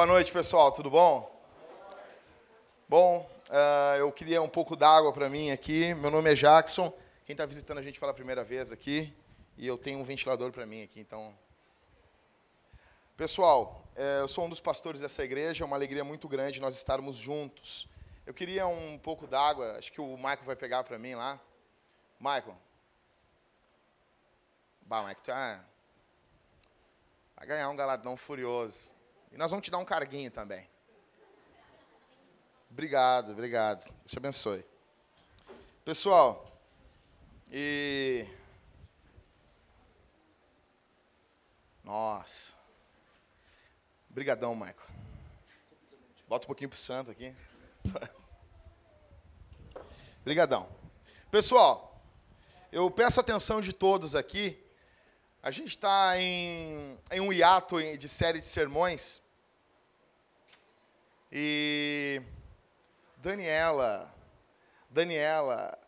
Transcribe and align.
Boa 0.00 0.06
noite, 0.06 0.32
pessoal, 0.32 0.72
tudo 0.72 0.88
bom? 0.88 1.30
Bom, 2.88 3.30
uh, 3.50 3.96
eu 3.98 4.10
queria 4.10 4.40
um 4.40 4.48
pouco 4.48 4.74
d'água 4.74 5.12
para 5.12 5.28
mim 5.28 5.50
aqui. 5.50 5.92
Meu 5.92 6.10
nome 6.10 6.32
é 6.32 6.34
Jackson. 6.34 6.90
Quem 7.26 7.34
está 7.34 7.44
visitando 7.44 7.76
a 7.76 7.82
gente 7.82 8.00
pela 8.00 8.14
primeira 8.14 8.42
vez 8.42 8.72
aqui, 8.72 9.14
e 9.58 9.66
eu 9.66 9.76
tenho 9.76 9.98
um 9.98 10.02
ventilador 10.02 10.52
para 10.52 10.64
mim 10.64 10.82
aqui, 10.82 11.00
então. 11.00 11.34
Pessoal, 13.14 13.84
uh, 13.94 14.22
eu 14.22 14.26
sou 14.26 14.46
um 14.46 14.48
dos 14.48 14.58
pastores 14.58 15.02
dessa 15.02 15.22
igreja, 15.22 15.64
é 15.64 15.66
uma 15.66 15.76
alegria 15.76 16.02
muito 16.02 16.26
grande 16.26 16.62
nós 16.62 16.74
estarmos 16.74 17.16
juntos. 17.16 17.86
Eu 18.24 18.32
queria 18.32 18.66
um 18.66 18.96
pouco 18.96 19.26
d'água, 19.26 19.76
acho 19.76 19.92
que 19.92 20.00
o 20.00 20.16
Michael 20.16 20.44
vai 20.44 20.56
pegar 20.56 20.82
para 20.82 20.98
mim 20.98 21.14
lá. 21.14 21.38
Michael. 22.18 22.56
Bah, 24.80 25.00
Michael, 25.00 25.18
tu 25.22 25.30
é... 25.30 25.60
vai 27.36 27.46
ganhar 27.46 27.68
um 27.68 27.76
galardão 27.76 28.16
furioso. 28.16 28.98
E 29.30 29.36
nós 29.36 29.50
vamos 29.50 29.64
te 29.64 29.70
dar 29.70 29.78
um 29.78 29.84
carguinho 29.84 30.30
também. 30.30 30.68
Obrigado, 32.70 33.32
obrigado. 33.32 33.84
Deus 33.84 34.10
te 34.10 34.18
abençoe. 34.18 34.64
Pessoal, 35.84 36.50
e. 37.50 38.26
Nossa. 41.82 42.54
Obrigadão, 44.08 44.54
Michael. 44.54 44.76
Bota 46.28 46.46
um 46.46 46.48
pouquinho 46.48 46.70
pro 46.70 46.78
santo 46.78 47.10
aqui. 47.10 47.34
Obrigadão. 50.20 50.68
Pessoal, 51.30 52.00
eu 52.70 52.88
peço 52.90 53.18
a 53.18 53.22
atenção 53.22 53.60
de 53.60 53.72
todos 53.72 54.14
aqui 54.14 54.62
a 55.42 55.50
gente 55.50 55.68
está 55.68 56.18
em, 56.18 56.98
em 57.10 57.20
um 57.20 57.32
hiato 57.32 57.80
de 57.96 58.08
série 58.08 58.40
de 58.40 58.46
sermões. 58.46 59.22
E 61.32 62.20
Daniela, 63.16 64.12
Daniela 64.90 65.78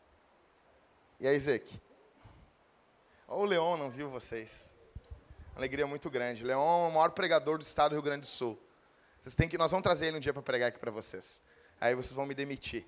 e 1.20 1.28
a 1.28 1.34
Ezequiel. 1.34 1.80
O 3.28 3.45
Leon 3.45 3.77
não 3.77 3.91
viu 3.91 4.08
vocês. 4.08 4.77
Alegria 5.55 5.86
muito 5.86 6.08
grande. 6.08 6.42
Leon 6.42 6.86
é 6.86 6.89
o 6.89 6.91
maior 6.91 7.11
pregador 7.11 7.58
do 7.58 7.62
estado 7.62 7.91
do 7.91 7.97
Rio 7.97 8.03
Grande 8.03 8.23
do 8.23 8.27
Sul. 8.27 8.58
Vocês 9.20 9.34
têm 9.34 9.48
que, 9.48 9.58
nós 9.58 9.70
vamos 9.70 9.84
trazer 9.84 10.06
ele 10.06 10.17
um 10.17 10.20
dia 10.20 10.33
para 10.33 10.42
pregar 10.42 10.69
aqui 10.70 10.78
para 10.78 10.91
vocês. 10.91 11.42
Aí 11.78 11.95
vocês 11.95 12.12
vão 12.12 12.25
me 12.25 12.34
demitir. 12.34 12.86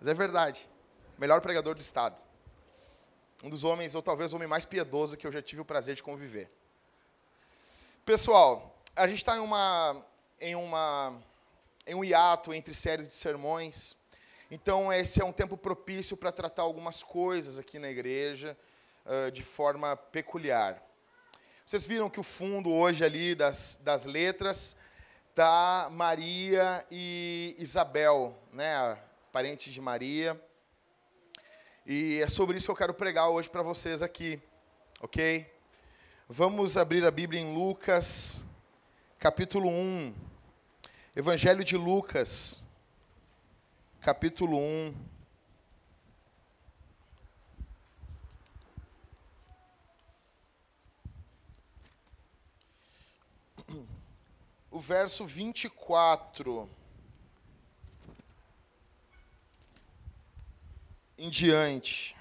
Mas 0.00 0.08
é 0.08 0.14
verdade. 0.14 0.68
Melhor 1.18 1.40
pregador 1.42 1.74
do 1.74 1.80
estado 1.80 2.27
um 3.42 3.50
dos 3.50 3.64
homens, 3.64 3.94
ou 3.94 4.02
talvez 4.02 4.32
o 4.32 4.36
homem 4.36 4.48
mais 4.48 4.64
piedoso 4.64 5.16
que 5.16 5.26
eu 5.26 5.32
já 5.32 5.40
tive 5.40 5.62
o 5.62 5.64
prazer 5.64 5.94
de 5.94 6.02
conviver. 6.02 6.50
Pessoal, 8.04 8.76
a 8.96 9.06
gente 9.06 9.18
está 9.18 9.36
em 9.36 9.40
uma, 9.40 10.04
em 10.40 10.54
uma, 10.56 11.14
em 11.86 11.94
um 11.94 12.04
hiato 12.04 12.52
entre 12.52 12.74
séries 12.74 13.06
de 13.06 13.14
sermões. 13.14 13.96
Então 14.50 14.92
esse 14.92 15.20
é 15.20 15.24
um 15.24 15.32
tempo 15.32 15.56
propício 15.56 16.16
para 16.16 16.32
tratar 16.32 16.62
algumas 16.62 17.02
coisas 17.02 17.58
aqui 17.58 17.78
na 17.78 17.88
igreja 17.88 18.56
uh, 19.04 19.30
de 19.30 19.42
forma 19.42 19.96
peculiar. 19.96 20.82
Vocês 21.64 21.84
viram 21.84 22.08
que 22.08 22.18
o 22.18 22.22
fundo 22.22 22.72
hoje 22.72 23.04
ali 23.04 23.34
das, 23.34 23.78
das 23.82 24.06
letras 24.06 24.74
tá 25.34 25.88
Maria 25.92 26.84
e 26.90 27.54
Isabel, 27.58 28.36
né, 28.52 28.98
parentes 29.30 29.72
de 29.72 29.80
Maria. 29.80 30.40
E 31.90 32.20
é 32.20 32.28
sobre 32.28 32.58
isso 32.58 32.66
que 32.66 32.70
eu 32.72 32.76
quero 32.76 32.92
pregar 32.92 33.30
hoje 33.30 33.48
para 33.48 33.62
vocês 33.62 34.02
aqui, 34.02 34.38
ok? 35.00 35.50
Vamos 36.28 36.76
abrir 36.76 37.02
a 37.06 37.10
Bíblia 37.10 37.40
em 37.40 37.54
Lucas, 37.54 38.44
capítulo 39.18 39.70
1. 39.70 40.14
Evangelho 41.16 41.64
de 41.64 41.78
Lucas, 41.78 42.62
capítulo 44.02 44.58
1. 44.58 44.94
O 54.70 54.78
verso 54.78 55.24
24. 55.24 56.68
Em 61.18 61.28
diante. 61.28 62.16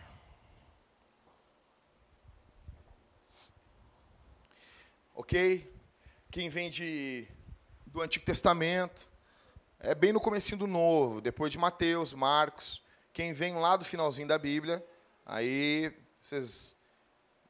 Ok? 5.13 5.71
Quem 6.31 6.49
vem 6.49 6.69
de, 6.69 7.27
do 7.85 8.01
Antigo 8.01 8.25
Testamento, 8.25 9.07
é 9.79 9.93
bem 9.93 10.11
no 10.11 10.19
comecinho 10.19 10.57
do 10.57 10.67
Novo, 10.67 11.21
depois 11.21 11.51
de 11.51 11.59
Mateus, 11.59 12.13
Marcos. 12.13 12.81
Quem 13.13 13.33
vem 13.33 13.55
lá 13.55 13.77
do 13.77 13.85
finalzinho 13.85 14.27
da 14.27 14.37
Bíblia, 14.37 14.85
aí 15.25 15.93
vocês 16.19 16.75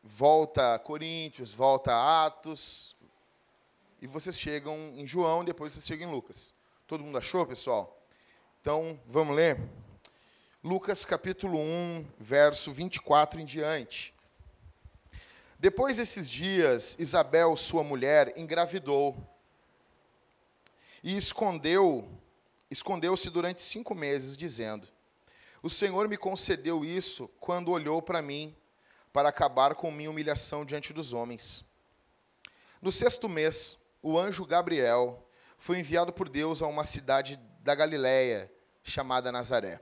volta 0.03 0.75
a 0.75 0.79
Coríntios, 0.79 1.53
volta 1.53 1.93
a 1.93 2.25
Atos, 2.25 2.95
e 4.01 4.07
vocês 4.07 4.37
chegam 4.37 4.93
em 4.95 5.07
João, 5.07 5.43
depois 5.43 5.73
vocês 5.73 5.85
chegam 5.85 6.09
em 6.09 6.11
Lucas. 6.11 6.53
Todo 6.85 7.03
mundo 7.03 7.17
achou, 7.17 7.45
pessoal? 7.45 8.01
Então, 8.61 8.99
vamos 9.07 9.35
ler? 9.35 9.57
Lucas 10.63 11.06
capítulo 11.06 11.59
1, 11.59 12.13
verso 12.19 12.72
24 12.72 13.40
em 13.40 13.45
diante. 13.45 14.12
Depois 15.59 15.97
desses 15.97 16.28
dias, 16.28 16.95
Isabel, 16.97 17.56
sua 17.56 17.84
mulher, 17.84 18.34
engravidou 18.35 19.16
e 21.03 21.16
escondeu, 21.16 22.09
escondeu-se 22.72 23.29
durante 23.29 23.62
cinco 23.62 23.94
meses, 23.94 24.35
dizendo: 24.35 24.88
O 25.62 25.69
Senhor 25.69 26.07
me 26.07 26.18
concedeu 26.18 26.84
isso 26.84 27.28
quando 27.39 27.72
olhou 27.72 28.01
para 28.01 28.19
mim, 28.19 28.56
para 29.13 29.29
acabar 29.29 29.75
com 29.75 29.91
minha 29.91 30.09
humilhação 30.09 30.66
diante 30.66 30.91
dos 30.91 31.13
homens. 31.13 31.63
No 32.81 32.91
sexto 32.91 33.29
mês, 33.29 33.78
o 34.01 34.18
anjo 34.18 34.44
Gabriel 34.44 35.24
foi 35.56 35.78
enviado 35.78 36.12
por 36.12 36.28
Deus 36.28 36.63
a 36.63 36.68
uma 36.68 36.84
cidade 36.84 37.39
da 37.59 37.75
Galiléia 37.75 38.51
chamada 38.84 39.31
Nazaré 39.31 39.79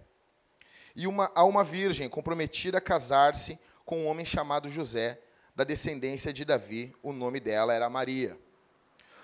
e 0.96 1.08
uma, 1.08 1.32
a 1.36 1.44
uma 1.44 1.64
virgem 1.64 2.08
comprometida 2.08 2.78
a 2.78 2.82
casar-se 2.82 3.60
com 3.84 4.04
um 4.04 4.08
homem 4.08 4.26
chamado 4.26 4.72
José, 4.72 5.20
da 5.56 5.64
descendência 5.64 6.34
de 6.34 6.44
Davi, 6.44 6.94
o 7.04 7.14
nome 7.14 7.40
dela 7.40 7.74
era 7.74 7.90
Maria. 7.90 8.38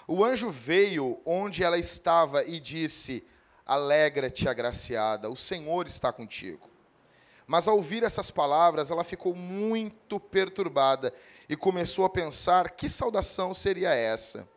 O 0.07 0.23
anjo 0.23 0.49
veio 0.49 1.19
onde 1.25 1.63
ela 1.63 1.77
estava 1.77 2.43
e 2.43 2.59
disse: 2.59 3.23
Alegra-te, 3.65 4.47
agraciada, 4.47 5.29
o 5.29 5.35
Senhor 5.35 5.87
está 5.87 6.11
contigo. 6.11 6.69
Mas 7.47 7.67
ao 7.67 7.75
ouvir 7.75 8.03
essas 8.03 8.31
palavras, 8.31 8.91
ela 8.91 9.03
ficou 9.03 9.35
muito 9.35 10.19
perturbada 10.19 11.13
e 11.49 11.55
começou 11.55 12.05
a 12.05 12.09
pensar: 12.09 12.71
que 12.71 12.87
saudação 12.87 13.53
seria 13.53 13.93
essa? 13.93 14.47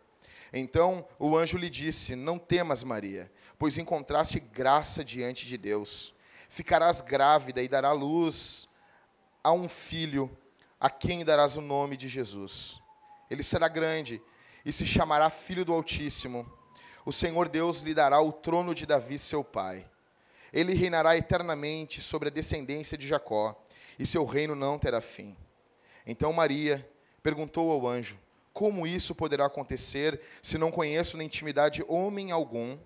Então 0.52 1.04
o 1.19 1.36
anjo 1.36 1.58
lhe 1.58 1.70
disse: 1.70 2.14
Não 2.14 2.38
temas, 2.38 2.84
Maria, 2.84 3.31
pois 3.58 3.78
encontraste 3.78 4.38
graça 4.38 5.04
diante 5.04 5.46
de 5.46 5.58
Deus 5.58 6.13
ficarás 6.54 7.00
grávida 7.00 7.60
e 7.60 7.66
dará 7.66 7.91
luz 7.91 8.69
a 9.42 9.50
um 9.50 9.69
filho, 9.69 10.31
a 10.78 10.88
quem 10.88 11.25
darás 11.25 11.56
o 11.56 11.60
nome 11.60 11.97
de 11.97 12.06
Jesus. 12.06 12.81
Ele 13.28 13.42
será 13.42 13.67
grande 13.67 14.23
e 14.64 14.73
se 14.73 14.87
chamará 14.87 15.28
Filho 15.31 15.64
do 15.64 15.73
Altíssimo. 15.73 16.49
O 17.05 17.12
Senhor 17.12 17.49
Deus 17.49 17.81
lhe 17.81 17.93
dará 17.93 18.20
o 18.20 18.32
trono 18.32 18.73
de 18.73 18.87
Davi, 18.87 19.19
seu 19.19 19.43
pai. 19.43 19.84
Ele 20.52 20.75
reinará 20.75 21.17
eternamente 21.17 22.00
sobre 22.00 22.28
a 22.28 22.32
descendência 22.32 22.96
de 22.96 23.08
Jacó, 23.08 23.61
e 23.99 24.06
seu 24.06 24.25
reino 24.25 24.55
não 24.55 24.78
terá 24.78 25.00
fim. 25.00 25.37
Então 26.06 26.32
Maria 26.32 26.88
perguntou 27.20 27.73
ao 27.73 27.84
anjo: 27.84 28.17
Como 28.52 28.87
isso 28.87 29.12
poderá 29.12 29.46
acontecer 29.46 30.20
se 30.40 30.56
não 30.56 30.70
conheço 30.70 31.17
na 31.17 31.25
intimidade 31.25 31.84
homem 31.88 32.31
algum? 32.31 32.78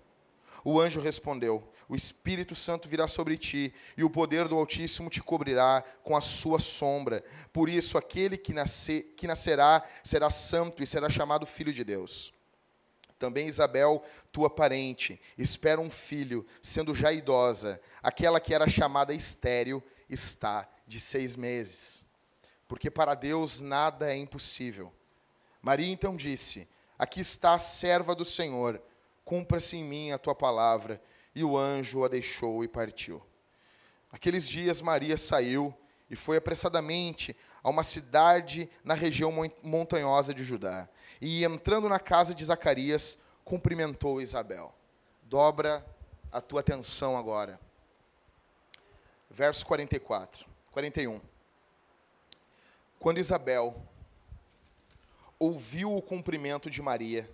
O 0.63 0.79
anjo 0.79 0.99
respondeu: 0.99 1.71
O 1.87 1.95
Espírito 1.95 2.55
Santo 2.55 2.87
virá 2.87 3.07
sobre 3.07 3.37
ti, 3.37 3.73
e 3.97 4.03
o 4.03 4.09
poder 4.09 4.47
do 4.47 4.57
Altíssimo 4.57 5.09
te 5.09 5.21
cobrirá 5.21 5.83
com 6.03 6.15
a 6.15 6.21
sua 6.21 6.59
sombra. 6.59 7.23
Por 7.51 7.69
isso, 7.69 7.97
aquele 7.97 8.37
que, 8.37 8.53
nascer, 8.53 9.13
que 9.15 9.27
nascerá 9.27 9.83
será 10.03 10.29
santo 10.29 10.83
e 10.83 10.87
será 10.87 11.09
chamado 11.09 11.45
Filho 11.45 11.73
de 11.73 11.83
Deus. 11.83 12.33
Também 13.17 13.47
Isabel, 13.47 14.01
tua 14.31 14.49
parente, 14.49 15.21
espera 15.37 15.81
um 15.81 15.89
filho, 15.89 16.45
sendo 16.61 16.95
já 16.95 17.11
idosa. 17.11 17.79
Aquela 18.01 18.39
que 18.39 18.53
era 18.53 18.67
chamada 18.67 19.13
estéril 19.13 19.83
está 20.09 20.67
de 20.87 20.99
seis 21.01 21.35
meses. 21.35 22.05
Porque 22.65 22.89
para 22.89 23.15
Deus 23.15 23.59
nada 23.59 24.09
é 24.11 24.15
impossível. 24.15 24.93
Maria 25.61 25.91
então 25.91 26.15
disse: 26.15 26.67
Aqui 26.97 27.19
está 27.19 27.53
a 27.53 27.59
serva 27.59 28.15
do 28.15 28.23
Senhor 28.23 28.81
cumpra-se 29.29 29.77
em 29.77 29.83
mim 29.83 30.11
a 30.11 30.17
tua 30.17 30.33
palavra. 30.33 30.99
E 31.35 31.43
o 31.43 31.55
anjo 31.55 32.03
a 32.03 32.07
deixou 32.07 32.63
e 32.63 32.67
partiu. 32.67 33.21
Aqueles 34.11 34.49
dias 34.49 34.81
Maria 34.81 35.15
saiu 35.17 35.71
e 36.09 36.15
foi 36.15 36.37
apressadamente 36.37 37.37
a 37.61 37.69
uma 37.69 37.83
cidade 37.83 38.67
na 38.83 38.95
região 38.95 39.31
montanhosa 39.61 40.33
de 40.33 40.43
Judá. 40.43 40.89
E 41.21 41.45
entrando 41.45 41.87
na 41.87 41.99
casa 41.99 42.33
de 42.33 42.43
Zacarias, 42.43 43.21
cumprimentou 43.45 44.19
Isabel. 44.19 44.73
Dobra 45.21 45.85
a 46.31 46.41
tua 46.41 46.61
atenção 46.61 47.15
agora. 47.15 47.59
Verso 49.29 49.63
44, 49.67 50.47
41. 50.71 51.21
Quando 52.97 53.19
Isabel 53.19 53.79
ouviu 55.37 55.95
o 55.95 56.01
cumprimento 56.01 56.67
de 56.67 56.81
Maria, 56.81 57.29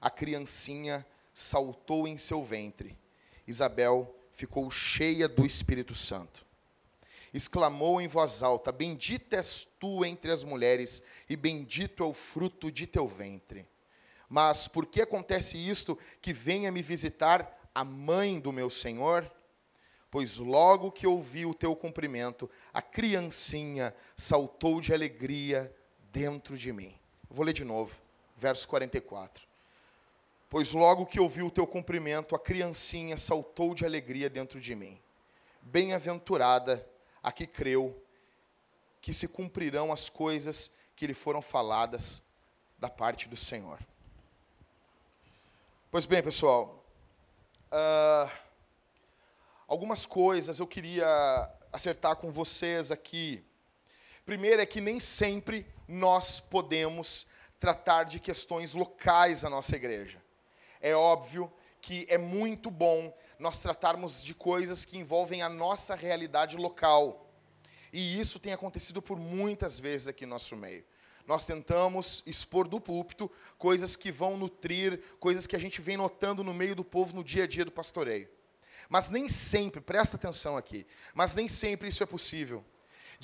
a 0.00 0.08
criancinha 0.08 1.06
saltou 1.34 2.06
em 2.06 2.16
seu 2.16 2.44
ventre. 2.44 2.96
Isabel 3.46 4.14
ficou 4.32 4.70
cheia 4.70 5.28
do 5.28 5.44
Espírito 5.44 5.94
Santo. 5.94 6.46
Exclamou 7.34 8.00
em 8.00 8.06
voz 8.06 8.44
alta: 8.44 8.70
Bendita 8.70 9.36
és 9.36 9.66
tu 9.80 10.04
entre 10.04 10.30
as 10.30 10.44
mulheres, 10.44 11.02
e 11.28 11.34
bendito 11.34 12.04
é 12.04 12.06
o 12.06 12.14
fruto 12.14 12.70
de 12.70 12.86
teu 12.86 13.08
ventre. 13.08 13.66
Mas 14.28 14.68
por 14.68 14.86
que 14.86 15.02
acontece 15.02 15.58
isto 15.58 15.98
que 16.22 16.32
venha 16.32 16.70
me 16.70 16.80
visitar 16.80 17.68
a 17.74 17.84
mãe 17.84 18.38
do 18.38 18.52
meu 18.52 18.70
Senhor? 18.70 19.30
Pois 20.10 20.36
logo 20.36 20.92
que 20.92 21.08
ouvi 21.08 21.44
o 21.44 21.52
teu 21.52 21.74
cumprimento, 21.74 22.48
a 22.72 22.80
criancinha 22.80 23.92
saltou 24.16 24.80
de 24.80 24.94
alegria 24.94 25.74
dentro 26.12 26.56
de 26.56 26.72
mim. 26.72 26.94
Vou 27.28 27.44
ler 27.44 27.52
de 27.52 27.64
novo, 27.64 28.00
verso 28.36 28.68
44. 28.68 29.53
Pois 30.54 30.72
logo 30.72 31.04
que 31.04 31.18
ouvi 31.18 31.42
o 31.42 31.50
teu 31.50 31.66
cumprimento, 31.66 32.36
a 32.36 32.38
criancinha 32.38 33.16
saltou 33.16 33.74
de 33.74 33.84
alegria 33.84 34.30
dentro 34.30 34.60
de 34.60 34.72
mim. 34.76 35.02
Bem-aventurada 35.60 36.88
a 37.20 37.32
que 37.32 37.44
creu 37.44 38.00
que 39.00 39.12
se 39.12 39.26
cumprirão 39.26 39.90
as 39.90 40.08
coisas 40.08 40.72
que 40.94 41.08
lhe 41.08 41.12
foram 41.12 41.42
faladas 41.42 42.22
da 42.78 42.88
parte 42.88 43.28
do 43.28 43.36
Senhor. 43.36 43.80
Pois 45.90 46.06
bem, 46.06 46.22
pessoal, 46.22 46.86
uh, 47.72 48.30
algumas 49.66 50.06
coisas 50.06 50.60
eu 50.60 50.68
queria 50.68 51.52
acertar 51.72 52.14
com 52.14 52.30
vocês 52.30 52.92
aqui. 52.92 53.44
Primeiro 54.24 54.62
é 54.62 54.66
que 54.66 54.80
nem 54.80 55.00
sempre 55.00 55.66
nós 55.88 56.38
podemos 56.38 57.26
tratar 57.58 58.04
de 58.04 58.20
questões 58.20 58.72
locais 58.72 59.42
na 59.42 59.50
nossa 59.50 59.74
igreja 59.74 60.22
é 60.84 60.94
óbvio 60.94 61.50
que 61.80 62.06
é 62.10 62.18
muito 62.18 62.70
bom 62.70 63.10
nós 63.38 63.60
tratarmos 63.60 64.22
de 64.22 64.34
coisas 64.34 64.84
que 64.84 64.98
envolvem 64.98 65.40
a 65.40 65.48
nossa 65.48 65.94
realidade 65.94 66.58
local. 66.58 67.26
E 67.90 68.20
isso 68.20 68.38
tem 68.38 68.52
acontecido 68.52 69.00
por 69.00 69.18
muitas 69.18 69.78
vezes 69.78 70.08
aqui 70.08 70.26
no 70.26 70.30
nosso 70.30 70.54
meio. 70.54 70.84
Nós 71.26 71.46
tentamos 71.46 72.22
expor 72.26 72.68
do 72.68 72.78
púlpito 72.78 73.32
coisas 73.56 73.96
que 73.96 74.12
vão 74.12 74.36
nutrir, 74.36 75.02
coisas 75.18 75.46
que 75.46 75.56
a 75.56 75.58
gente 75.58 75.80
vem 75.80 75.96
notando 75.96 76.44
no 76.44 76.52
meio 76.52 76.76
do 76.76 76.84
povo 76.84 77.16
no 77.16 77.24
dia 77.24 77.44
a 77.44 77.46
dia 77.46 77.64
do 77.64 77.72
pastoreio. 77.72 78.28
Mas 78.90 79.08
nem 79.08 79.26
sempre, 79.26 79.80
presta 79.80 80.18
atenção 80.18 80.54
aqui, 80.54 80.86
mas 81.14 81.34
nem 81.34 81.48
sempre 81.48 81.88
isso 81.88 82.02
é 82.02 82.06
possível. 82.06 82.62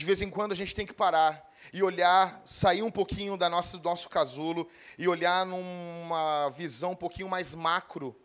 De 0.01 0.07
vez 0.07 0.23
em 0.23 0.31
quando 0.31 0.53
a 0.53 0.55
gente 0.55 0.75
tem 0.75 0.87
que 0.87 0.95
parar 0.95 1.47
e 1.75 1.83
olhar, 1.83 2.41
sair 2.47 2.83
um 2.83 2.91
pouquinho 2.91 3.37
da 3.37 3.51
nossa, 3.51 3.77
do 3.77 3.85
nosso 3.85 4.09
casulo 4.09 4.67
e 4.97 5.07
olhar 5.07 5.45
numa 5.45 6.49
visão 6.49 6.93
um 6.93 6.97
pouquinho 6.97 7.29
mais 7.29 7.55
macro, 7.55 8.19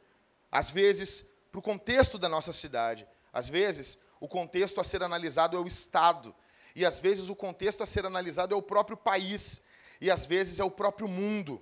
às 0.49 0.69
vezes 0.69 1.29
para 1.51 1.59
o 1.59 1.61
contexto 1.61 2.17
da 2.17 2.29
nossa 2.29 2.53
cidade. 2.53 3.05
Às 3.33 3.49
vezes, 3.49 3.99
o 4.21 4.27
contexto 4.27 4.79
a 4.79 4.85
ser 4.85 5.03
analisado 5.03 5.57
é 5.57 5.59
o 5.59 5.67
Estado. 5.67 6.33
E 6.73 6.85
às 6.85 7.01
vezes 7.01 7.27
o 7.27 7.35
contexto 7.35 7.83
a 7.83 7.85
ser 7.85 8.05
analisado 8.05 8.53
é 8.53 8.57
o 8.57 8.61
próprio 8.61 8.95
país. 8.95 9.61
E 9.99 10.09
às 10.09 10.25
vezes 10.25 10.61
é 10.61 10.63
o 10.63 10.71
próprio 10.71 11.09
mundo. 11.09 11.61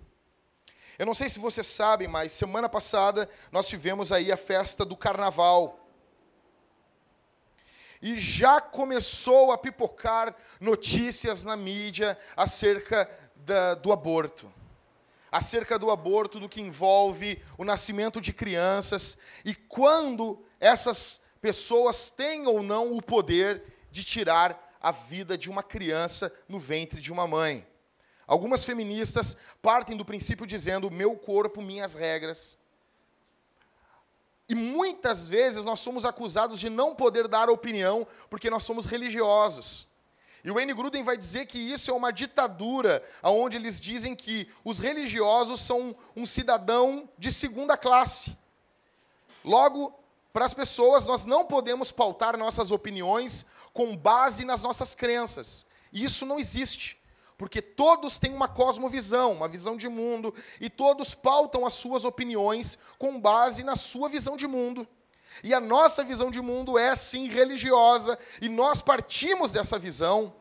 Eu 1.00 1.08
não 1.08 1.16
sei 1.16 1.28
se 1.28 1.40
vocês 1.40 1.66
sabem, 1.66 2.08
mas 2.08 2.34
semana 2.34 2.70
passada 2.70 3.28
nós 3.52 3.68
tivemos 3.68 4.12
aí 4.12 4.32
a 4.32 4.38
festa 4.38 4.86
do 4.86 4.96
carnaval 4.96 5.83
e 8.04 8.18
já 8.18 8.60
começou 8.60 9.54
a 9.54 9.58
pipocar 9.58 10.36
notícias 10.60 11.46
na 11.46 11.56
mídia 11.56 12.18
acerca 12.36 13.10
da, 13.38 13.76
do 13.76 13.94
aborto. 13.94 14.54
Acerca 15.32 15.80
do 15.80 15.90
aborto, 15.90 16.38
do 16.38 16.50
que 16.50 16.60
envolve 16.60 17.42
o 17.58 17.64
nascimento 17.64 18.20
de 18.20 18.34
crianças 18.34 19.18
e 19.46 19.56
quando 19.56 20.46
essas 20.60 21.22
pessoas 21.40 22.12
têm 22.12 22.46
ou 22.46 22.62
não 22.62 22.94
o 22.94 23.02
poder 23.02 23.64
de 23.90 24.04
tirar 24.04 24.78
a 24.82 24.92
vida 24.92 25.38
de 25.38 25.50
uma 25.50 25.64
criança 25.64 26.32
no 26.50 26.60
ventre 26.60 27.00
de 27.00 27.12
uma 27.12 27.26
mãe. 27.26 27.66
Algumas 28.28 28.66
feministas 28.66 29.38
partem 29.62 29.96
do 29.96 30.04
princípio 30.04 30.46
dizendo: 30.46 30.92
meu 30.92 31.16
corpo, 31.16 31.62
minhas 31.62 31.94
regras. 31.94 32.58
Muitas 34.84 35.26
vezes 35.26 35.64
nós 35.64 35.80
somos 35.80 36.04
acusados 36.04 36.60
de 36.60 36.70
não 36.70 36.94
poder 36.94 37.30
dar 37.30 37.50
opinião 37.50 38.06
porque 38.30 38.50
nós 38.50 38.66
somos 38.66 38.86
religiosos. 38.86 39.88
E 40.44 40.52
o 40.52 40.56
Wayne 40.56 40.74
Gruden 40.74 41.04
vai 41.04 41.16
dizer 41.16 41.46
que 41.46 41.58
isso 41.58 41.90
é 41.90 41.94
uma 41.94 42.12
ditadura, 42.12 43.02
onde 43.24 43.56
eles 43.56 43.80
dizem 43.80 44.14
que 44.14 44.46
os 44.62 44.80
religiosos 44.80 45.62
são 45.62 45.96
um 46.14 46.26
cidadão 46.26 47.08
de 47.18 47.32
segunda 47.32 47.78
classe. 47.78 48.38
Logo, 49.42 49.98
para 50.34 50.44
as 50.44 50.54
pessoas, 50.54 51.08
nós 51.08 51.24
não 51.24 51.46
podemos 51.46 51.90
pautar 51.90 52.36
nossas 52.36 52.70
opiniões 52.70 53.46
com 53.72 53.96
base 53.96 54.44
nas 54.44 54.64
nossas 54.64 54.94
crenças. 54.94 55.66
Isso 55.94 56.26
não 56.26 56.38
existe 56.38 57.02
porque 57.38 57.62
todos 57.62 58.20
têm 58.20 58.34
uma 58.34 58.48
cosmovisão, 58.48 59.32
uma 59.34 59.48
visão 59.48 59.76
de 59.76 59.90
mundo, 59.90 60.34
e 60.62 60.70
todos 60.70 61.14
pautam 61.14 61.66
as 61.66 61.74
suas 61.74 62.06
opiniões 62.06 62.78
com 62.98 63.20
base 63.20 63.64
na 63.64 63.76
sua 63.76 64.08
visão 64.10 64.38
de 64.38 64.48
mundo. 64.48 64.88
E 65.44 65.54
a 65.54 65.60
nossa 65.60 66.04
visão 66.04 66.30
de 66.30 66.42
mundo 66.42 66.78
é 66.78 66.96
sim 66.96 67.28
religiosa, 67.28 68.18
e 68.42 68.48
nós 68.48 68.82
partimos 68.82 69.52
dessa 69.52 69.80
visão 69.80 70.34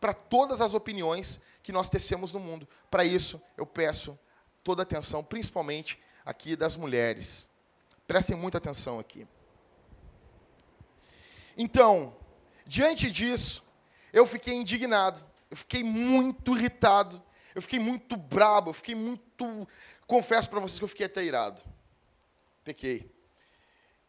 para 0.00 0.14
todas 0.14 0.60
as 0.60 0.74
opiniões 0.74 1.40
que 1.62 1.72
nós 1.72 1.88
tecemos 1.88 2.32
no 2.32 2.40
mundo. 2.40 2.68
Para 2.90 3.04
isso, 3.04 3.40
eu 3.56 3.66
peço 3.66 4.18
toda 4.62 4.82
a 4.82 4.84
atenção, 4.84 5.22
principalmente 5.22 6.00
aqui 6.24 6.56
das 6.56 6.76
mulheres. 6.76 7.48
Prestem 8.06 8.36
muita 8.36 8.58
atenção 8.58 8.98
aqui. 8.98 9.26
Então, 11.56 12.14
diante 12.66 13.10
disso, 13.10 13.62
eu 14.12 14.26
fiquei 14.26 14.54
indignado 14.54 15.24
eu 15.54 15.56
fiquei 15.56 15.84
muito 15.84 16.56
irritado. 16.58 17.22
Eu 17.54 17.62
fiquei 17.62 17.78
muito 17.78 18.16
brabo. 18.16 18.70
Eu 18.70 18.74
fiquei 18.74 18.96
muito. 18.96 19.68
Confesso 20.04 20.50
para 20.50 20.58
vocês 20.58 20.80
que 20.80 20.84
eu 20.84 20.88
fiquei 20.88 21.06
até 21.06 21.22
irado. 21.22 21.62
Pequei. 22.64 23.08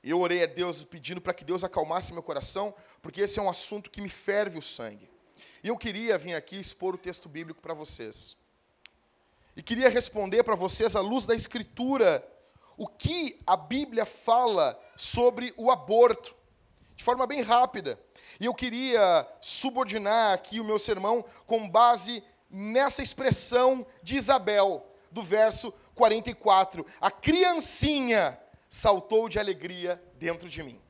Eu 0.03 0.19
orei 0.21 0.41
a 0.41 0.47
Deus 0.47 0.83
pedindo 0.83 1.21
para 1.21 1.35
que 1.35 1.45
Deus 1.45 1.63
acalmasse 1.63 2.13
meu 2.13 2.23
coração, 2.23 2.73
porque 2.99 3.21
esse 3.21 3.37
é 3.37 3.43
um 3.43 3.49
assunto 3.49 3.91
que 3.91 4.01
me 4.01 4.09
ferve 4.09 4.57
o 4.57 4.61
sangue. 4.61 5.07
E 5.63 5.67
eu 5.67 5.77
queria 5.77 6.17
vir 6.17 6.33
aqui 6.33 6.59
expor 6.59 6.95
o 6.95 6.97
texto 6.97 7.29
bíblico 7.29 7.61
para 7.61 7.75
vocês. 7.75 8.35
E 9.55 9.61
queria 9.61 9.87
responder 9.87 10.41
para 10.41 10.55
vocês, 10.55 10.95
à 10.95 10.99
luz 10.99 11.27
da 11.27 11.35
Escritura, 11.35 12.27
o 12.75 12.87
que 12.87 13.39
a 13.45 13.55
Bíblia 13.55 14.03
fala 14.03 14.79
sobre 14.95 15.53
o 15.57 15.69
aborto, 15.69 16.35
forma 17.05 17.27
bem 17.27 17.43
rápida. 17.43 17.99
E 18.39 18.45
eu 18.45 18.53
queria 18.53 19.27
subordinar 19.39 20.33
aqui 20.33 20.59
o 20.59 20.63
meu 20.63 20.79
sermão 20.79 21.23
com 21.45 21.69
base 21.69 22.23
nessa 22.49 23.03
expressão 23.03 23.85
de 24.01 24.17
Isabel, 24.17 24.83
do 25.11 25.21
verso 25.21 25.71
44. 25.93 26.83
A 26.99 27.11
criancinha 27.11 28.39
saltou 28.67 29.29
de 29.29 29.37
alegria 29.37 30.03
dentro 30.15 30.49
de 30.49 30.63
mim. 30.63 30.81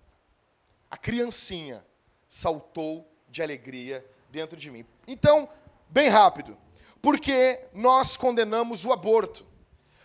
A 0.90 0.96
criancinha 0.96 1.86
saltou 2.30 3.06
de 3.28 3.44
alegria 3.44 4.04
dentro 4.32 4.56
de 4.56 4.72
mim. 4.72 4.86
Então, 5.06 5.50
bem 5.90 6.08
rápido. 6.08 6.58
Porque 7.02 7.68
nós 7.74 8.16
condenamos 8.16 8.86
o 8.86 8.94
aborto? 8.94 9.46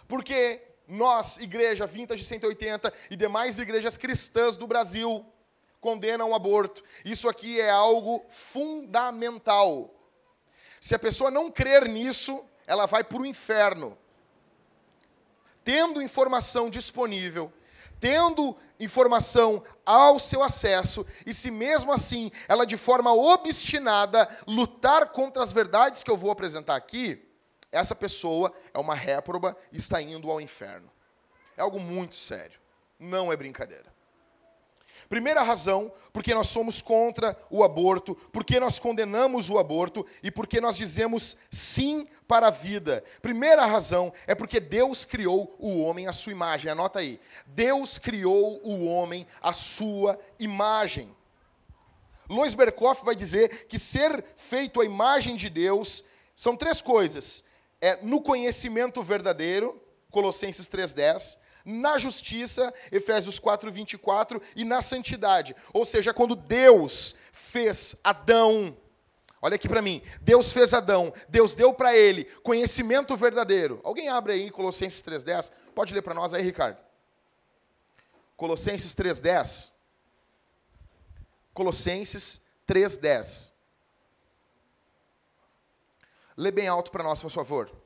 Porque 0.08 0.60
nós, 0.88 1.38
igreja 1.38 1.86
Vintage 1.86 2.24
180 2.24 2.92
e 3.12 3.16
demais 3.16 3.60
igrejas 3.60 3.96
cristãs 3.96 4.56
do 4.56 4.66
Brasil, 4.66 5.24
condenam 5.80 6.30
o 6.30 6.34
aborto. 6.34 6.82
Isso 7.04 7.28
aqui 7.28 7.60
é 7.60 7.70
algo 7.70 8.25
fundamental. 8.28 9.94
Se 10.80 10.94
a 10.94 10.99
pessoa 10.99 11.30
não 11.30 11.50
crer 11.50 11.88
nisso, 11.88 12.44
ela 12.66 12.87
vai 12.87 13.02
para 13.02 13.20
o 13.20 13.26
inferno. 13.26 13.96
Tendo 15.64 16.02
informação 16.02 16.70
disponível, 16.70 17.52
tendo 17.99 18.56
informação 18.78 19.62
ao 19.84 20.18
seu 20.18 20.42
acesso, 20.42 21.06
e 21.26 21.34
se 21.34 21.50
mesmo 21.50 21.92
assim 21.92 22.30
ela 22.49 22.64
de 22.64 22.78
forma 22.78 23.12
obstinada 23.12 24.28
lutar 24.46 25.10
contra 25.10 25.42
as 25.42 25.52
verdades 25.52 26.02
que 26.02 26.10
eu 26.10 26.16
vou 26.16 26.30
apresentar 26.30 26.76
aqui, 26.76 27.26
essa 27.70 27.94
pessoa 27.94 28.52
é 28.72 28.78
uma 28.78 28.94
réproba 28.94 29.56
e 29.70 29.76
está 29.76 30.00
indo 30.00 30.30
ao 30.30 30.40
inferno. 30.40 30.90
É 31.56 31.62
algo 31.62 31.78
muito 31.78 32.14
sério. 32.14 32.58
Não 32.99 33.32
é 33.32 33.37
brincadeira. 33.37 33.92
Primeira 35.09 35.42
razão, 35.42 35.92
porque 36.12 36.35
nós 36.35 36.49
somos 36.49 36.80
contra 36.80 37.37
o 37.50 37.64
aborto, 37.64 38.14
porque 38.33 38.61
nós 38.61 38.78
condenamos 38.78 39.50
o 39.50 39.59
aborto 39.59 40.07
e 40.23 40.30
porque 40.30 40.61
nós 40.61 40.76
dizemos 40.76 41.38
sim 41.50 42.07
para 42.28 42.49
a 42.49 42.50
vida. 42.50 43.02
Primeira 43.21 43.66
razão 43.66 44.12
é 44.26 44.35
porque 44.35 44.61
Deus 44.61 45.04
criou 45.04 45.54
o 45.59 45.80
homem 45.80 46.07
à 46.07 46.12
sua 46.12 46.33
imagem. 46.33 46.71
Anota 46.71 47.00
aí. 47.00 47.21
Deus 47.47 47.99
criou 47.99 48.61
o 48.62 48.85
homem 48.87 49.26
à 49.42 49.52
sua 49.52 50.19
imagem. 50.38 51.14
Lois 52.28 52.54
Berkoff 52.54 53.04
vai 53.04 53.16
dizer 53.16 53.66
que 53.66 53.76
ser 53.76 54.25
feito 54.37 54.80
à 54.80 54.85
imagem 54.85 55.35
de 55.35 55.50
Deus 55.50 56.04
são 56.35 56.57
três 56.57 56.80
coisas: 56.80 57.45
é 57.80 57.97
no 58.02 58.21
conhecimento 58.21 59.02
verdadeiro, 59.02 59.83
Colossenses 60.11 60.69
3:10, 60.69 61.38
na 61.64 61.98
justiça, 61.98 62.72
Efésios 62.90 63.38
4, 63.38 63.70
24, 63.70 64.40
e 64.56 64.64
na 64.64 64.80
santidade. 64.82 65.54
Ou 65.72 65.84
seja, 65.84 66.14
quando 66.14 66.34
Deus 66.34 67.16
fez 67.32 67.96
Adão, 68.02 68.76
olha 69.40 69.54
aqui 69.54 69.68
para 69.68 69.82
mim, 69.82 70.02
Deus 70.20 70.52
fez 70.52 70.74
Adão, 70.74 71.12
Deus 71.28 71.54
deu 71.54 71.72
para 71.72 71.96
ele 71.96 72.24
conhecimento 72.42 73.16
verdadeiro. 73.16 73.80
Alguém 73.82 74.08
abre 74.08 74.32
aí 74.32 74.50
Colossenses 74.50 75.02
3,10? 75.02 75.52
Pode 75.74 75.94
ler 75.94 76.02
para 76.02 76.14
nós 76.14 76.34
aí, 76.34 76.42
Ricardo. 76.42 76.78
Colossenses 78.36 78.94
3,10. 78.94 79.70
Colossenses 81.52 82.42
3,10. 82.66 83.52
Lê 86.36 86.50
bem 86.50 86.68
alto 86.68 86.90
para 86.90 87.04
nós, 87.04 87.20
por 87.20 87.30
favor. 87.30 87.79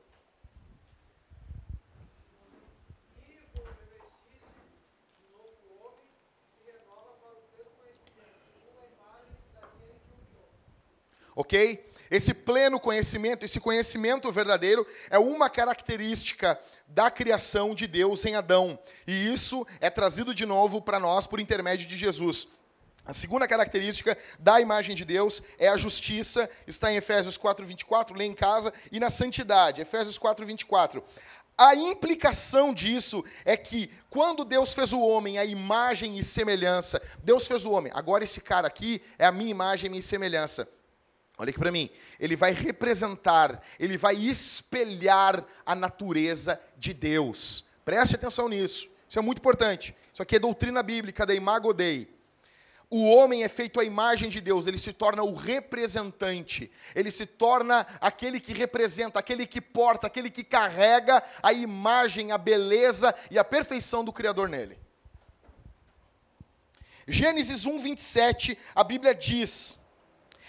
Ok? 11.35 11.85
Esse 12.09 12.33
pleno 12.33 12.79
conhecimento, 12.79 13.43
esse 13.43 13.59
conhecimento 13.59 14.31
verdadeiro, 14.31 14.85
é 15.09 15.17
uma 15.17 15.49
característica 15.49 16.59
da 16.87 17.09
criação 17.09 17.73
de 17.73 17.87
Deus 17.87 18.23
em 18.25 18.35
Adão. 18.35 18.77
E 19.07 19.31
isso 19.31 19.65
é 19.79 19.89
trazido 19.89 20.33
de 20.33 20.45
novo 20.45 20.81
para 20.81 20.99
nós 20.99 21.25
por 21.25 21.39
intermédio 21.39 21.87
de 21.87 21.97
Jesus. 21.97 22.47
A 23.05 23.13
segunda 23.13 23.47
característica 23.47 24.17
da 24.39 24.59
imagem 24.59 24.95
de 24.95 25.05
Deus 25.05 25.41
é 25.59 25.67
a 25.67 25.77
justiça, 25.77 26.49
está 26.65 26.91
em 26.91 26.95
Efésios 26.95 27.37
4:24, 27.37 28.15
lê 28.15 28.25
em 28.25 28.33
casa, 28.33 28.73
e 28.91 28.99
na 28.99 29.11
santidade, 29.11 29.81
Efésios 29.81 30.17
4:24. 30.17 31.03
A 31.57 31.73
implicação 31.75 32.73
disso 32.73 33.23
é 33.45 33.55
que 33.55 33.89
quando 34.09 34.43
Deus 34.43 34.73
fez 34.73 34.91
o 34.91 34.99
homem 34.99 35.37
a 35.37 35.45
imagem 35.45 36.17
e 36.17 36.23
semelhança, 36.23 37.01
Deus 37.23 37.47
fez 37.47 37.65
o 37.65 37.71
homem. 37.71 37.91
Agora 37.95 38.23
esse 38.23 38.41
cara 38.41 38.67
aqui 38.67 39.01
é 39.17 39.25
a 39.25 39.31
minha 39.31 39.51
imagem 39.51 39.87
e 39.87 39.89
minha 39.89 40.01
semelhança. 40.01 40.67
Olha 41.37 41.49
aqui 41.49 41.59
para 41.59 41.71
mim. 41.71 41.89
Ele 42.19 42.35
vai 42.35 42.51
representar, 42.53 43.61
ele 43.79 43.97
vai 43.97 44.15
espelhar 44.15 45.43
a 45.65 45.75
natureza 45.75 46.59
de 46.77 46.93
Deus. 46.93 47.65
Preste 47.83 48.15
atenção 48.15 48.47
nisso. 48.47 48.89
Isso 49.07 49.19
é 49.19 49.21
muito 49.21 49.39
importante. 49.39 49.95
Isso 50.13 50.21
aqui 50.21 50.37
é 50.37 50.39
doutrina 50.39 50.81
bíblica 50.81 51.25
da 51.25 51.33
Imago 51.33 51.73
Dei. 51.73 52.15
O 52.89 53.03
homem 53.09 53.43
é 53.43 53.49
feito 53.49 53.79
à 53.79 53.83
imagem 53.83 54.29
de 54.29 54.39
Deus, 54.39 54.67
ele 54.67 54.77
se 54.77 54.93
torna 54.93 55.23
o 55.23 55.33
representante, 55.33 56.71
ele 56.93 57.09
se 57.09 57.25
torna 57.25 57.85
aquele 57.99 58.39
que 58.39 58.53
representa, 58.53 59.19
aquele 59.19 59.47
que 59.47 59.59
porta, 59.59 60.05
aquele 60.07 60.29
que 60.29 60.43
carrega 60.43 61.21
a 61.41 61.51
imagem, 61.51 62.31
a 62.31 62.37
beleza 62.37 63.13
e 63.31 63.39
a 63.39 63.43
perfeição 63.43 64.05
do 64.05 64.13
Criador 64.13 64.47
nele. 64.47 64.77
Gênesis 67.07 67.65
1, 67.65 67.79
27, 67.79 68.57
a 68.73 68.83
Bíblia 68.83 69.13
diz: 69.13 69.79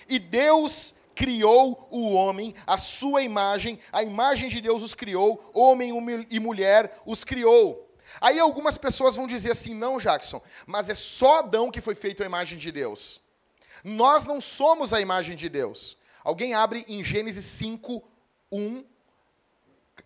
e 0.09 0.19
Deus 0.19 0.97
criou 1.15 1.89
o 1.91 2.13
homem, 2.13 2.55
a 2.67 2.77
sua 2.77 3.23
imagem, 3.23 3.79
a 3.91 4.03
imagem 4.03 4.49
de 4.49 4.61
Deus 4.61 4.83
os 4.83 4.95
criou, 4.95 5.51
homem 5.55 5.91
e 6.31 6.39
mulher 6.39 7.01
os 7.07 7.25
criou. 7.25 7.87
Aí 8.21 8.39
algumas 8.39 8.77
pessoas 8.77 9.17
vão 9.17 9.27
dizer 9.27 9.53
assim: 9.53 9.75
não, 9.75 9.99
Jackson, 9.99 10.41
mas 10.67 10.89
é 10.89 10.95
só 10.95 11.41
Adão 11.41 11.71
que 11.71 11.81
foi 11.81 11.95
feito 11.95 12.23
a 12.23 12.27
imagem 12.27 12.59
de 12.59 12.71
Deus. 12.71 13.21
Nós 13.83 14.27
não 14.27 14.41
somos 14.41 14.93
a 14.93 15.01
imagem 15.01 15.37
de 15.37 15.49
Deus. 15.49 15.97
Alguém 16.23 16.55
abre 16.55 16.85
em 16.89 17.03
Gênesis 17.03 17.45
5, 17.45 18.03
1. 18.51 18.85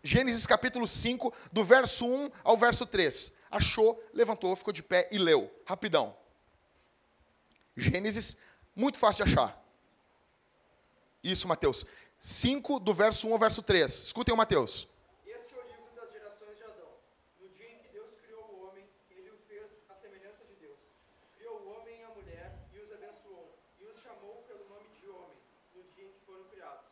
Gênesis 0.03 0.47
capítulo 0.47 0.87
5, 0.87 1.33
do 1.53 1.65
verso 1.65 2.07
1 2.07 2.31
ao 2.45 2.57
verso 2.57 2.87
3. 2.87 3.35
Achou, 3.51 4.01
levantou, 4.13 4.55
ficou 4.55 4.73
de 4.73 4.83
pé 4.83 5.09
e 5.11 5.19
leu. 5.19 5.53
Rapidão. 5.65 6.17
Gênesis, 7.77 8.39
muito 8.75 8.99
fácil 8.99 9.25
de 9.25 9.33
achar. 9.33 9.60
Isso, 11.23 11.47
Mateus. 11.47 11.85
5, 12.19 12.81
do 12.81 12.95
verso 12.95 13.29
1 13.29 13.33
ao 13.33 13.39
verso 13.39 13.63
3. 13.63 14.05
Escutem 14.05 14.33
o 14.35 14.37
Mateus. 14.37 14.89
Este 15.25 15.55
é 15.55 15.59
o 15.59 15.67
livro 15.67 15.95
das 15.95 16.13
gerações 16.13 16.57
de 16.57 16.65
Adão. 16.65 16.93
No 17.39 17.49
dia 17.51 17.71
em 17.71 17.79
que 17.79 17.89
Deus 17.89 18.11
criou 18.23 18.45
o 18.45 18.67
homem, 18.67 18.89
ele 19.11 19.31
o 19.31 19.39
fez 19.49 19.71
à 19.89 19.95
semelhança 19.95 20.45
de 20.45 20.55
Deus. 20.55 20.79
Criou 21.37 21.61
o 21.61 21.69
homem 21.69 22.01
e 22.01 22.05
a 22.05 22.11
mulher 22.11 22.69
e 22.73 22.79
os 22.79 22.91
abençoou, 22.93 23.59
e 23.79 23.85
os 23.85 23.99
chamou 24.01 24.45
pelo 24.49 24.69
nome 24.69 24.89
de 24.99 25.09
homem, 25.09 25.37
no 25.75 25.83
dia 25.95 26.05
em 26.05 26.13
que 26.13 26.25
foram 26.25 26.45
criados. 26.45 26.87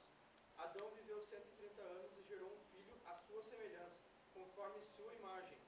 Adão 0.56 0.90
viveu 0.94 1.20
130 1.20 1.80
anos 1.80 2.12
e 2.18 2.28
gerou 2.28 2.48
um 2.48 2.60
filho 2.72 2.94
à 3.06 3.14
sua 3.14 3.42
semelhança, 3.42 3.96
conforme 4.34 4.80
sua 4.96 5.14
imagem 5.14 5.58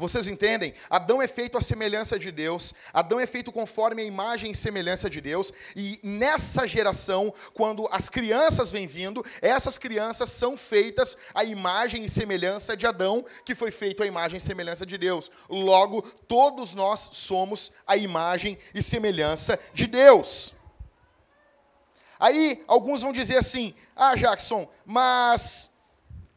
vocês 0.00 0.26
entendem? 0.26 0.72
Adão 0.88 1.20
é 1.20 1.28
feito 1.28 1.58
à 1.58 1.60
semelhança 1.60 2.18
de 2.18 2.32
Deus, 2.32 2.72
Adão 2.92 3.20
é 3.20 3.26
feito 3.26 3.52
conforme 3.52 4.00
a 4.00 4.04
imagem 4.04 4.50
e 4.50 4.56
semelhança 4.56 5.10
de 5.10 5.20
Deus, 5.20 5.52
e 5.76 6.00
nessa 6.02 6.66
geração, 6.66 7.32
quando 7.52 7.86
as 7.92 8.08
crianças 8.08 8.72
vêm 8.72 8.86
vindo, 8.86 9.22
essas 9.42 9.76
crianças 9.76 10.30
são 10.30 10.56
feitas 10.56 11.18
à 11.34 11.44
imagem 11.44 12.02
e 12.02 12.08
semelhança 12.08 12.74
de 12.74 12.86
Adão, 12.86 13.24
que 13.44 13.54
foi 13.54 13.70
feito 13.70 14.02
à 14.02 14.06
imagem 14.06 14.38
e 14.38 14.40
semelhança 14.40 14.86
de 14.86 14.96
Deus. 14.96 15.30
Logo, 15.48 16.00
todos 16.26 16.72
nós 16.72 17.10
somos 17.12 17.72
a 17.86 17.96
imagem 17.96 18.58
e 18.74 18.82
semelhança 18.82 19.60
de 19.74 19.86
Deus. 19.86 20.54
Aí, 22.18 22.64
alguns 22.66 23.02
vão 23.02 23.12
dizer 23.12 23.36
assim: 23.36 23.74
ah, 23.94 24.14
Jackson, 24.14 24.66
mas 24.86 25.74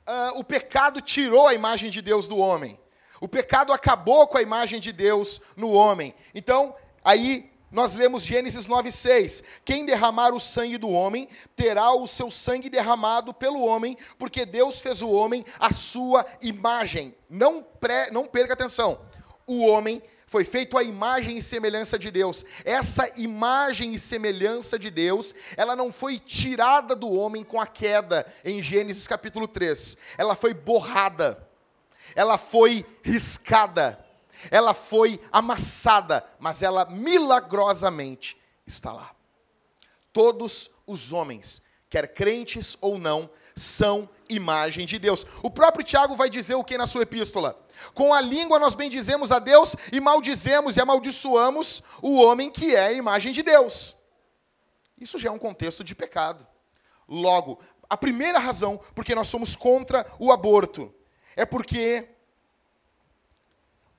uh, 0.08 0.40
o 0.40 0.44
pecado 0.44 1.00
tirou 1.00 1.48
a 1.48 1.54
imagem 1.54 1.90
de 1.90 2.02
Deus 2.02 2.28
do 2.28 2.38
homem. 2.38 2.80
O 3.24 3.28
pecado 3.30 3.72
acabou 3.72 4.28
com 4.28 4.38
a 4.38 4.42
imagem 4.42 4.82
de 4.82 4.92
Deus 4.92 5.40
no 5.56 5.72
homem. 5.72 6.14
Então, 6.36 6.76
aí 7.02 7.50
nós 7.72 7.96
lemos 7.96 8.22
Gênesis 8.22 8.68
9:6. 8.68 9.46
Quem 9.64 9.86
derramar 9.86 10.34
o 10.34 10.42
sangue 10.42 10.78
do 10.78 10.90
homem, 10.90 11.30
terá 11.56 11.94
o 11.94 12.06
seu 12.06 12.30
sangue 12.30 12.70
derramado 12.70 13.34
pelo 13.34 13.62
homem, 13.62 13.98
porque 14.20 14.46
Deus 14.46 14.82
fez 14.82 15.02
o 15.02 15.10
homem 15.10 15.46
à 15.58 15.72
sua 15.72 16.26
imagem. 16.42 17.16
Não, 17.30 17.64
pré, 17.64 18.12
não 18.12 18.28
perca 18.28 18.56
atenção. 18.56 19.00
O 19.48 19.68
homem 19.68 20.04
foi 20.28 20.44
feito 20.44 20.78
à 20.78 20.84
imagem 20.84 21.38
e 21.38 21.42
semelhança 21.42 21.98
de 21.98 22.12
Deus. 22.12 22.44
Essa 22.66 23.10
imagem 23.16 23.94
e 23.94 24.00
semelhança 24.00 24.78
de 24.78 24.92
Deus, 24.92 25.34
ela 25.56 25.78
não 25.78 25.94
foi 25.94 26.20
tirada 26.20 26.94
do 26.94 27.10
homem 27.10 27.42
com 27.42 27.62
a 27.62 27.66
queda 27.66 28.26
em 28.44 28.62
Gênesis 28.62 29.08
capítulo 29.08 29.48
3. 29.48 29.98
Ela 30.18 30.36
foi 30.36 30.54
borrada 30.54 31.53
ela 32.16 32.38
foi 32.38 32.86
riscada, 33.04 34.04
ela 34.52 34.74
foi 34.74 35.20
amassada, 35.32 36.26
mas 36.40 36.62
ela 36.62 36.86
milagrosamente 36.86 38.38
está 38.66 38.92
lá. 38.92 39.12
Todos 40.12 40.72
os 40.86 41.12
homens, 41.12 41.64
quer 41.90 42.14
crentes 42.14 42.78
ou 42.82 43.00
não, 43.00 43.30
são 43.56 44.10
imagem 44.28 44.86
de 44.86 44.98
Deus. 44.98 45.26
O 45.42 45.50
próprio 45.50 45.86
Tiago 45.86 46.16
vai 46.16 46.30
dizer 46.30 46.56
o 46.56 46.64
que 46.64 46.78
na 46.78 46.88
sua 46.88 47.04
epístola? 47.04 47.60
Com 47.94 48.14
a 48.14 48.22
língua 48.22 48.60
nós 48.60 48.76
bendizemos 48.76 49.32
a 49.32 49.40
Deus 49.40 49.76
e 49.92 50.00
maldizemos 50.00 50.78
e 50.78 50.82
amaldiçoamos 50.82 51.84
o 52.02 52.22
homem 52.22 52.50
que 52.50 52.76
é 52.76 52.88
a 52.88 52.94
imagem 52.94 53.32
de 53.32 53.44
Deus. 53.44 53.96
Isso 55.00 55.18
já 55.18 55.30
é 55.30 55.32
um 55.32 55.40
contexto 55.40 55.84
de 55.84 55.94
pecado. 55.94 56.46
Logo, 57.08 57.60
a 57.90 57.98
primeira 57.98 58.40
razão 58.40 58.80
porque 58.96 59.16
nós 59.16 59.28
somos 59.28 59.56
contra 59.56 60.06
o 60.18 60.32
aborto 60.32 60.94
é 61.36 61.46
porque 61.46 62.08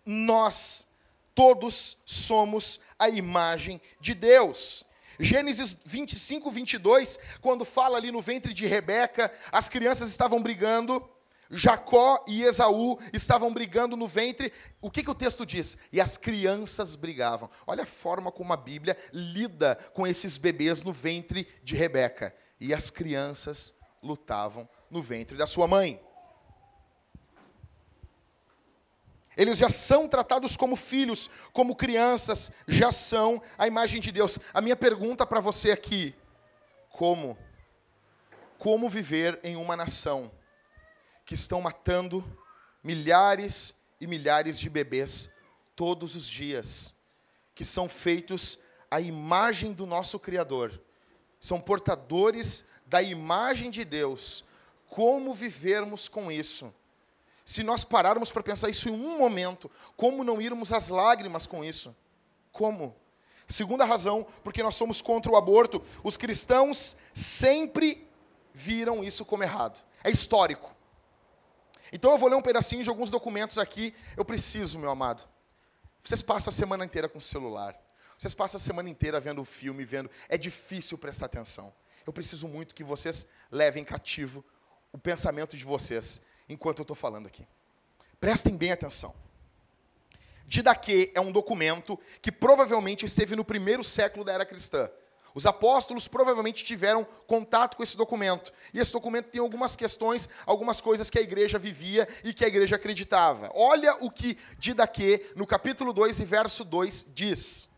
nós 0.05 0.89
todos 1.35 1.99
somos 2.05 2.81
a 2.99 3.09
imagem 3.09 3.81
de 4.01 4.15
Deus. 4.15 4.85
Gênesis 5.19 5.81
25, 5.85 6.51
22, 6.51 7.19
quando 7.41 7.65
fala 7.65 7.97
ali 7.97 8.11
no 8.11 8.21
ventre 8.21 8.53
de 8.53 8.67
Rebeca, 8.67 9.33
as 9.53 9.69
crianças 9.69 10.09
estavam 10.09 10.43
brigando, 10.43 11.09
Jacó 11.51 12.25
e 12.27 12.43
Esaú 12.43 12.99
estavam 13.13 13.53
brigando 13.53 13.97
no 13.97 14.09
ventre. 14.09 14.53
O 14.81 14.91
que, 14.91 15.03
que 15.03 15.11
o 15.11 15.15
texto 15.15 15.47
diz? 15.47 15.77
E 15.93 16.01
as 16.01 16.17
crianças 16.17 16.97
brigavam. 16.97 17.49
Olha 17.67 17.85
a 17.85 17.87
forma 17.87 18.33
como 18.33 18.53
a 18.53 18.57
Bíblia 18.57 18.97
lida 19.13 19.77
com 19.93 20.07
esses 20.07 20.37
bebês 20.37 20.83
no 20.83 20.93
ventre 20.93 21.47
de 21.63 21.77
Rebeca. 21.77 22.35
E 22.59 22.75
as 22.75 22.91
crianças 22.91 23.77
lutavam 24.03 24.69
no 24.91 25.01
ventre 25.01 25.37
da 25.37 25.47
sua 25.47 25.69
mãe. 25.69 26.01
Eles 29.37 29.59
já 29.59 29.69
são 29.69 30.09
tratados 30.09 30.57
como 30.57 30.77
filhos, 30.77 31.31
como 31.53 31.75
crianças, 31.75 32.53
já 32.69 32.93
são 32.93 33.43
a 33.59 33.67
imagem 33.67 34.01
de 34.01 34.13
Deus. 34.13 34.39
A 34.53 34.61
minha 34.61 34.77
pergunta 34.77 35.27
para 35.27 35.41
você 35.41 35.71
aqui: 35.71 36.15
como? 36.91 37.37
Como 38.59 38.89
viver 38.89 39.41
em 39.43 39.57
uma 39.57 39.77
nação 39.77 40.31
que 41.25 41.35
estão 41.35 41.61
matando 41.61 42.25
milhares 42.83 43.75
e 44.01 44.07
milhares 44.07 44.59
de 44.59 44.71
bebês 44.71 45.31
todos 45.75 46.15
os 46.15 46.29
dias, 46.29 46.95
que 47.55 47.65
são 47.65 47.89
feitos 47.89 48.61
à 48.91 49.01
imagem 49.01 49.73
do 49.73 49.87
nosso 49.87 50.19
Criador, 50.21 50.81
são 51.41 51.61
portadores 51.61 52.65
da 52.87 53.03
imagem 53.03 53.71
de 53.71 53.85
Deus. 53.85 54.45
Como 54.89 55.35
vivermos 55.35 56.07
com 56.07 56.31
isso? 56.31 56.73
Se 57.45 57.63
nós 57.63 57.85
pararmos 57.85 58.33
para 58.33 58.43
pensar 58.43 58.71
isso 58.71 58.89
em 58.89 58.93
um 58.93 59.19
momento, 59.19 59.71
como 59.97 60.25
não 60.25 60.41
irmos 60.41 60.73
às 60.73 60.89
lágrimas 60.89 61.47
com 61.47 61.63
isso? 61.63 61.95
Como? 62.51 62.97
Segunda 63.47 63.85
razão, 63.85 64.27
porque 64.43 64.63
nós 64.63 64.75
somos 64.75 65.03
contra 65.03 65.31
o 65.31 65.37
aborto. 65.37 65.85
Os 66.03 66.17
cristãos 66.17 66.97
sempre 67.13 68.09
viram 68.55 69.05
isso 69.05 69.25
como 69.25 69.43
errado. 69.43 69.85
É 70.03 70.11
histórico. 70.11 70.75
Então 71.93 72.11
eu 72.11 72.19
vou 72.19 72.29
ler 72.31 72.37
um 72.37 72.43
pedacinho 72.43 72.83
de 72.83 72.89
alguns 72.89 73.11
documentos 73.11 73.59
aqui. 73.59 73.95
Eu 74.17 74.25
preciso, 74.25 74.79
meu 74.79 74.91
amado. 74.91 75.29
Vocês 76.03 76.23
passam 76.23 76.51
a 76.51 76.55
semana 76.55 76.85
inteira 76.85 77.09
com 77.09 77.19
o 77.19 77.21
celular. 77.21 77.79
Vocês 78.17 78.33
passam 78.33 78.57
a 78.57 78.61
semana 78.61 78.89
inteira 78.89 79.21
vendo 79.21 79.43
o 79.43 79.45
filme, 79.45 79.85
vendo. 79.85 80.11
É 80.29 80.39
difícil 80.39 80.97
prestar 80.97 81.27
atenção. 81.27 81.75
Eu 82.07 82.13
preciso 82.13 82.49
muito 82.49 82.75
que 82.75 82.85
vocês 82.85 83.29
levem 83.51 83.85
cativo 83.85 84.45
o 84.93 84.99
pensamento 84.99 85.57
de 85.57 85.65
vocês 85.65 86.23
enquanto 86.49 86.79
eu 86.79 86.85
estou 86.85 86.97
falando 86.97 87.27
aqui. 87.27 87.47
Prestem 88.21 88.57
bem 88.57 88.73
atenção. 88.73 89.15
Didaquê 90.47 91.11
é 91.15 91.21
um 91.21 91.33
documento 91.33 91.99
que 92.21 92.31
provavelmente 92.31 93.07
esteve 93.07 93.35
no 93.35 93.45
primeiro 93.45 93.83
século 93.83 94.25
da 94.25 94.33
era 94.33 94.45
cristã. 94.45 94.91
Os 95.35 95.47
apóstolos 95.47 96.07
provavelmente 96.07 96.63
tiveram 96.63 97.05
contato 97.27 97.77
com 97.77 97.83
esse 97.83 97.97
documento. 97.97 98.53
E 98.73 98.79
esse 98.79 98.93
documento 98.93 99.31
tem 99.31 99.41
algumas 99.41 99.75
questões, 99.75 100.29
algumas 100.47 100.81
coisas 100.81 101.11
que 101.11 101.19
a 101.19 101.23
igreja 101.23 101.59
vivia 101.59 102.07
e 102.23 102.33
que 102.33 102.45
a 102.45 102.49
igreja 102.49 102.77
acreditava. 102.77 103.51
Olha 103.53 103.97
o 103.97 104.11
que 104.11 104.39
Didaquê, 104.59 105.27
no 105.35 105.45
capítulo 105.45 105.93
2 105.93 106.21
e 106.21 106.25
verso 106.25 106.65
2, 106.65 107.07
diz. 107.13 107.69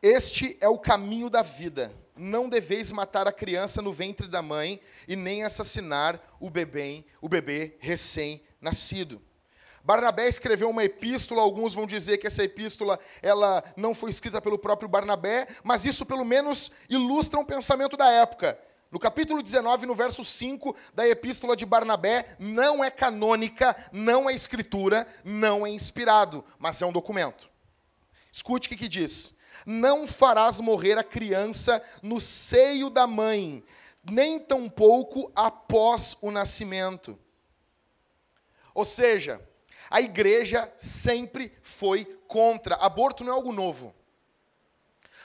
Este 0.00 0.56
é 0.62 0.68
o 0.68 0.78
caminho 0.78 1.28
da 1.28 1.42
vida 1.42 1.94
não 2.20 2.48
deveis 2.48 2.92
matar 2.92 3.26
a 3.26 3.32
criança 3.32 3.80
no 3.80 3.92
ventre 3.92 4.28
da 4.28 4.42
mãe 4.42 4.80
e 5.08 5.16
nem 5.16 5.42
assassinar 5.42 6.20
o 6.38 6.50
bebê, 6.50 7.04
o 7.20 7.28
bebê 7.28 7.76
recém-nascido. 7.80 9.20
Barnabé 9.82 10.28
escreveu 10.28 10.68
uma 10.68 10.84
epístola, 10.84 11.40
alguns 11.40 11.72
vão 11.72 11.86
dizer 11.86 12.18
que 12.18 12.26
essa 12.26 12.44
epístola 12.44 12.98
ela 13.22 13.64
não 13.76 13.94
foi 13.94 14.10
escrita 14.10 14.40
pelo 14.40 14.58
próprio 14.58 14.88
Barnabé, 14.88 15.48
mas 15.64 15.86
isso 15.86 16.04
pelo 16.04 16.24
menos 16.24 16.70
ilustra 16.88 17.40
um 17.40 17.44
pensamento 17.44 17.96
da 17.96 18.10
época. 18.10 18.58
No 18.90 18.98
capítulo 18.98 19.42
19, 19.42 19.86
no 19.86 19.94
verso 19.94 20.22
5 20.22 20.76
da 20.92 21.08
epístola 21.08 21.56
de 21.56 21.64
Barnabé, 21.64 22.36
não 22.38 22.84
é 22.84 22.90
canônica, 22.90 23.74
não 23.92 24.28
é 24.28 24.34
escritura, 24.34 25.06
não 25.24 25.66
é 25.66 25.70
inspirado, 25.70 26.44
mas 26.58 26.82
é 26.82 26.86
um 26.86 26.92
documento. 26.92 27.48
Escute 28.32 28.66
o 28.66 28.70
que, 28.70 28.76
que 28.76 28.88
diz. 28.88 29.36
Não 29.66 30.06
farás 30.06 30.60
morrer 30.60 30.98
a 30.98 31.04
criança 31.04 31.82
no 32.02 32.20
seio 32.20 32.90
da 32.90 33.06
mãe, 33.06 33.64
nem 34.10 34.38
tampouco 34.38 35.30
após 35.34 36.16
o 36.20 36.30
nascimento. 36.30 37.18
Ou 38.74 38.84
seja, 38.84 39.40
a 39.90 40.00
igreja 40.00 40.72
sempre 40.76 41.52
foi 41.62 42.04
contra. 42.26 42.76
Aborto 42.76 43.24
não 43.24 43.32
é 43.32 43.36
algo 43.36 43.52
novo. 43.52 43.94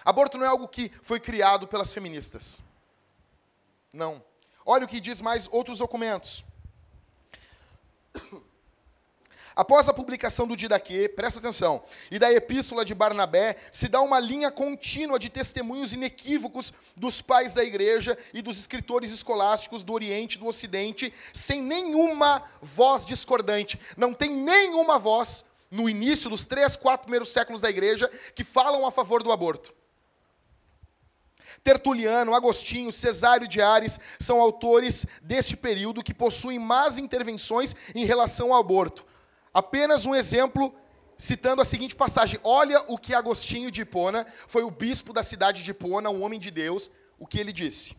Aborto 0.03 0.37
não 0.37 0.45
é 0.45 0.49
algo 0.49 0.67
que 0.67 0.91
foi 1.01 1.19
criado 1.19 1.67
pelas 1.67 1.93
feministas. 1.93 2.61
Não. 3.91 4.23
Olha 4.65 4.85
o 4.85 4.87
que 4.87 4.99
diz 4.99 5.21
mais 5.21 5.47
outros 5.51 5.77
documentos. 5.77 6.43
Após 9.55 9.87
a 9.87 9.93
publicação 9.93 10.45
do 10.45 10.57
Didaquê, 10.57 11.07
presta 11.07 11.39
atenção, 11.39 11.81
e 12.11 12.19
da 12.19 12.29
epístola 12.31 12.83
de 12.83 12.93
Barnabé, 12.93 13.55
se 13.71 13.87
dá 13.87 14.01
uma 14.01 14.19
linha 14.19 14.51
contínua 14.51 15.17
de 15.17 15.29
testemunhos 15.29 15.93
inequívocos 15.93 16.73
dos 16.93 17.21
pais 17.21 17.53
da 17.53 17.63
igreja 17.63 18.17
e 18.33 18.41
dos 18.41 18.59
escritores 18.59 19.13
escolásticos 19.13 19.81
do 19.81 19.93
Oriente 19.93 20.35
e 20.35 20.39
do 20.39 20.47
Ocidente, 20.47 21.13
sem 21.31 21.61
nenhuma 21.61 22.43
voz 22.61 23.05
discordante. 23.05 23.79
Não 23.95 24.13
tem 24.13 24.29
nenhuma 24.29 24.99
voz 24.99 25.45
no 25.71 25.89
início 25.89 26.29
dos 26.29 26.43
três, 26.43 26.75
quatro 26.75 27.03
primeiros 27.05 27.29
séculos 27.29 27.61
da 27.61 27.69
igreja 27.69 28.11
que 28.35 28.43
falam 28.43 28.85
a 28.85 28.91
favor 28.91 29.23
do 29.23 29.31
aborto. 29.31 29.73
Tertuliano, 31.63 32.35
Agostinho, 32.35 32.91
Cesário 32.91 33.47
de 33.47 33.61
Ares 33.61 33.99
são 34.19 34.41
autores 34.41 35.05
deste 35.21 35.55
período 35.55 36.03
que 36.03 36.13
possuem 36.13 36.59
más 36.59 36.97
intervenções 36.97 37.73
em 37.95 38.03
relação 38.03 38.53
ao 38.53 38.59
aborto. 38.59 39.05
Apenas 39.55 40.05
um 40.05 40.13
exemplo, 40.13 40.75
citando 41.17 41.61
a 41.61 41.65
seguinte 41.65 41.95
passagem: 41.95 42.37
Olha 42.43 42.83
o 42.89 42.97
que 42.97 43.13
Agostinho 43.13 43.71
de 43.71 43.83
Hipona, 43.83 44.27
foi 44.49 44.63
o 44.63 44.69
bispo 44.69 45.13
da 45.13 45.23
cidade 45.23 45.63
de 45.63 45.71
Hipona, 45.71 46.09
um 46.09 46.23
homem 46.23 46.37
de 46.37 46.51
Deus, 46.51 46.89
o 47.17 47.25
que 47.25 47.39
ele 47.39 47.53
disse. 47.53 47.95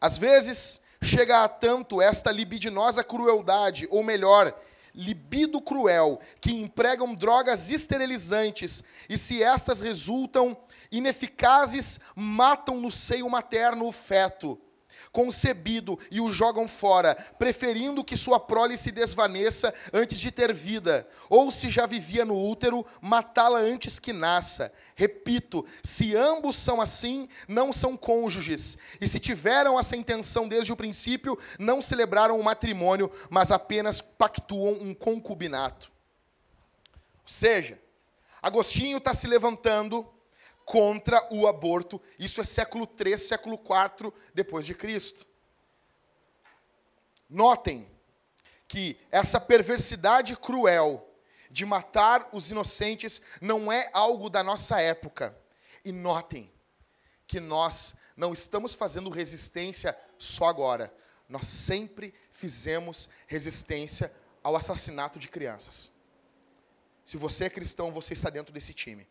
Às 0.00 0.16
vezes 0.16 0.80
chega 1.02 1.42
a 1.42 1.48
tanto 1.48 2.00
esta 2.00 2.30
libidinosa 2.30 3.02
crueldade, 3.02 3.88
ou 3.90 4.04
melhor, 4.04 4.56
libido 4.94 5.60
cruel, 5.60 6.20
que 6.40 6.52
empregam 6.52 7.12
drogas 7.12 7.68
esterilizantes, 7.68 8.84
e 9.08 9.18
se 9.18 9.42
estas 9.42 9.80
resultam 9.80 10.56
ineficazes, 10.88 11.98
matam 12.14 12.80
no 12.80 12.92
seio 12.92 13.28
materno 13.28 13.88
o 13.88 13.92
feto 13.92 14.56
concebido 15.14 15.96
e 16.10 16.20
o 16.20 16.28
jogam 16.28 16.66
fora, 16.66 17.14
preferindo 17.38 18.02
que 18.02 18.16
sua 18.16 18.40
prole 18.40 18.76
se 18.76 18.90
desvaneça 18.90 19.72
antes 19.92 20.18
de 20.18 20.32
ter 20.32 20.52
vida, 20.52 21.08
ou 21.30 21.52
se 21.52 21.70
já 21.70 21.86
vivia 21.86 22.24
no 22.24 22.36
útero, 22.36 22.84
matá-la 23.00 23.60
antes 23.60 24.00
que 24.00 24.12
nasça. 24.12 24.72
Repito, 24.96 25.64
se 25.84 26.16
ambos 26.16 26.56
são 26.56 26.80
assim, 26.80 27.28
não 27.46 27.72
são 27.72 27.96
cônjuges, 27.96 28.76
e 29.00 29.06
se 29.06 29.20
tiveram 29.20 29.78
essa 29.78 29.94
intenção 29.96 30.48
desde 30.48 30.72
o 30.72 30.76
princípio, 30.76 31.38
não 31.60 31.80
celebraram 31.80 32.38
o 32.38 32.42
matrimônio, 32.42 33.08
mas 33.30 33.52
apenas 33.52 34.00
pactuam 34.00 34.72
um 34.80 34.92
concubinato. 34.92 35.92
Ou 37.22 37.28
seja, 37.28 37.78
Agostinho 38.42 38.98
está 38.98 39.14
se 39.14 39.28
levantando 39.28 40.12
contra 40.64 41.26
o 41.32 41.46
aborto. 41.46 42.00
Isso 42.18 42.40
é 42.40 42.44
século 42.44 42.86
3, 42.86 43.20
século 43.20 43.58
4 43.58 44.12
depois 44.32 44.64
de 44.66 44.74
Cristo. 44.74 45.26
Notem 47.28 47.88
que 48.66 48.98
essa 49.10 49.40
perversidade 49.40 50.36
cruel 50.36 51.08
de 51.50 51.64
matar 51.64 52.28
os 52.32 52.50
inocentes 52.50 53.22
não 53.40 53.70
é 53.70 53.88
algo 53.92 54.28
da 54.28 54.42
nossa 54.42 54.80
época. 54.80 55.36
E 55.84 55.92
notem 55.92 56.52
que 57.26 57.38
nós 57.38 57.94
não 58.16 58.32
estamos 58.32 58.74
fazendo 58.74 59.10
resistência 59.10 59.96
só 60.18 60.46
agora. 60.46 60.92
Nós 61.28 61.46
sempre 61.46 62.14
fizemos 62.30 63.08
resistência 63.26 64.12
ao 64.42 64.56
assassinato 64.56 65.18
de 65.18 65.28
crianças. 65.28 65.90
Se 67.04 67.16
você 67.16 67.44
é 67.44 67.50
cristão, 67.50 67.92
você 67.92 68.14
está 68.14 68.30
dentro 68.30 68.52
desse 68.52 68.72
time. 68.72 69.06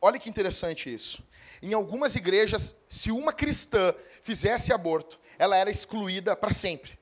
Olha 0.00 0.18
que 0.18 0.28
interessante 0.30 0.92
isso. 0.92 1.22
Em 1.60 1.74
algumas 1.74 2.14
igrejas, 2.14 2.76
se 2.88 3.10
uma 3.10 3.32
cristã 3.32 3.94
fizesse 4.22 4.72
aborto, 4.72 5.18
ela 5.38 5.56
era 5.56 5.70
excluída 5.70 6.36
para 6.36 6.52
sempre. 6.52 6.98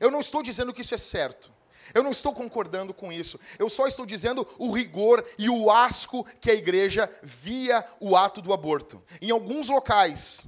Eu 0.00 0.10
não 0.10 0.20
estou 0.20 0.42
dizendo 0.42 0.72
que 0.72 0.80
isso 0.80 0.94
é 0.94 0.98
certo. 0.98 1.52
Eu 1.92 2.02
não 2.02 2.10
estou 2.10 2.32
concordando 2.32 2.94
com 2.94 3.12
isso. 3.12 3.38
Eu 3.58 3.68
só 3.68 3.86
estou 3.86 4.06
dizendo 4.06 4.46
o 4.58 4.72
rigor 4.72 5.24
e 5.36 5.50
o 5.50 5.70
asco 5.70 6.24
que 6.40 6.50
a 6.50 6.54
igreja 6.54 7.10
via 7.22 7.84
o 8.00 8.16
ato 8.16 8.40
do 8.40 8.52
aborto. 8.52 9.02
Em 9.20 9.30
alguns 9.30 9.68
locais, 9.68 10.46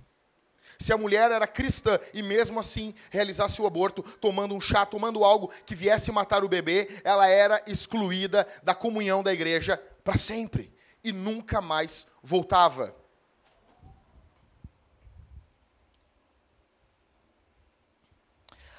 se 0.78 0.92
a 0.92 0.96
mulher 0.96 1.30
era 1.30 1.46
cristã 1.46 1.98
e 2.14 2.22
mesmo 2.22 2.58
assim 2.58 2.94
realizasse 3.10 3.60
o 3.60 3.66
aborto, 3.66 4.02
tomando 4.02 4.54
um 4.54 4.60
chá, 4.60 4.86
tomando 4.86 5.22
algo 5.22 5.52
que 5.66 5.74
viesse 5.74 6.10
matar 6.10 6.44
o 6.44 6.48
bebê, 6.48 6.88
ela 7.04 7.28
era 7.28 7.62
excluída 7.66 8.46
da 8.62 8.74
comunhão 8.74 9.22
da 9.22 9.32
igreja 9.32 9.76
para 10.02 10.16
sempre 10.16 10.73
e 11.04 11.12
nunca 11.12 11.60
mais 11.60 12.08
voltava. 12.22 13.03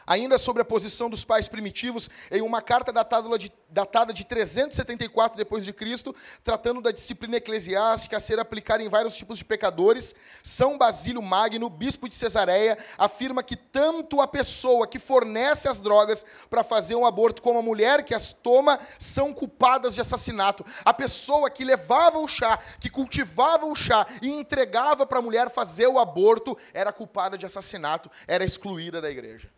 Ainda 0.07 0.37
sobre 0.37 0.61
a 0.61 0.65
posição 0.65 1.09
dos 1.09 1.25
pais 1.25 1.47
primitivos, 1.47 2.09
em 2.31 2.41
uma 2.41 2.61
carta 2.61 2.91
datada 2.91 3.37
de, 3.37 3.51
datada 3.69 4.13
de 4.13 4.23
374 4.25 5.37
depois 5.37 5.65
de 5.65 5.73
Cristo, 5.73 6.15
tratando 6.43 6.79
da 6.81 6.91
disciplina 6.91 7.37
eclesiástica 7.37 8.17
a 8.17 8.19
ser 8.19 8.39
aplicada 8.39 8.83
em 8.83 8.89
vários 8.89 9.17
tipos 9.17 9.37
de 9.37 9.45
pecadores, 9.45 10.15
São 10.43 10.77
Basílio 10.77 11.21
Magno, 11.21 11.69
bispo 11.69 12.07
de 12.07 12.13
Cesareia, 12.13 12.77
afirma 12.97 13.41
que 13.41 13.55
tanto 13.55 14.21
a 14.21 14.27
pessoa 14.27 14.87
que 14.87 14.99
fornece 14.99 15.67
as 15.67 15.79
drogas 15.79 16.25
para 16.49 16.63
fazer 16.63 16.95
um 16.95 17.05
aborto 17.05 17.41
como 17.41 17.59
a 17.59 17.63
mulher 17.63 18.03
que 18.03 18.13
as 18.13 18.31
toma 18.31 18.79
são 18.99 19.33
culpadas 19.33 19.95
de 19.95 20.01
assassinato. 20.01 20.65
A 20.83 20.93
pessoa 20.93 21.49
que 21.49 21.65
levava 21.65 22.19
o 22.19 22.27
chá, 22.27 22.59
que 22.79 22.89
cultivava 22.89 23.65
o 23.65 23.75
chá 23.75 24.05
e 24.21 24.29
entregava 24.29 25.05
para 25.05 25.19
a 25.19 25.21
mulher 25.21 25.49
fazer 25.49 25.87
o 25.87 25.99
aborto 25.99 26.57
era 26.73 26.93
culpada 26.93 27.37
de 27.37 27.45
assassinato, 27.45 28.09
era 28.27 28.45
excluída 28.45 29.01
da 29.01 29.09
igreja. 29.09 29.49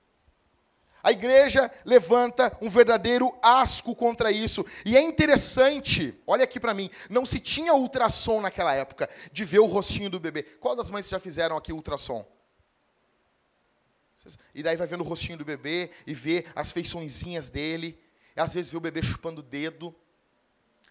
A 1.08 1.12
igreja 1.14 1.72
levanta 1.86 2.58
um 2.62 2.70
verdadeiro 2.70 3.34
asco 3.42 3.96
contra 3.96 4.30
isso. 4.30 4.66
E 4.84 4.98
é 4.98 5.02
interessante, 5.02 6.14
olha 6.28 6.44
aqui 6.44 6.60
para 6.60 6.74
mim, 6.74 6.90
não 7.10 7.26
se 7.26 7.40
tinha 7.40 7.74
ultrassom 7.74 8.42
naquela 8.42 8.74
época 8.74 9.10
de 9.32 9.46
ver 9.46 9.60
o 9.60 9.68
rostinho 9.68 10.10
do 10.10 10.20
bebê. 10.20 10.44
Qual 10.44 10.76
das 10.76 10.90
mães 10.90 11.08
já 11.08 11.18
fizeram 11.18 11.56
aqui 11.56 11.72
ultrassom? 11.72 12.30
E 14.54 14.62
daí 14.62 14.76
vai 14.76 14.86
vendo 14.86 15.00
o 15.00 15.08
rostinho 15.08 15.38
do 15.38 15.46
bebê 15.46 15.92
e 16.06 16.14
vê 16.14 16.46
as 16.54 16.74
feiçõezinhas 16.74 17.50
dele. 17.50 17.98
E 18.36 18.42
às 18.42 18.54
vezes 18.54 18.70
vê 18.70 18.76
o 18.76 18.82
bebê 18.82 19.02
chupando 19.02 19.40
o 19.40 19.46
dedo. 19.46 19.96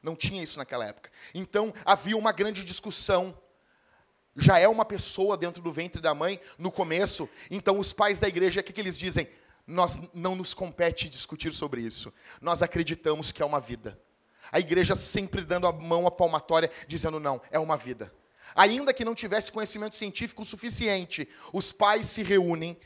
Não 0.03 0.17
tinha 0.17 0.43
isso 0.43 0.57
naquela 0.57 0.87
época. 0.87 1.11
Então 1.35 1.75
havia 1.85 2.17
uma 2.17 2.33
grande 2.33 2.65
discussão 2.65 3.37
já 4.39 4.59
é 4.59 4.69
uma 4.69 4.85
pessoa 4.85 5.37
dentro 5.37 5.63
do 5.63 5.73
ventre 5.73 6.01
da 6.01 6.15
mãe 6.15 6.39
no 6.59 6.71
começo. 6.71 7.29
Então, 7.51 7.79
os 7.79 7.95
pais 7.95 8.21
da 8.21 8.29
igreja, 8.29 8.61
o 8.61 8.65
que, 8.65 8.71
que 8.71 8.81
eles 8.81 8.99
dizem? 8.99 9.27
Nós 9.67 10.01
não 10.15 10.37
nos 10.37 10.55
compete 10.55 11.09
discutir 11.09 11.53
sobre 11.53 11.81
isso. 11.81 12.13
Nós 12.41 12.63
acreditamos 12.63 13.33
que 13.33 13.43
é 13.43 13.45
uma 13.47 13.61
vida. 13.61 14.01
A 14.53 14.61
igreja 14.61 14.95
sempre 14.95 15.43
dando 15.43 15.67
a 15.67 15.73
mão 15.73 16.07
à 16.07 16.11
palmatória, 16.11 16.71
dizendo 16.87 17.19
não, 17.19 17.41
é 17.51 17.59
uma 17.59 17.77
vida. 17.77 18.13
Ainda 18.55 18.95
que 18.95 19.05
não 19.05 19.15
tivesse 19.15 19.51
conhecimento 19.51 19.95
científico 19.95 20.45
suficiente, 20.45 21.29
os 21.53 21.73
pais 21.73 22.07
se 22.07 22.23
reúnem 22.23 22.79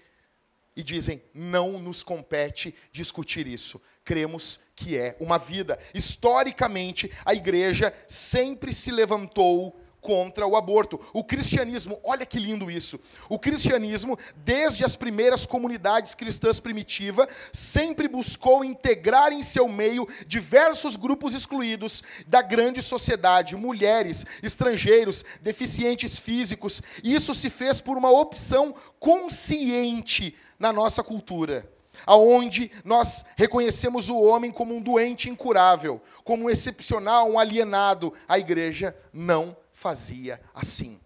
e 0.75 0.83
dizem: 0.83 1.23
não 1.35 1.79
nos 1.79 2.03
compete 2.03 2.75
discutir 2.91 3.47
isso. 3.47 3.81
Cremos 4.03 4.61
que 4.75 4.97
é 4.97 5.17
uma 5.21 5.39
vida. 5.39 5.79
Historicamente, 5.93 7.13
a 7.25 7.35
igreja 7.35 7.93
sempre 8.09 8.73
se 8.73 8.91
levantou 8.91 9.79
contra 10.01 10.47
o 10.47 10.57
aborto. 10.57 11.01
O 11.13 11.23
cristianismo, 11.23 12.01
olha 12.03 12.25
que 12.25 12.39
lindo 12.39 12.71
isso. 12.71 12.99
O 13.29 13.39
cristianismo, 13.39 14.19
desde 14.37 14.85
as 14.85 14.97
primeiras 14.97 15.47
comunidades 15.47 16.15
cristãs 16.15 16.59
primitivas, 16.59 17.29
sempre 17.53 18.09
buscou 18.09 18.65
integrar 18.65 19.33
em 19.33 19.43
seu 19.43 19.69
meio 19.69 20.09
diversos 20.27 20.97
grupos 20.97 21.35
excluídos 21.35 22.03
da 22.27 22.43
grande 22.43 22.83
sociedade, 22.83 23.57
mulheres, 23.57 24.25
estrangeiros, 24.43 25.25
deficientes 25.43 26.19
físicos. 26.19 26.83
Isso 27.05 27.35
se 27.35 27.51
fez 27.51 27.81
por 27.81 27.97
uma 27.97 28.11
opção 28.11 28.75
consciente 28.99 30.37
na 30.59 30.73
nossa 30.73 31.03
cultura 31.03 31.69
aonde 32.07 32.71
nós 32.85 33.27
reconhecemos 33.37 34.09
o 34.09 34.19
homem 34.19 34.51
como 34.51 34.75
um 34.75 34.81
doente 34.81 35.29
incurável, 35.29 36.01
como 36.25 36.45
um 36.45 36.51
excepcional, 36.51 37.31
um 37.31 37.39
alienado. 37.39 38.13
A 38.27 38.39
igreja 38.39 38.97
não 39.13 39.57
fazia 39.81 40.39
assim. 40.55 41.01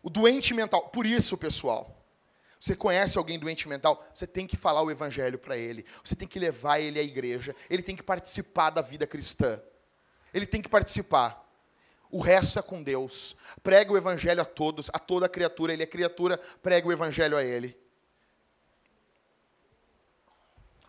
O 0.00 0.08
doente 0.08 0.54
mental, 0.54 0.88
por 0.90 1.04
isso, 1.04 1.36
pessoal, 1.36 2.06
você 2.60 2.76
conhece 2.76 3.18
alguém 3.18 3.38
doente 3.38 3.68
mental, 3.68 4.06
você 4.14 4.24
tem 4.24 4.46
que 4.46 4.56
falar 4.56 4.82
o 4.82 4.90
evangelho 4.90 5.36
para 5.36 5.56
ele, 5.56 5.84
você 6.02 6.14
tem 6.14 6.28
que 6.28 6.38
levar 6.38 6.78
ele 6.78 6.98
à 6.98 7.02
igreja, 7.02 7.54
ele 7.68 7.82
tem 7.82 7.96
que 7.96 8.04
participar 8.04 8.70
da 8.70 8.80
vida 8.80 9.04
cristã. 9.04 9.60
Ele 10.32 10.46
tem 10.46 10.62
que 10.62 10.68
participar. 10.68 11.44
O 12.08 12.20
resto 12.20 12.58
é 12.60 12.62
com 12.62 12.82
Deus. 12.82 13.36
Prega 13.62 13.92
o 13.92 13.96
evangelho 13.96 14.40
a 14.40 14.44
todos, 14.44 14.88
a 14.92 14.98
toda 15.00 15.28
criatura, 15.28 15.72
ele 15.72 15.82
é 15.82 15.86
criatura, 15.86 16.38
prega 16.62 16.86
o 16.86 16.92
evangelho 16.92 17.36
a 17.36 17.42
ele. 17.42 17.76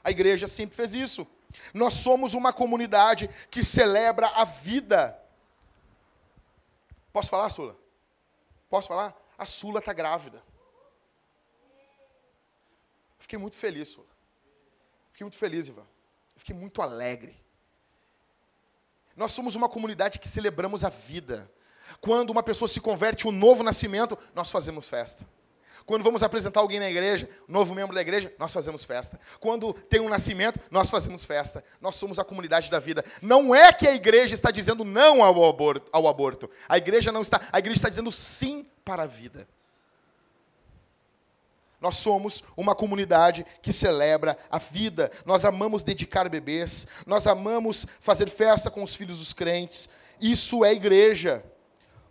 A 0.03 0.11
igreja 0.11 0.45
sempre 0.45 0.75
fez 0.75 0.93
isso. 0.93 1.27
Nós 1.73 1.93
somos 1.93 2.35
uma 2.35 2.53
comunidade 2.53 3.29
que 3.49 3.63
celebra 3.63 4.27
a 4.27 4.43
vida. 4.43 5.24
Posso 7.15 7.29
falar, 7.29 7.49
Sula? 7.49 7.77
Posso 8.69 8.89
falar? 8.89 9.15
A 9.37 9.45
Sula 9.45 9.79
está 9.79 9.93
grávida. 9.93 10.43
Fiquei 13.17 13.39
muito 13.39 13.55
feliz, 13.55 13.87
Sula. 13.87 14.05
Fiquei 15.11 15.23
muito 15.23 15.37
feliz, 15.37 15.69
Ivan. 15.69 15.87
Fiquei 16.35 16.53
muito 16.53 16.81
alegre. 16.81 17.33
Nós 19.15 19.31
somos 19.31 19.55
uma 19.55 19.69
comunidade 19.69 20.19
que 20.19 20.27
celebramos 20.27 20.83
a 20.83 20.89
vida. 20.89 21.49
Quando 22.01 22.31
uma 22.31 22.43
pessoa 22.43 22.67
se 22.67 22.81
converte, 22.81 23.25
um 23.25 23.31
novo 23.31 23.63
nascimento, 23.63 24.17
nós 24.33 24.51
fazemos 24.51 24.89
festa. 24.89 25.25
Quando 25.85 26.03
vamos 26.03 26.23
apresentar 26.23 26.59
alguém 26.59 26.79
na 26.79 26.89
igreja, 26.89 27.29
novo 27.47 27.73
membro 27.73 27.95
da 27.95 28.01
igreja, 28.01 28.33
nós 28.37 28.53
fazemos 28.53 28.83
festa. 28.85 29.19
Quando 29.39 29.73
tem 29.73 29.99
um 29.99 30.09
nascimento, 30.09 30.59
nós 30.71 30.89
fazemos 30.89 31.25
festa. 31.25 31.63
Nós 31.81 31.95
somos 31.95 32.19
a 32.19 32.23
comunidade 32.23 32.69
da 32.69 32.79
vida. 32.79 33.03
Não 33.21 33.53
é 33.53 33.73
que 33.73 33.87
a 33.87 33.93
igreja 33.93 34.33
está 34.33 34.51
dizendo 34.51 34.83
não 34.83 35.23
ao 35.23 35.45
aborto. 35.45 35.89
Ao 35.91 36.07
aborto. 36.07 36.49
A 36.67 36.77
igreja 36.77 37.11
não 37.11 37.21
está, 37.21 37.41
a 37.51 37.59
igreja 37.59 37.79
está 37.79 37.89
dizendo 37.89 38.11
sim 38.11 38.65
para 38.83 39.03
a 39.03 39.07
vida. 39.07 39.47
Nós 41.79 41.97
somos 41.97 42.43
uma 42.57 42.73
comunidade 42.73 43.45
que 43.61 43.71
celebra 43.71 44.37
a 44.49 44.57
vida. 44.57 45.11
Nós 45.25 45.45
amamos 45.45 45.83
dedicar 45.83 46.27
bebês. 46.29 46.87
Nós 47.05 47.27
amamos 47.27 47.85
fazer 47.99 48.29
festa 48.29 48.71
com 48.71 48.81
os 48.81 48.95
filhos 48.95 49.19
dos 49.19 49.33
crentes. 49.33 49.89
Isso 50.19 50.65
é 50.65 50.73
igreja. 50.73 51.43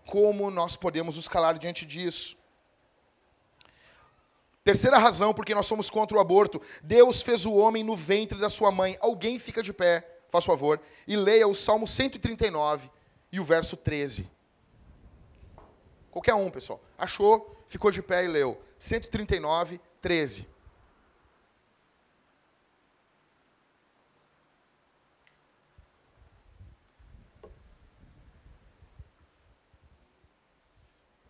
Como 0.07 0.51
nós 0.51 0.77
podemos 0.77 1.17
nos 1.17 1.27
calar 1.27 1.59
diante 1.59 1.87
disso? 1.87 2.37
Terceira 4.65 4.97
razão 4.97 5.35
porque 5.35 5.55
nós 5.55 5.67
somos 5.67 5.91
contra 5.91 6.17
o 6.17 6.21
aborto. 6.21 6.59
Deus 6.83 7.21
fez 7.21 7.45
o 7.45 7.53
homem 7.53 7.85
no 7.85 7.95
ventre 7.95 8.39
da 8.39 8.49
sua 8.49 8.73
mãe. 8.73 8.97
Alguém 8.99 9.39
fica 9.39 9.63
de 9.63 9.75
pé, 9.75 10.23
faz 10.31 10.47
favor, 10.47 10.81
e 11.07 11.15
leia 11.15 11.47
o 11.47 11.55
Salmo 11.55 11.87
139 11.87 12.91
e 13.31 13.39
o 13.39 13.45
verso 13.45 13.77
13. 13.77 14.27
Qualquer 16.11 16.35
um, 16.35 16.49
pessoal. 16.49 16.83
Achou, 16.97 17.55
ficou 17.69 17.91
de 17.91 18.01
pé 18.01 18.25
e 18.25 18.29
leu. 18.29 18.59
139, 18.79 19.79
13. 20.01 20.49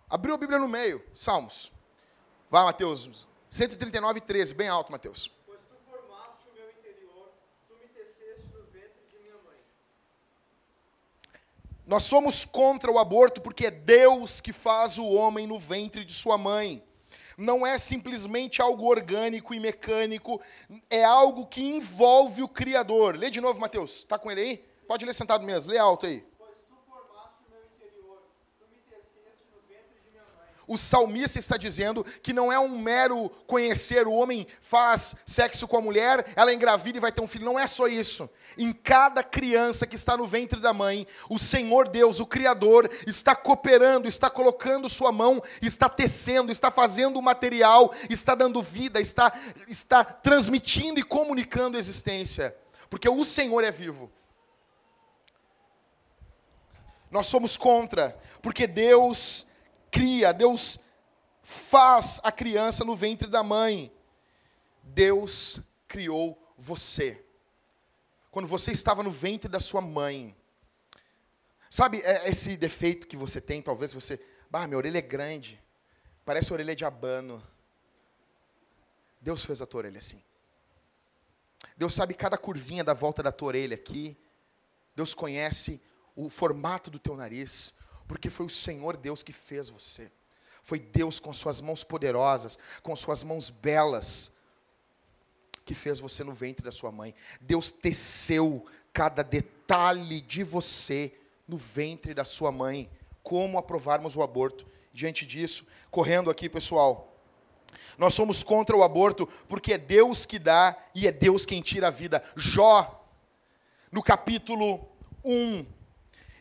Abriu 0.08 0.34
a 0.34 0.38
Bíblia 0.38 0.60
no 0.60 0.68
meio, 0.68 1.04
Salmos. 1.12 1.73
Vai, 2.54 2.62
Mateus. 2.62 3.10
139, 3.50 4.20
13, 4.20 4.54
bem 4.54 4.68
alto, 4.68 4.92
Mateus. 4.92 5.28
Pois 5.44 5.58
tu 5.68 5.74
formaste 5.90 6.46
o 6.48 6.54
meu 6.54 6.70
interior, 6.70 7.32
tu 7.66 7.74
me 7.74 7.88
teceste 7.88 8.46
no 8.54 8.62
ventre 8.72 9.02
de 9.10 9.18
minha 9.18 9.34
mãe. 9.44 9.58
Nós 11.84 12.04
somos 12.04 12.44
contra 12.44 12.92
o 12.92 12.98
aborto 13.00 13.40
porque 13.40 13.66
é 13.66 13.72
Deus 13.72 14.40
que 14.40 14.52
faz 14.52 14.98
o 14.98 15.08
homem 15.08 15.48
no 15.48 15.58
ventre 15.58 16.04
de 16.04 16.12
sua 16.12 16.38
mãe. 16.38 16.80
Não 17.36 17.66
é 17.66 17.76
simplesmente 17.76 18.62
algo 18.62 18.86
orgânico 18.86 19.52
e 19.52 19.58
mecânico, 19.58 20.40
é 20.88 21.02
algo 21.02 21.46
que 21.46 21.60
envolve 21.60 22.40
o 22.40 22.48
Criador. 22.48 23.16
Lê 23.16 23.30
de 23.30 23.40
novo, 23.40 23.58
Mateus. 23.58 23.96
Está 23.96 24.16
com 24.16 24.30
ele 24.30 24.40
aí? 24.40 24.56
Pode 24.86 25.04
ler 25.04 25.12
sentado 25.12 25.42
mesmo, 25.44 25.72
lê 25.72 25.78
alto 25.78 26.06
aí. 26.06 26.24
O 30.66 30.76
salmista 30.76 31.38
está 31.38 31.56
dizendo 31.56 32.04
que 32.22 32.32
não 32.32 32.52
é 32.52 32.58
um 32.58 32.78
mero 32.78 33.28
conhecer, 33.46 34.06
o 34.06 34.12
homem 34.12 34.46
faz 34.60 35.16
sexo 35.26 35.68
com 35.68 35.76
a 35.76 35.80
mulher, 35.80 36.32
ela 36.34 36.52
engravida 36.52 36.98
e 36.98 37.00
vai 37.00 37.12
ter 37.12 37.20
um 37.20 37.28
filho. 37.28 37.44
Não 37.44 37.58
é 37.58 37.66
só 37.66 37.86
isso. 37.86 38.28
Em 38.56 38.72
cada 38.72 39.22
criança 39.22 39.86
que 39.86 39.96
está 39.96 40.16
no 40.16 40.26
ventre 40.26 40.60
da 40.60 40.72
mãe, 40.72 41.06
o 41.28 41.38
Senhor 41.38 41.88
Deus, 41.88 42.20
o 42.20 42.26
Criador, 42.26 42.90
está 43.06 43.34
cooperando, 43.34 44.08
está 44.08 44.30
colocando 44.30 44.88
sua 44.88 45.12
mão, 45.12 45.42
está 45.60 45.88
tecendo, 45.88 46.50
está 46.50 46.70
fazendo 46.70 47.18
o 47.18 47.22
material, 47.22 47.92
está 48.08 48.34
dando 48.34 48.62
vida, 48.62 49.00
está, 49.00 49.32
está 49.68 50.02
transmitindo 50.04 50.98
e 50.98 51.02
comunicando 51.02 51.76
a 51.76 51.80
existência. 51.80 52.56
Porque 52.88 53.08
o 53.08 53.24
Senhor 53.24 53.64
é 53.64 53.70
vivo. 53.70 54.10
Nós 57.10 57.26
somos 57.26 57.56
contra, 57.56 58.18
porque 58.42 58.66
Deus 58.66 59.46
cria, 59.94 60.32
Deus 60.32 60.80
faz 61.40 62.20
a 62.24 62.32
criança 62.32 62.84
no 62.84 62.96
ventre 62.96 63.28
da 63.28 63.44
mãe. 63.44 63.92
Deus 64.82 65.60
criou 65.86 66.36
você. 66.58 67.24
Quando 68.32 68.48
você 68.48 68.72
estava 68.72 69.04
no 69.04 69.12
ventre 69.12 69.48
da 69.48 69.60
sua 69.60 69.80
mãe. 69.80 70.36
Sabe 71.70 72.00
é, 72.00 72.28
esse 72.28 72.56
defeito 72.56 73.06
que 73.06 73.16
você 73.16 73.40
tem, 73.40 73.62
talvez 73.62 73.92
você, 73.92 74.20
ah, 74.52 74.66
minha 74.66 74.78
orelha 74.78 74.98
é 74.98 75.02
grande, 75.02 75.62
parece 76.24 76.52
orelha 76.52 76.74
de 76.74 76.84
abano. 76.84 77.40
Deus 79.20 79.44
fez 79.44 79.62
a 79.62 79.66
tua 79.66 79.78
orelha 79.78 79.98
assim. 79.98 80.20
Deus 81.76 81.94
sabe 81.94 82.14
cada 82.14 82.36
curvinha 82.36 82.82
da 82.82 82.94
volta 82.94 83.22
da 83.22 83.30
tua 83.30 83.48
orelha 83.48 83.76
aqui. 83.76 84.16
Deus 84.96 85.14
conhece 85.14 85.80
o 86.16 86.28
formato 86.28 86.90
do 86.90 86.98
teu 86.98 87.16
nariz, 87.16 87.74
porque 88.06 88.30
foi 88.30 88.46
o 88.46 88.50
Senhor 88.50 88.96
Deus 88.96 89.22
que 89.22 89.32
fez 89.32 89.68
você. 89.70 90.10
Foi 90.62 90.78
Deus 90.78 91.20
com 91.20 91.32
suas 91.32 91.60
mãos 91.60 91.84
poderosas, 91.84 92.58
com 92.82 92.96
suas 92.96 93.22
mãos 93.22 93.50
belas, 93.50 94.32
que 95.64 95.74
fez 95.74 96.00
você 96.00 96.24
no 96.24 96.32
ventre 96.32 96.64
da 96.64 96.72
sua 96.72 96.90
mãe. 96.90 97.14
Deus 97.40 97.70
teceu 97.72 98.64
cada 98.92 99.22
detalhe 99.22 100.20
de 100.20 100.42
você 100.42 101.12
no 101.46 101.56
ventre 101.56 102.14
da 102.14 102.24
sua 102.24 102.50
mãe. 102.50 102.90
Como 103.22 103.58
aprovarmos 103.58 104.16
o 104.16 104.22
aborto? 104.22 104.66
Diante 104.92 105.26
disso, 105.26 105.66
correndo 105.90 106.30
aqui, 106.30 106.48
pessoal. 106.48 107.14
Nós 107.98 108.14
somos 108.14 108.42
contra 108.42 108.76
o 108.76 108.82
aborto 108.82 109.26
porque 109.48 109.74
é 109.74 109.78
Deus 109.78 110.24
que 110.26 110.38
dá 110.38 110.76
e 110.94 111.06
é 111.06 111.12
Deus 111.12 111.44
quem 111.44 111.60
tira 111.60 111.88
a 111.88 111.90
vida. 111.90 112.22
Jó, 112.36 113.06
no 113.90 114.02
capítulo 114.02 114.88
1 115.24 115.66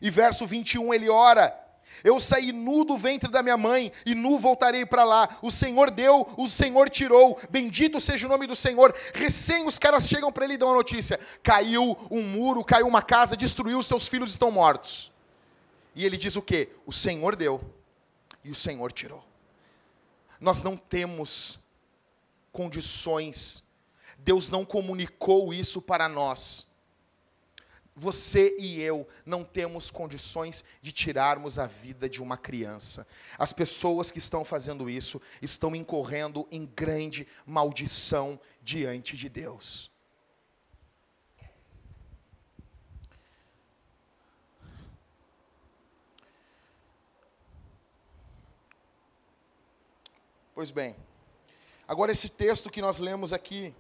e 0.04 0.10
verso 0.10 0.46
21, 0.46 0.94
ele 0.94 1.08
ora: 1.08 1.58
Eu 2.04 2.20
saí 2.20 2.52
nu 2.52 2.84
do 2.84 2.98
ventre 2.98 3.32
da 3.32 3.42
minha 3.42 3.56
mãe 3.56 3.90
e 4.06 4.14
nu 4.14 4.38
voltarei 4.38 4.86
para 4.86 5.06
lá. 5.06 5.38
O 5.42 5.50
Senhor 5.50 5.90
deu, 5.90 6.28
o 6.38 6.46
Senhor 6.46 6.90
tirou. 6.90 7.40
Bendito 7.50 8.02
seja 8.02 8.28
o 8.28 8.30
nome 8.30 8.46
do 8.46 8.54
Senhor. 8.54 8.94
Recém 9.14 9.66
os 9.66 9.80
caras 9.80 10.06
chegam 10.06 10.30
para 10.30 10.44
ele 10.44 10.56
e 10.56 10.58
dão 10.58 10.72
a 10.72 10.76
notícia: 10.76 11.18
caiu 11.42 11.98
um 12.12 12.22
muro, 12.22 12.66
caiu 12.66 12.86
uma 12.86 13.02
casa, 13.02 13.38
destruiu, 13.38 13.80
os 13.80 13.88
teus 13.88 14.10
filhos 14.10 14.32
estão 14.32 14.52
mortos. 14.52 15.10
E 15.96 16.06
ele 16.06 16.18
diz 16.18 16.36
o 16.36 16.42
quê? 16.42 16.70
O 16.86 16.92
Senhor 16.92 17.34
deu 17.38 17.62
e 18.44 18.52
o 18.52 18.56
Senhor 18.56 18.92
tirou. 18.92 19.24
Nós 20.38 20.64
não 20.64 20.76
temos 20.76 21.60
condições, 22.52 23.64
Deus 24.18 24.50
não 24.50 24.66
comunicou 24.66 25.54
isso 25.54 25.82
para 25.82 26.10
nós. 26.10 26.68
Você 27.96 28.56
e 28.58 28.82
eu 28.82 29.08
não 29.26 29.44
temos 29.44 29.92
condições 29.92 30.64
de 30.82 30.92
tirarmos 30.92 31.60
a 31.60 31.68
vida 31.68 32.10
de 32.10 32.22
uma 32.24 32.36
criança. 32.36 33.08
As 33.38 33.54
pessoas 33.54 34.10
que 34.10 34.18
estão 34.18 34.44
fazendo 34.44 34.90
isso 34.90 35.22
estão 35.42 35.76
incorrendo 35.76 36.48
em 36.50 36.66
grande 36.66 37.28
maldição 37.46 38.40
diante 38.62 39.16
de 39.16 39.30
Deus. 39.30 39.92
Pois 50.56 50.70
bem, 50.70 50.96
agora 51.88 52.12
esse 52.12 52.30
texto 52.30 52.70
que 52.70 52.82
nós 52.82 53.00
lemos 53.00 53.34
aqui, 53.34 53.74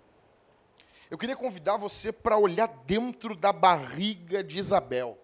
eu 1.13 1.17
queria 1.19 1.36
convidar 1.36 1.78
você 1.78 2.12
para 2.12 2.39
olhar 2.39 2.65
dentro 2.88 3.36
da 3.36 3.54
barriga 3.54 4.43
de 4.43 4.58
Isabel. 4.58 5.15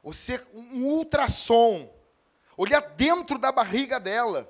Você, 0.00 0.40
um 0.54 0.84
ultrassom, 0.84 1.92
olhar 2.56 2.80
dentro 2.80 3.36
da 3.36 3.50
barriga 3.50 3.98
dela. 3.98 4.48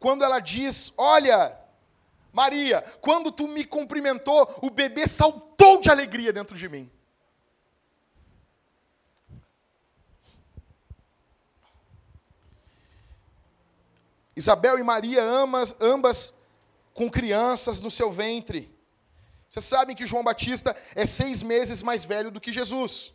Quando 0.00 0.24
ela 0.24 0.40
diz: 0.40 0.92
Olha, 0.96 1.56
Maria, 2.32 2.82
quando 3.00 3.30
tu 3.30 3.46
me 3.46 3.64
cumprimentou, 3.64 4.52
o 4.60 4.68
bebê 4.68 5.06
saltou 5.06 5.80
de 5.80 5.88
alegria 5.88 6.32
dentro 6.32 6.56
de 6.56 6.68
mim. 6.68 6.90
Isabel 14.34 14.76
e 14.76 14.82
Maria, 14.82 15.22
ambas, 15.22 15.76
ambas 15.80 16.36
com 16.92 17.08
crianças 17.08 17.80
no 17.80 17.92
seu 17.92 18.10
ventre. 18.10 18.76
Vocês 19.48 19.64
sabem 19.64 19.96
que 19.96 20.06
João 20.06 20.22
Batista 20.22 20.76
é 20.94 21.06
seis 21.06 21.42
meses 21.42 21.82
mais 21.82 22.04
velho 22.04 22.30
do 22.30 22.40
que 22.40 22.52
Jesus. 22.52 23.12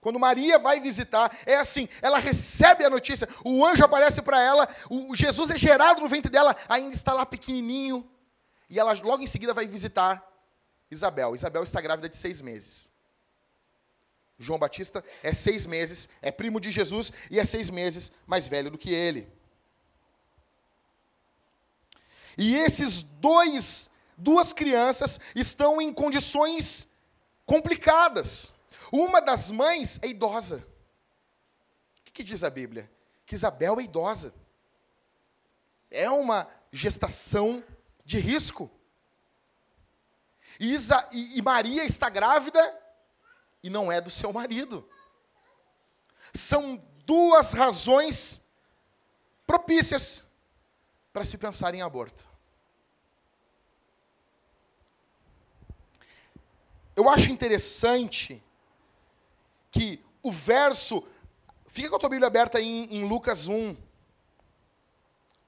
Quando 0.00 0.20
Maria 0.20 0.58
vai 0.58 0.80
visitar, 0.80 1.36
é 1.44 1.56
assim: 1.56 1.88
ela 2.00 2.18
recebe 2.18 2.84
a 2.84 2.90
notícia, 2.90 3.28
o 3.44 3.64
anjo 3.64 3.84
aparece 3.84 4.22
para 4.22 4.40
ela, 4.40 4.68
o 4.88 5.14
Jesus 5.14 5.50
é 5.50 5.58
gerado 5.58 6.00
no 6.00 6.08
ventre 6.08 6.30
dela, 6.30 6.56
ainda 6.68 6.94
está 6.94 7.12
lá 7.12 7.26
pequenininho, 7.26 8.08
e 8.70 8.78
ela 8.78 8.92
logo 8.92 9.22
em 9.22 9.26
seguida 9.26 9.52
vai 9.52 9.66
visitar 9.66 10.24
Isabel. 10.90 11.34
Isabel 11.34 11.62
está 11.62 11.80
grávida 11.80 12.08
de 12.08 12.16
seis 12.16 12.40
meses. 12.40 12.90
João 14.38 14.58
Batista 14.58 15.04
é 15.22 15.32
seis 15.32 15.66
meses, 15.66 16.08
é 16.20 16.30
primo 16.30 16.60
de 16.60 16.70
Jesus 16.70 17.12
e 17.30 17.40
é 17.40 17.44
seis 17.44 17.70
meses 17.70 18.12
mais 18.26 18.46
velho 18.46 18.70
do 18.70 18.78
que 18.78 18.92
ele. 18.92 19.26
E 22.36 22.54
esses 22.54 23.02
dois, 23.02 23.90
duas 24.16 24.52
crianças 24.52 25.20
estão 25.34 25.80
em 25.80 25.92
condições 25.92 26.92
complicadas. 27.44 28.52
Uma 28.90 29.20
das 29.20 29.50
mães 29.50 29.98
é 30.02 30.08
idosa. 30.08 30.66
O 32.00 32.04
que, 32.04 32.12
que 32.12 32.22
diz 32.22 32.42
a 32.42 32.50
Bíblia? 32.50 32.90
Que 33.24 33.34
Isabel 33.34 33.78
é 33.80 33.84
idosa. 33.84 34.34
É 35.90 36.10
uma 36.10 36.48
gestação 36.72 37.62
de 38.04 38.18
risco. 38.18 38.70
Isa, 40.58 41.08
e, 41.12 41.38
e 41.38 41.42
Maria 41.42 41.84
está 41.84 42.08
grávida 42.08 42.82
e 43.62 43.68
não 43.68 43.90
é 43.90 44.00
do 44.00 44.10
seu 44.10 44.32
marido. 44.32 44.88
São 46.32 46.76
duas 47.04 47.52
razões 47.52 48.44
propícias 49.46 50.24
para 51.12 51.24
se 51.24 51.38
pensar 51.38 51.74
em 51.74 51.82
aborto. 51.82 52.35
Eu 56.96 57.10
acho 57.10 57.30
interessante 57.30 58.42
que 59.70 60.02
o 60.22 60.30
verso. 60.32 61.06
Fica 61.68 61.90
com 61.90 61.96
a 61.96 61.98
tua 61.98 62.08
Bíblia 62.08 62.26
aberta 62.26 62.58
em, 62.58 62.84
em 62.84 63.04
Lucas 63.04 63.48
1, 63.48 63.76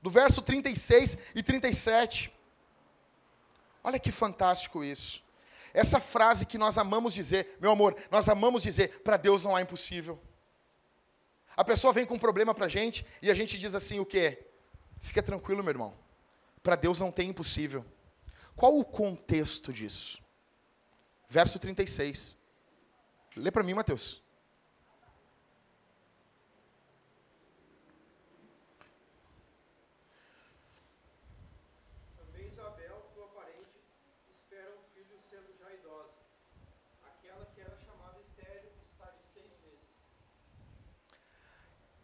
do 0.02 0.10
verso 0.10 0.42
36 0.42 1.16
e 1.34 1.42
37. 1.42 2.30
Olha 3.82 3.98
que 3.98 4.12
fantástico 4.12 4.84
isso. 4.84 5.24
Essa 5.72 5.98
frase 5.98 6.44
que 6.44 6.58
nós 6.58 6.76
amamos 6.76 7.14
dizer, 7.14 7.56
meu 7.58 7.70
amor, 7.70 7.96
nós 8.10 8.28
amamos 8.28 8.62
dizer, 8.62 9.00
para 9.02 9.16
Deus 9.16 9.44
não 9.44 9.56
há 9.56 9.62
impossível. 9.62 10.20
A 11.56 11.64
pessoa 11.64 11.92
vem 11.94 12.04
com 12.04 12.14
um 12.14 12.18
problema 12.18 12.54
para 12.54 12.66
a 12.66 12.68
gente 12.68 13.06
e 13.22 13.30
a 13.30 13.34
gente 13.34 13.56
diz 13.56 13.74
assim: 13.74 13.98
o 13.98 14.04
quê? 14.04 14.46
Fica 15.00 15.22
tranquilo, 15.22 15.62
meu 15.62 15.72
irmão. 15.72 15.94
Para 16.62 16.76
Deus 16.76 17.00
não 17.00 17.10
tem 17.10 17.30
impossível. 17.30 17.84
Qual 18.54 18.78
o 18.78 18.84
contexto 18.84 19.72
disso? 19.72 20.22
Verso 21.28 21.58
36. 21.58 22.36
Lê 23.36 23.50
para 23.50 23.62
mim, 23.62 23.74
Mateus. 23.74 24.22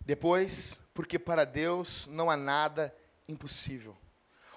Depois, 0.04 0.82
porque 0.92 1.18
para 1.18 1.46
Deus 1.46 2.06
não 2.08 2.30
há 2.30 2.36
nada 2.36 2.94
impossível. 3.26 3.96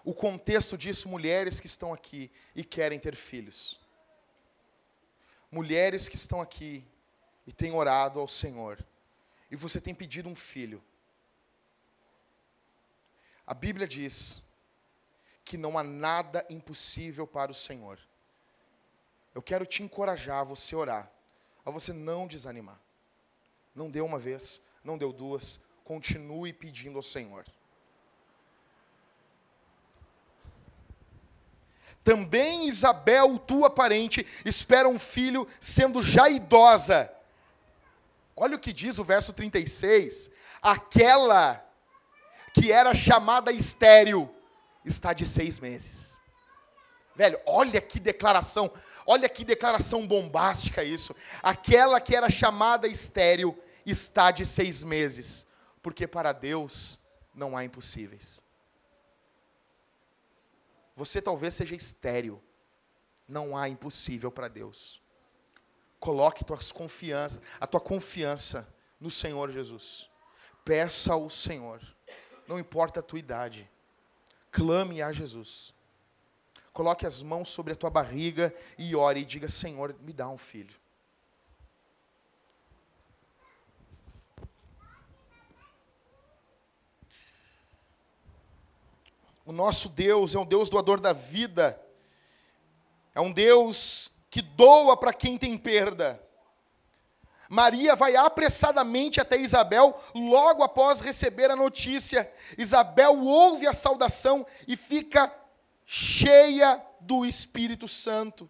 O 0.04 0.14
contexto 0.14 0.78
disso, 0.78 1.08
mulheres 1.08 1.60
que 1.60 1.68
estão 1.68 1.94
aqui 1.94 2.30
e 2.54 2.66
querem 2.66 3.00
ter 3.00 3.16
filhos. 3.16 3.80
Mulheres 5.58 6.08
que 6.08 6.16
estão 6.16 6.40
aqui 6.40 6.86
e 7.48 7.52
têm 7.52 7.74
orado 7.74 8.20
ao 8.20 8.28
Senhor. 8.28 8.78
E 9.50 9.56
você 9.56 9.82
tem 9.82 9.96
pedido 9.96 10.30
um 10.30 10.36
filho. 10.36 10.84
A 13.44 13.56
Bíblia 13.56 13.88
diz 13.88 14.44
que 15.44 15.58
não 15.58 15.76
há 15.76 15.84
nada 15.84 16.46
impossível 16.48 17.26
para 17.26 17.52
o 17.52 17.56
Senhor. 17.56 17.98
Eu 19.34 19.42
quero 19.42 19.66
te 19.66 19.82
encorajar 19.82 20.42
a 20.42 20.44
você 20.44 20.76
orar, 20.76 21.12
a 21.66 21.72
você 21.72 21.92
não 21.92 22.28
desanimar. 22.28 22.80
Não 23.74 23.90
deu 23.90 24.06
uma 24.06 24.20
vez, 24.20 24.62
não 24.84 24.96
deu 24.96 25.12
duas, 25.12 25.60
continue 25.84 26.54
pedindo 26.54 26.98
ao 26.98 27.04
Senhor. 27.04 27.44
Também 32.08 32.70
Isabel, 32.70 33.38
tua 33.38 33.70
parente, 33.70 34.26
espera 34.46 34.88
um 34.88 34.98
filho, 34.98 35.46
sendo 35.60 36.02
já 36.02 36.30
idosa. 36.30 37.12
Olha 38.34 38.56
o 38.56 38.60
que 38.60 38.72
diz 38.72 38.98
o 38.98 39.04
verso 39.04 39.34
36. 39.34 40.32
Aquela 40.62 41.62
que 42.54 42.72
era 42.72 42.96
chamada 42.96 43.52
estéril 43.52 44.34
está 44.86 45.12
de 45.12 45.26
seis 45.26 45.60
meses. 45.60 46.22
Velho, 47.14 47.38
olha 47.46 47.82
que 47.82 48.00
declaração, 48.00 48.72
olha 49.06 49.28
que 49.28 49.44
declaração 49.44 50.08
bombástica 50.08 50.86
isso. 50.86 51.14
Aquela 51.44 52.00
que 52.00 52.16
era 52.16 52.30
chamada 52.30 52.88
estéril 52.88 53.62
está 53.86 54.32
de 54.32 54.46
seis 54.46 54.82
meses, 54.82 55.46
porque 55.84 56.08
para 56.08 56.32
Deus 56.32 57.00
não 57.36 57.58
há 57.58 57.66
impossíveis. 57.66 58.47
Você 60.98 61.22
talvez 61.22 61.54
seja 61.54 61.76
estéril. 61.76 62.42
Não 63.28 63.56
há 63.56 63.70
impossível 63.70 64.32
para 64.32 64.48
Deus. 64.48 65.00
Coloque 66.00 66.44
tuas 66.44 66.72
confiança, 66.72 67.40
a 67.60 67.68
tua 67.68 67.80
confiança 67.80 68.68
no 69.00 69.12
Senhor 69.12 69.52
Jesus. 69.52 70.10
Peça 70.66 71.14
ao 71.14 71.30
Senhor. 71.30 71.82
Não 72.48 72.58
importa 72.58 73.00
a 73.00 73.04
tua 73.04 73.20
idade. 73.20 73.70
Clame 74.52 75.00
a 75.04 75.12
Jesus. 75.12 75.72
Coloque 76.74 77.06
as 77.06 77.22
mãos 77.22 77.50
sobre 77.50 77.74
a 77.74 77.76
tua 77.76 77.92
barriga 77.92 78.52
e 78.76 78.96
ore 78.96 79.20
e 79.20 79.26
diga: 79.26 79.48
Senhor, 79.48 79.96
me 80.02 80.14
dá 80.14 80.28
um 80.28 80.38
filho. 80.38 80.76
O 89.48 89.54
nosso 89.54 89.88
Deus 89.88 90.36
é 90.36 90.40
um 90.40 90.46
Deus 90.46 90.68
doador 90.68 91.00
da 91.00 91.14
vida. 91.14 91.82
É 93.16 93.22
um 93.22 93.32
Deus 93.32 94.12
que 94.30 94.42
doa 94.42 94.98
para 94.98 95.14
quem 95.14 95.38
tem 95.38 95.58
perda. 95.58 96.22
Maria 97.48 97.96
vai 97.96 98.18
apressadamente 98.18 99.22
até 99.22 99.38
Isabel 99.38 99.98
logo 100.14 100.64
após 100.64 101.00
receber 101.00 101.50
a 101.50 101.56
notícia. 101.56 102.30
Isabel 102.58 103.24
ouve 103.24 103.66
a 103.66 103.72
saudação 103.72 104.46
e 104.68 104.76
fica 104.76 105.34
cheia 105.86 106.86
do 107.00 107.26
Espírito 107.26 107.88
Santo. 107.88 108.50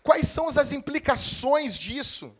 Quais 0.00 0.28
são 0.28 0.46
as 0.46 0.70
implicações 0.70 1.76
disso? 1.76 2.38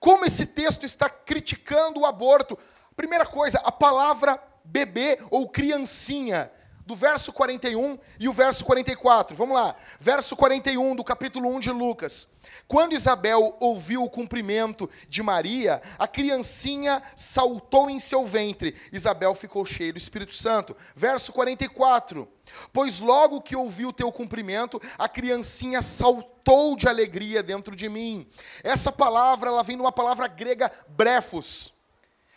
Como 0.00 0.24
esse 0.24 0.46
texto 0.46 0.84
está 0.84 1.08
criticando 1.08 2.00
o 2.00 2.06
aborto? 2.06 2.58
Primeira 2.96 3.26
coisa, 3.26 3.60
a 3.64 3.72
palavra 3.72 4.40
bebê 4.64 5.18
ou 5.30 5.48
criancinha, 5.48 6.50
do 6.86 6.94
verso 6.94 7.32
41 7.32 7.98
e 8.20 8.28
o 8.28 8.32
verso 8.32 8.64
44. 8.64 9.34
Vamos 9.34 9.54
lá. 9.54 9.74
Verso 9.98 10.36
41 10.36 10.96
do 10.96 11.04
capítulo 11.04 11.48
1 11.54 11.60
de 11.60 11.70
Lucas. 11.70 12.32
Quando 12.68 12.94
Isabel 12.94 13.56
ouviu 13.58 14.04
o 14.04 14.10
cumprimento 14.10 14.88
de 15.08 15.22
Maria, 15.22 15.80
a 15.98 16.06
criancinha 16.06 17.02
saltou 17.16 17.88
em 17.88 17.98
seu 17.98 18.24
ventre. 18.26 18.74
Isabel 18.92 19.34
ficou 19.34 19.64
cheia 19.64 19.92
do 19.92 19.98
Espírito 19.98 20.34
Santo. 20.34 20.76
Verso 20.94 21.32
44. 21.32 22.28
Pois 22.72 23.00
logo 23.00 23.40
que 23.40 23.56
ouviu 23.56 23.88
o 23.88 23.92
teu 23.92 24.12
cumprimento, 24.12 24.80
a 24.98 25.08
criancinha 25.08 25.80
saltou 25.80 26.76
de 26.76 26.86
alegria 26.86 27.42
dentro 27.42 27.74
de 27.74 27.88
mim. 27.88 28.28
Essa 28.62 28.92
palavra, 28.92 29.48
ela 29.48 29.62
vem 29.62 29.76
de 29.76 29.82
uma 29.82 29.92
palavra 29.92 30.26
grega 30.26 30.70
brefos 30.88 31.73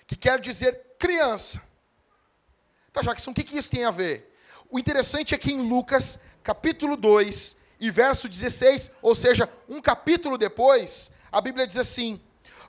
que 0.07 0.15
quer 0.15 0.39
dizer 0.39 0.95
criança. 0.97 1.61
Tá, 2.93 3.01
Jackson, 3.01 3.31
o 3.31 3.33
que, 3.33 3.43
que 3.43 3.57
isso 3.57 3.69
tem 3.69 3.83
a 3.83 3.91
ver? 3.91 4.33
O 4.71 4.79
interessante 4.79 5.35
é 5.35 5.37
que 5.37 5.51
em 5.51 5.61
Lucas, 5.61 6.21
capítulo 6.41 6.95
2 6.95 7.57
e 7.79 7.91
verso 7.91 8.27
16, 8.27 8.95
ou 9.01 9.13
seja, 9.13 9.51
um 9.67 9.81
capítulo 9.81 10.37
depois, 10.37 11.11
a 11.31 11.41
Bíblia 11.41 11.67
diz 11.67 11.77
assim: 11.77 12.19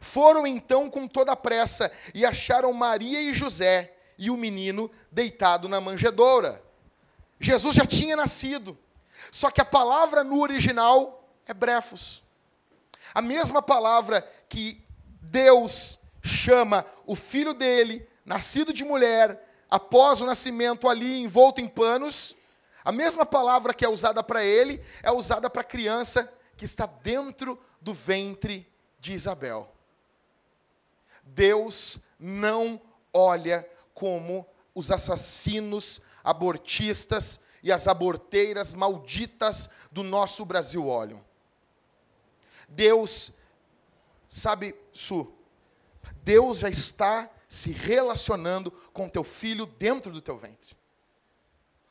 Foram 0.01 0.47
então 0.47 0.91
com 0.91 1.07
toda 1.07 1.33
a 1.33 1.37
pressa 1.37 1.91
e 2.13 2.27
acharam 2.27 2.73
Maria 2.73 3.23
e 3.23 3.33
José 3.33 3.95
e 4.19 4.31
o 4.31 4.37
menino 4.37 4.91
deitado 5.11 5.69
na 5.69 5.81
manjedoura. 5.81 6.63
Jesus 7.41 7.77
já 7.77 7.87
tinha 7.87 8.17
nascido, 8.17 8.77
só 9.31 9.51
que 9.51 9.61
a 9.61 9.65
palavra 9.65 10.25
no 10.25 10.41
original 10.41 11.25
é 11.47 11.55
brefos. 11.55 12.23
A 13.15 13.23
mesma 13.23 13.63
palavra 13.63 14.29
que 14.49 14.85
Deus 15.23 16.01
chama 16.23 16.85
o 17.07 17.15
filho 17.15 17.55
dele, 17.55 18.09
nascido 18.25 18.73
de 18.73 18.85
mulher, 18.85 19.45
após 19.71 20.21
o 20.21 20.27
nascimento 20.27 20.89
ali 20.89 21.21
envolto 21.21 21.61
em 21.61 21.69
panos, 21.69 22.37
a 22.85 22.93
mesma 22.93 23.27
palavra 23.27 23.75
que 23.75 23.85
é 23.85 23.89
usada 23.89 24.23
para 24.23 24.43
ele 24.43 24.83
é 25.03 25.11
usada 25.11 25.51
para 25.51 25.61
a 25.61 25.65
criança 25.65 26.33
que 26.57 26.65
está 26.65 26.87
dentro 26.87 27.61
do 27.81 27.93
ventre 27.93 28.67
de 28.99 29.13
Isabel. 29.13 29.71
Deus 31.23 31.99
não 32.19 32.81
olha 33.13 33.69
como 33.93 34.47
os 34.75 34.91
assassinos, 34.91 36.01
abortistas 36.25 37.41
e 37.63 37.71
as 37.71 37.87
aborteiras 37.87 38.75
malditas 38.75 39.69
do 39.91 40.03
nosso 40.03 40.45
Brasil 40.45 40.87
olham. 40.87 41.23
Deus, 42.69 43.33
sabe, 44.29 44.75
Su, 44.93 45.33
Deus 46.23 46.59
já 46.59 46.69
está 46.69 47.31
se 47.49 47.73
relacionando 47.73 48.71
com 48.93 49.09
teu 49.09 49.25
filho 49.25 49.67
dentro 49.67 50.13
do 50.13 50.21
teu 50.21 50.37
ventre. 50.37 50.77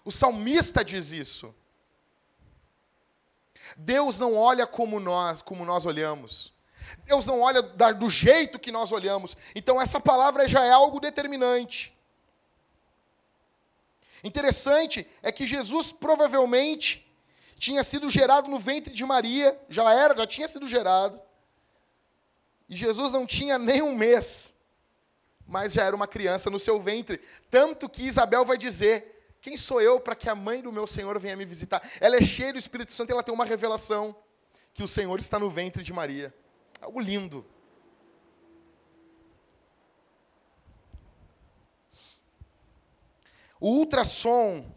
O 0.06 0.12
salmista 0.12 0.86
diz 0.86 1.12
isso. 1.12 1.54
Deus 3.76 4.20
não 4.20 4.36
olha 4.36 4.66
como 4.66 5.00
nós, 5.00 5.42
como 5.42 5.66
nós 5.66 5.86
olhamos. 5.86 6.54
Deus 7.06 7.26
não 7.26 7.42
olha 7.42 7.62
do 7.62 8.10
jeito 8.10 8.60
que 8.60 8.72
nós 8.72 8.92
olhamos. 8.92 9.36
Então 9.54 9.82
essa 9.82 10.00
palavra 10.00 10.48
já 10.48 10.66
é 10.66 10.72
algo 10.72 11.00
determinante. 11.00 11.94
Interessante 14.24 15.10
é 15.22 15.32
que 15.32 15.46
Jesus 15.46 15.92
provavelmente 15.92 17.12
tinha 17.58 17.84
sido 17.84 18.10
gerado 18.10 18.48
no 18.48 18.60
ventre 18.60 18.94
de 18.94 19.06
Maria, 19.06 19.60
já 19.70 19.92
era, 19.94 20.16
já 20.16 20.28
tinha 20.28 20.48
sido 20.48 20.68
gerado. 20.68 21.22
E 22.70 22.76
Jesus 22.76 23.14
não 23.14 23.26
tinha 23.26 23.58
nem 23.58 23.82
um 23.82 23.96
mês, 23.96 24.60
mas 25.46 25.74
já 25.74 25.84
era 25.84 25.96
uma 25.96 26.08
criança 26.08 26.50
no 26.50 26.60
seu 26.60 26.80
ventre. 26.82 27.22
Tanto 27.50 27.88
que 27.88 28.04
Isabel 28.04 28.44
vai 28.44 28.58
dizer: 28.58 29.36
Quem 29.42 29.56
sou 29.56 29.82
eu 29.82 30.00
para 30.00 30.16
que 30.16 30.30
a 30.30 30.36
mãe 30.36 30.62
do 30.62 30.72
meu 30.72 30.86
Senhor 30.86 31.18
venha 31.20 31.38
me 31.38 31.46
visitar? 31.46 31.82
Ela 32.02 32.18
é 32.18 32.22
cheia 32.22 32.52
do 32.52 32.60
Espírito 32.60 32.92
Santo 32.92 33.10
e 33.10 33.14
ela 33.14 33.24
tem 33.24 33.34
uma 33.34 33.46
revelação 33.46 34.16
que 34.74 34.84
o 34.84 34.88
Senhor 34.88 35.18
está 35.18 35.40
no 35.40 35.50
ventre 35.50 35.84
de 35.84 35.94
Maria. 35.94 36.34
Algo 36.82 37.00
lindo. 37.00 37.46
O 43.60 43.72
ultrassom, 43.72 44.72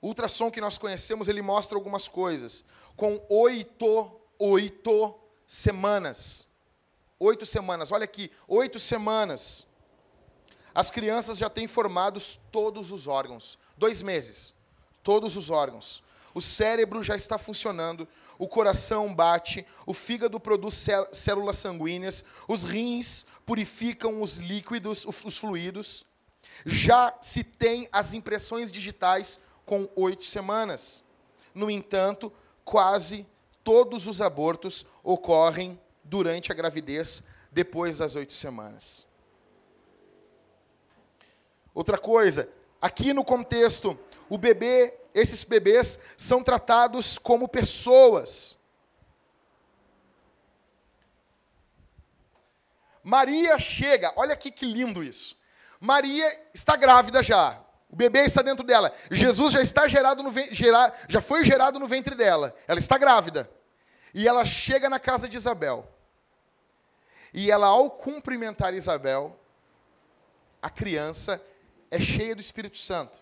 o 0.00 0.08
ultrassom 0.08 0.50
que 0.50 0.60
nós 0.60 0.78
conhecemos, 0.78 1.28
ele 1.28 1.42
mostra 1.42 1.76
algumas 1.76 2.06
coisas. 2.06 2.64
Com 2.96 3.24
oito, 3.28 4.20
oito 4.38 5.18
semanas. 5.46 6.45
Oito 7.18 7.46
semanas, 7.46 7.92
olha 7.92 8.04
aqui, 8.04 8.30
oito 8.46 8.78
semanas. 8.78 9.66
As 10.74 10.90
crianças 10.90 11.38
já 11.38 11.48
têm 11.48 11.66
formados 11.66 12.38
todos 12.52 12.92
os 12.92 13.06
órgãos. 13.06 13.58
Dois 13.78 14.02
meses, 14.02 14.54
todos 15.02 15.34
os 15.36 15.48
órgãos. 15.48 16.02
O 16.34 16.40
cérebro 16.42 17.02
já 17.02 17.16
está 17.16 17.38
funcionando, 17.38 18.06
o 18.38 18.46
coração 18.46 19.14
bate, 19.14 19.66
o 19.86 19.94
fígado 19.94 20.38
produz 20.38 20.86
células 21.10 21.56
sanguíneas, 21.56 22.26
os 22.46 22.62
rins 22.62 23.24
purificam 23.46 24.20
os 24.20 24.36
líquidos, 24.36 25.06
os 25.06 25.38
fluidos. 25.38 26.04
Já 26.66 27.16
se 27.22 27.42
tem 27.42 27.88
as 27.90 28.12
impressões 28.12 28.70
digitais 28.70 29.40
com 29.64 29.88
oito 29.96 30.24
semanas. 30.24 31.02
No 31.54 31.70
entanto, 31.70 32.30
quase 32.62 33.26
todos 33.64 34.06
os 34.06 34.20
abortos 34.20 34.84
ocorrem 35.02 35.80
durante 36.08 36.50
a 36.52 36.54
gravidez, 36.54 37.26
depois 37.50 37.98
das 37.98 38.14
oito 38.16 38.32
semanas. 38.32 39.06
Outra 41.74 41.98
coisa, 41.98 42.48
aqui 42.80 43.12
no 43.12 43.24
contexto, 43.24 43.98
o 44.28 44.38
bebê, 44.38 44.94
esses 45.14 45.44
bebês 45.44 46.00
são 46.16 46.42
tratados 46.42 47.18
como 47.18 47.48
pessoas. 47.48 48.56
Maria 53.02 53.58
chega, 53.58 54.12
olha 54.16 54.32
aqui 54.32 54.50
que 54.50 54.66
lindo 54.66 55.02
isso. 55.02 55.36
Maria 55.78 56.26
está 56.52 56.76
grávida 56.76 57.22
já. 57.22 57.62
O 57.88 57.94
bebê 57.94 58.24
está 58.24 58.42
dentro 58.42 58.66
dela. 58.66 58.92
Jesus 59.10 59.52
já 59.52 59.62
está 59.62 59.86
gerado 59.86 60.22
no 60.22 60.32
já 61.08 61.20
foi 61.20 61.44
gerado 61.44 61.78
no 61.78 61.86
ventre 61.86 62.14
dela. 62.14 62.54
Ela 62.66 62.78
está 62.78 62.98
grávida. 62.98 63.48
E 64.12 64.26
ela 64.26 64.44
chega 64.44 64.88
na 64.88 64.98
casa 64.98 65.28
de 65.28 65.36
Isabel. 65.36 65.95
E 67.32 67.50
ela, 67.50 67.66
ao 67.66 67.90
cumprimentar 67.90 68.74
Isabel, 68.74 69.38
a 70.60 70.70
criança 70.70 71.42
é 71.90 71.98
cheia 71.98 72.34
do 72.34 72.40
Espírito 72.40 72.78
Santo. 72.78 73.20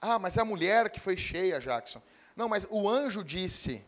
Ah, 0.00 0.18
mas 0.18 0.36
é 0.36 0.40
a 0.40 0.44
mulher 0.44 0.90
que 0.90 1.00
foi 1.00 1.16
cheia, 1.16 1.58
Jackson. 1.58 2.02
Não, 2.36 2.48
mas 2.48 2.66
o 2.70 2.88
anjo 2.88 3.24
disse 3.24 3.82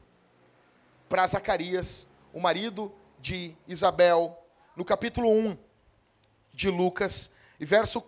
para 1.09 1.27
Zacarias, 1.27 2.07
o 2.33 2.41
marido 2.41 2.93
de 3.19 3.55
Isabel, 3.67 4.39
no 4.75 4.85
capítulo 4.85 5.31
1 5.31 5.59
de 6.53 6.71
Lucas, 6.71 7.33
e 7.59 7.65
verso 7.65 8.03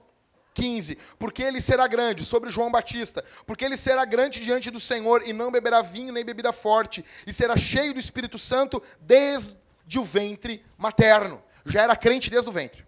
15: 0.55 0.97
Porque 1.19 1.43
ele 1.43 1.61
será 1.61 1.87
grande, 1.87 2.25
sobre 2.25 2.51
João 2.51 2.71
Batista, 2.71 3.25
porque 3.47 3.65
ele 3.65 3.77
será 3.77 4.05
grande 4.05 4.43
diante 4.43 4.71
do 4.71 4.81
Senhor, 4.81 5.27
e 5.27 5.33
não 5.33 5.51
beberá 5.51 5.83
vinho 5.83 6.13
nem 6.13 6.25
bebida 6.25 6.53
forte, 6.53 7.05
e 7.27 7.33
será 7.33 7.57
cheio 7.57 7.93
do 7.93 7.99
Espírito 7.99 8.39
Santo 8.39 8.83
desde 9.01 9.57
de 9.91 9.99
o 9.99 10.05
ventre 10.05 10.65
materno. 10.79 11.43
Já 11.67 11.83
era 11.83 11.97
crente 11.97 12.31
desde 12.31 12.49
o 12.49 12.53
ventre. 12.53 12.87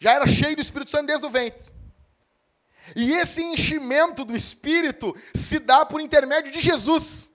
já 0.00 0.12
era 0.12 0.26
cheio 0.26 0.56
do 0.56 0.62
Espírito 0.62 0.90
Santo 0.90 1.08
desde 1.08 1.26
o 1.26 1.30
ventre. 1.30 1.70
E 2.96 3.12
esse 3.12 3.42
enchimento 3.42 4.24
do 4.24 4.34
Espírito 4.34 5.14
se 5.34 5.58
dá 5.58 5.84
por 5.84 6.00
intermédio 6.00 6.50
de 6.50 6.60
Jesus. 6.60 7.30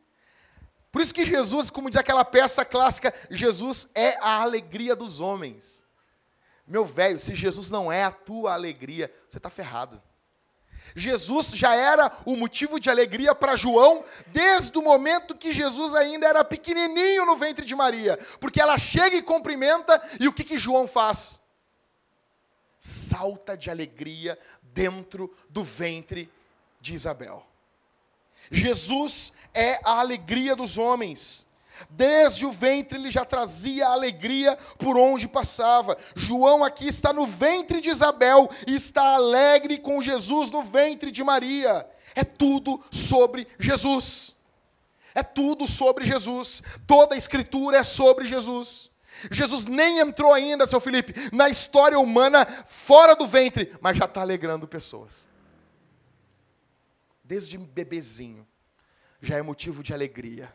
Por 0.91 1.03
isso 1.03 1.14
que 1.14 1.24
Jesus, 1.24 1.70
como 1.70 1.88
diz 1.88 1.97
aquela 1.97 2.26
peça 2.26 2.66
clássica, 2.66 3.14
Jesus 3.30 3.91
é 3.93 4.18
a 4.20 4.41
alegria 4.41 4.95
dos 4.95 5.20
homens. 5.20 5.84
Meu 6.66 6.84
velho, 6.84 7.20
se 7.20 7.36
Jesus 7.36 7.70
não 7.70 7.91
é 7.91 8.03
a 8.03 8.11
tua 8.11 8.53
alegria, 8.53 9.14
você 9.30 9.38
está 9.38 9.51
ferrado. 9.51 10.01
Jesus 10.95 11.51
já 11.51 11.73
era 11.75 12.11
o 12.25 12.35
motivo 12.35 12.79
de 12.79 12.89
alegria 12.89 13.33
para 13.33 13.55
João 13.55 14.03
desde 14.27 14.77
o 14.77 14.81
momento 14.81 15.35
que 15.35 15.51
Jesus 15.51 15.93
ainda 15.95 16.27
era 16.27 16.43
pequenininho 16.43 17.25
no 17.25 17.35
ventre 17.35 17.65
de 17.65 17.75
Maria, 17.75 18.17
porque 18.39 18.61
ela 18.61 18.77
chega 18.77 19.15
e 19.15 19.21
cumprimenta 19.21 20.01
e 20.19 20.27
o 20.27 20.33
que, 20.33 20.43
que 20.43 20.57
João 20.57 20.87
faz? 20.87 21.39
Salta 22.79 23.57
de 23.57 23.69
alegria 23.69 24.37
dentro 24.61 25.33
do 25.49 25.63
ventre 25.63 26.29
de 26.79 26.93
Isabel. 26.93 27.45
Jesus 28.51 29.33
é 29.53 29.79
a 29.83 29.99
alegria 29.99 30.55
dos 30.55 30.77
homens. 30.77 31.47
Desde 31.89 32.45
o 32.45 32.51
ventre 32.51 32.97
ele 32.97 33.09
já 33.09 33.26
trazia 33.26 33.88
alegria 33.88 34.57
por 34.78 34.97
onde 34.97 35.28
passava. 35.28 35.97
João 36.15 36.63
aqui 36.63 36.88
está 36.88 37.11
no 37.11 37.26
ventre 37.26 37.82
de 37.82 37.89
Isabel 37.89 38.49
e 38.67 38.76
está 38.76 39.15
alegre 39.15 39.78
com 39.78 40.01
Jesus 40.01 40.51
no 40.51 40.63
ventre 40.63 41.11
de 41.11 41.24
Maria. 41.24 41.88
É 42.15 42.24
tudo 42.24 42.84
sobre 42.91 43.47
Jesus. 43.59 44.36
É 45.15 45.24
tudo 45.24 45.67
sobre 45.67 46.05
Jesus. 46.05 46.63
Toda 46.88 47.15
a 47.15 47.17
escritura 47.17 47.78
é 47.78 47.84
sobre 47.84 48.26
Jesus. 48.26 48.89
Jesus 49.32 49.65
nem 49.65 49.99
entrou 49.99 50.34
ainda, 50.34 50.67
seu 50.67 50.80
Felipe, 50.80 51.13
na 51.32 51.47
história 51.47 51.99
humana 51.99 52.45
fora 52.65 53.15
do 53.15 53.26
ventre, 53.26 53.71
mas 53.80 53.97
já 53.97 54.05
está 54.05 54.21
alegrando 54.21 54.67
pessoas. 54.67 55.30
Desde 57.24 57.57
bebezinho, 57.57 58.45
já 59.21 59.38
é 59.38 59.41
motivo 59.41 59.82
de 59.82 59.93
alegria 59.93 60.51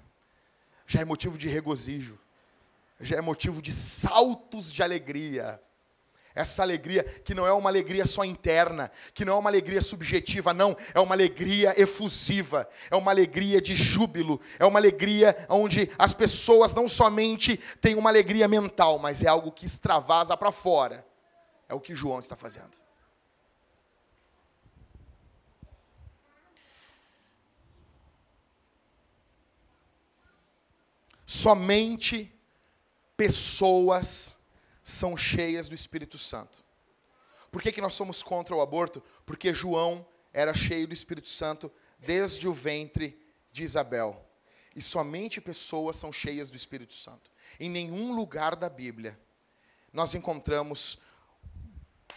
já 0.89 1.03
é 1.03 1.05
motivo 1.05 1.37
de 1.37 1.49
regozijo, 1.49 2.19
já 2.99 3.19
é 3.19 3.21
motivo 3.21 3.61
de 3.61 3.73
saltos 3.73 4.73
de 4.73 4.83
alegria. 4.83 5.63
Essa 6.35 6.63
alegria 6.63 7.03
que 7.05 7.35
não 7.35 7.47
é 7.47 7.53
uma 7.53 7.69
alegria 7.69 8.07
só 8.07 8.25
interna, 8.25 8.91
que 9.13 9.25
não 9.25 9.37
é 9.37 9.39
uma 9.39 9.51
alegria 9.51 9.83
subjetiva, 9.83 10.55
não, 10.55 10.75
é 10.95 10.99
uma 10.99 11.15
alegria 11.15 11.79
efusiva, 11.81 12.67
é 12.91 12.97
uma 12.97 13.11
alegria 13.11 13.61
de 13.61 13.75
júbilo, 13.75 14.41
é 14.59 14.65
uma 14.65 14.79
alegria 14.79 15.37
onde 15.49 15.91
as 15.99 16.15
pessoas 16.15 16.75
não 16.75 16.89
somente 16.89 17.59
têm 17.81 17.95
uma 17.95 18.09
alegria 18.09 18.49
mental, 18.49 18.99
mas 18.99 19.23
é 19.23 19.29
algo 19.29 19.53
que 19.53 19.67
extravasa 19.67 20.37
para 20.37 20.51
fora. 20.51 21.05
É 21.69 21.75
o 21.75 21.81
que 21.81 21.95
João 21.95 22.19
está 22.19 22.35
fazendo. 22.35 22.88
Somente 31.29 32.35
pessoas 33.15 34.39
são 34.83 35.15
cheias 35.15 35.69
do 35.69 35.75
Espírito 35.75 36.17
Santo. 36.17 36.65
Por 37.53 37.61
que, 37.61 37.71
que 37.71 37.83
nós 37.83 37.93
somos 37.93 38.23
contra 38.23 38.57
o 38.57 38.63
aborto? 38.63 39.03
Porque 39.27 39.53
João 39.53 40.07
era 40.33 40.55
cheio 40.55 40.89
do 40.89 40.95
Espírito 40.95 41.29
Santo 41.29 41.71
desde 41.99 42.49
o 42.49 42.55
ventre 42.55 43.23
de 43.53 43.63
Isabel. 43.63 44.25
E 44.75 44.81
somente 44.81 45.39
pessoas 45.39 45.97
são 45.97 46.11
cheias 46.11 46.49
do 46.49 46.57
Espírito 46.57 46.95
Santo. 46.95 47.31
Em 47.61 47.69
nenhum 47.69 48.17
lugar 48.17 48.57
da 48.57 48.71
Bíblia 48.71 49.21
nós 49.93 50.15
encontramos 50.15 50.99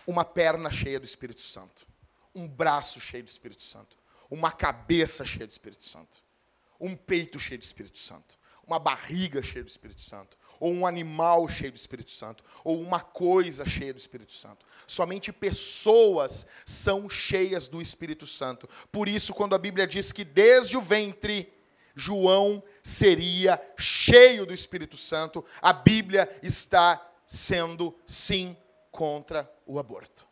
uma 0.08 0.24
perna 0.24 0.72
cheia 0.72 1.02
do 1.02 1.06
Espírito 1.06 1.42
Santo, 1.42 1.86
um 2.34 2.48
braço 2.48 3.02
cheio 3.02 3.26
do 3.26 3.28
Espírito 3.28 3.62
Santo, 3.62 3.98
uma 4.30 4.54
cabeça 4.54 5.26
cheia 5.26 5.46
do 5.46 5.52
Espírito 5.52 5.84
Santo, 5.84 6.24
um 6.80 6.96
peito 6.96 7.38
cheio 7.38 7.60
do 7.60 7.64
Espírito 7.64 8.00
Santo 8.00 8.40
uma 8.72 8.80
barriga 8.80 9.44
cheia 9.44 9.64
do 9.64 9.68
Espírito 9.68 10.02
Santo, 10.02 10.38
ou 10.58 10.72
um 10.72 10.88
animal 10.88 11.46
cheio 11.50 11.74
do 11.74 11.76
Espírito 11.76 12.12
Santo, 12.12 12.42
ou 12.64 12.80
uma 12.80 13.02
coisa 13.02 13.66
cheia 13.66 13.94
do 13.94 13.98
Espírito 13.98 14.32
Santo. 14.32 14.66
Somente 14.88 15.34
pessoas 15.34 16.48
são 16.66 17.10
cheias 17.10 17.68
do 17.68 17.82
Espírito 17.82 18.26
Santo. 18.26 18.70
Por 18.90 19.10
isso, 19.10 19.34
quando 19.34 19.56
a 19.56 19.58
Bíblia 19.58 19.86
diz 19.86 20.14
que 20.14 20.24
desde 20.24 20.78
o 20.78 20.82
ventre 20.82 21.52
João 21.94 22.64
seria 22.82 23.62
cheio 23.78 24.46
do 24.46 24.54
Espírito 24.54 24.96
Santo, 24.96 25.44
a 25.62 25.74
Bíblia 25.74 26.30
está 26.42 27.06
sendo 27.26 27.94
sim 28.06 28.56
contra 28.90 29.52
o 29.66 29.80
aborto. 29.80 30.31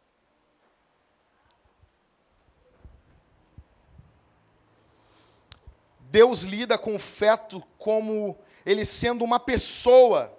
Deus 6.12 6.41
lida 6.41 6.78
com 6.78 6.95
o 6.95 6.99
feto 6.99 7.64
como 7.78 8.38
ele 8.66 8.84
sendo 8.84 9.24
uma 9.24 9.39
pessoa. 9.39 10.36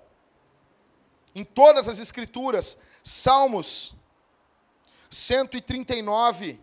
Em 1.34 1.44
todas 1.44 1.88
as 1.88 2.00
Escrituras, 2.00 2.78
Salmos 3.04 3.94
139, 5.08 6.60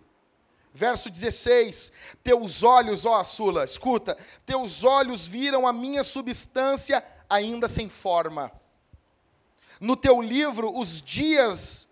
verso 0.74 1.10
16: 1.10 1.94
Teus 2.22 2.64
olhos, 2.64 3.06
ó 3.06 3.24
Sula, 3.24 3.64
escuta, 3.64 4.18
teus 4.46 4.84
olhos 4.84 5.26
viram 5.26 5.66
a 5.66 5.72
minha 5.72 6.04
substância 6.04 7.04
ainda 7.30 7.68
sem 7.68 7.88
forma. 7.88 8.52
No 9.80 9.96
teu 9.96 10.22
livro, 10.22 10.78
os 10.78 11.02
dias 11.02 11.88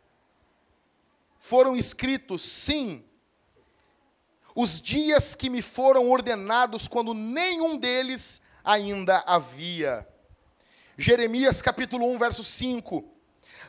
foram 1.39 1.77
escritos, 1.77 2.41
sim, 2.41 3.05
os 4.55 4.81
dias 4.81 5.35
que 5.35 5.49
me 5.49 5.61
foram 5.61 6.09
ordenados 6.09 6.87
quando 6.87 7.13
nenhum 7.13 7.77
deles 7.77 8.41
ainda 8.63 9.21
havia. 9.27 10.07
Jeremias 10.97 11.61
capítulo 11.61 12.09
1, 12.13 12.17
verso 12.17 12.43
5. 12.43 13.11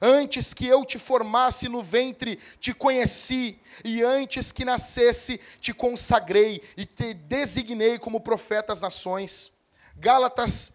Antes 0.01 0.55
que 0.55 0.67
eu 0.67 0.85
te 0.85 0.99
formasse 0.99 1.69
no 1.69 1.83
ventre, 1.83 2.39
te 2.61 2.73
conheci, 2.73 3.59
e 3.85 4.03
antes 4.03 4.53
que 4.53 4.65
nascesse, 4.65 5.41
te 5.59 5.73
consagrei 5.73 6.63
e 6.77 6.87
te 6.87 7.15
designei 7.15 7.99
como 7.99 8.21
profeta 8.21 8.73
às 8.73 8.81
nações. 8.81 9.53
Gálatas 9.97 10.75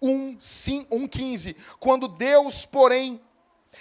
1, 0.00 0.38
15. 1.10 1.56
Quando 1.78 2.08
Deus, 2.08 2.64
porém, 2.64 3.20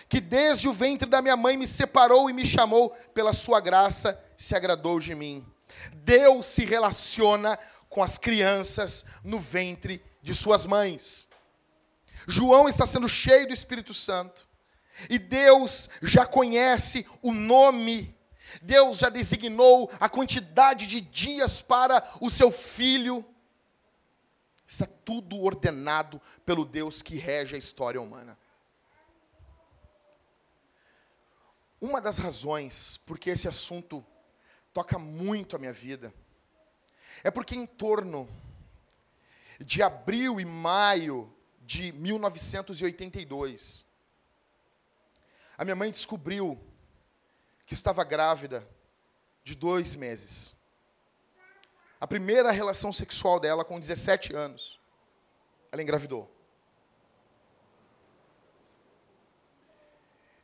que 0.09 0.19
desde 0.19 0.67
o 0.67 0.73
ventre 0.73 1.07
da 1.07 1.21
minha 1.21 1.37
mãe 1.37 1.55
me 1.55 1.67
separou 1.67 2.29
e 2.29 2.33
me 2.33 2.45
chamou, 2.45 2.89
pela 3.13 3.33
sua 3.33 3.59
graça, 3.59 4.19
se 4.35 4.55
agradou 4.55 4.99
de 4.99 5.13
mim. 5.13 5.45
Deus 5.93 6.45
se 6.45 6.65
relaciona 6.65 7.57
com 7.89 8.01
as 8.01 8.17
crianças 8.17 9.05
no 9.23 9.39
ventre 9.39 10.03
de 10.21 10.33
suas 10.33 10.65
mães. 10.65 11.27
João 12.27 12.69
está 12.69 12.85
sendo 12.85 13.07
cheio 13.09 13.47
do 13.47 13.53
Espírito 13.53 13.93
Santo. 13.93 14.47
E 15.09 15.17
Deus 15.17 15.89
já 16.01 16.25
conhece 16.25 17.05
o 17.21 17.33
nome, 17.33 18.15
Deus 18.61 18.99
já 18.99 19.09
designou 19.09 19.91
a 19.99 20.07
quantidade 20.07 20.85
de 20.85 21.01
dias 21.01 21.61
para 21.61 22.03
o 22.19 22.29
seu 22.29 22.51
filho. 22.51 23.25
Isso 24.67 24.83
é 24.83 24.87
tudo 24.87 25.41
ordenado 25.41 26.21
pelo 26.45 26.63
Deus 26.63 27.01
que 27.01 27.15
rege 27.15 27.55
a 27.55 27.59
história 27.59 28.01
humana. 28.01 28.37
Uma 31.79 31.99
das 31.99 32.19
razões 32.19 32.97
porque 33.05 33.31
esse 33.31 33.47
assunto 33.47 34.05
toca 34.73 34.97
muito 34.97 35.55
a 35.55 35.59
minha 35.59 35.73
vida, 35.73 36.13
é 37.23 37.31
porque 37.31 37.55
em 37.55 37.65
torno 37.65 38.27
de 39.59 39.83
abril 39.83 40.39
e 40.39 40.45
maio 40.45 41.31
de 41.61 41.91
1982, 41.91 43.85
a 45.57 45.63
minha 45.63 45.75
mãe 45.75 45.91
descobriu 45.91 46.59
que 47.65 47.73
estava 47.73 48.03
grávida 48.03 48.67
de 49.43 49.55
dois 49.55 49.95
meses. 49.95 50.57
A 51.99 52.07
primeira 52.07 52.51
relação 52.51 52.91
sexual 52.91 53.39
dela 53.39 53.63
com 53.63 53.79
17 53.79 54.33
anos, 54.33 54.79
ela 55.71 55.81
engravidou. 55.81 56.29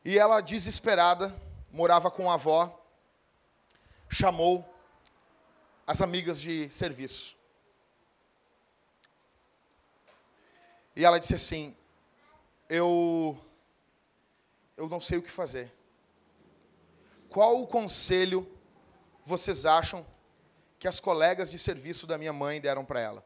E 0.05 0.17
ela, 0.17 0.39
desesperada, 0.39 1.36
morava 1.71 2.09
com 2.11 2.32
a 2.32 2.36
avó, 2.36 2.76
chamou 4.10 4.68
as 5.86 6.01
amigas 6.01 6.39
de 6.39 6.70
serviço. 6.70 7.36
E 10.95 11.05
ela 11.05 11.20
disse 11.20 11.36
assim: 11.36 11.76
Eu 12.68 13.39
eu 14.76 14.88
não 14.88 15.01
sei 15.01 15.18
o 15.18 15.22
que 15.22 15.32
fazer. 15.32 15.74
Qual 17.30 17.62
o 17.62 17.68
conselho 17.68 18.49
vocês 19.24 19.66
acham 19.66 20.05
que 20.80 20.88
as 20.88 20.99
colegas 20.99 21.51
de 21.51 21.60
serviço 21.60 22.08
da 22.08 22.18
minha 22.18 22.34
mãe 22.34 22.62
deram 22.62 22.86
para 22.86 22.99
ela? 22.99 23.26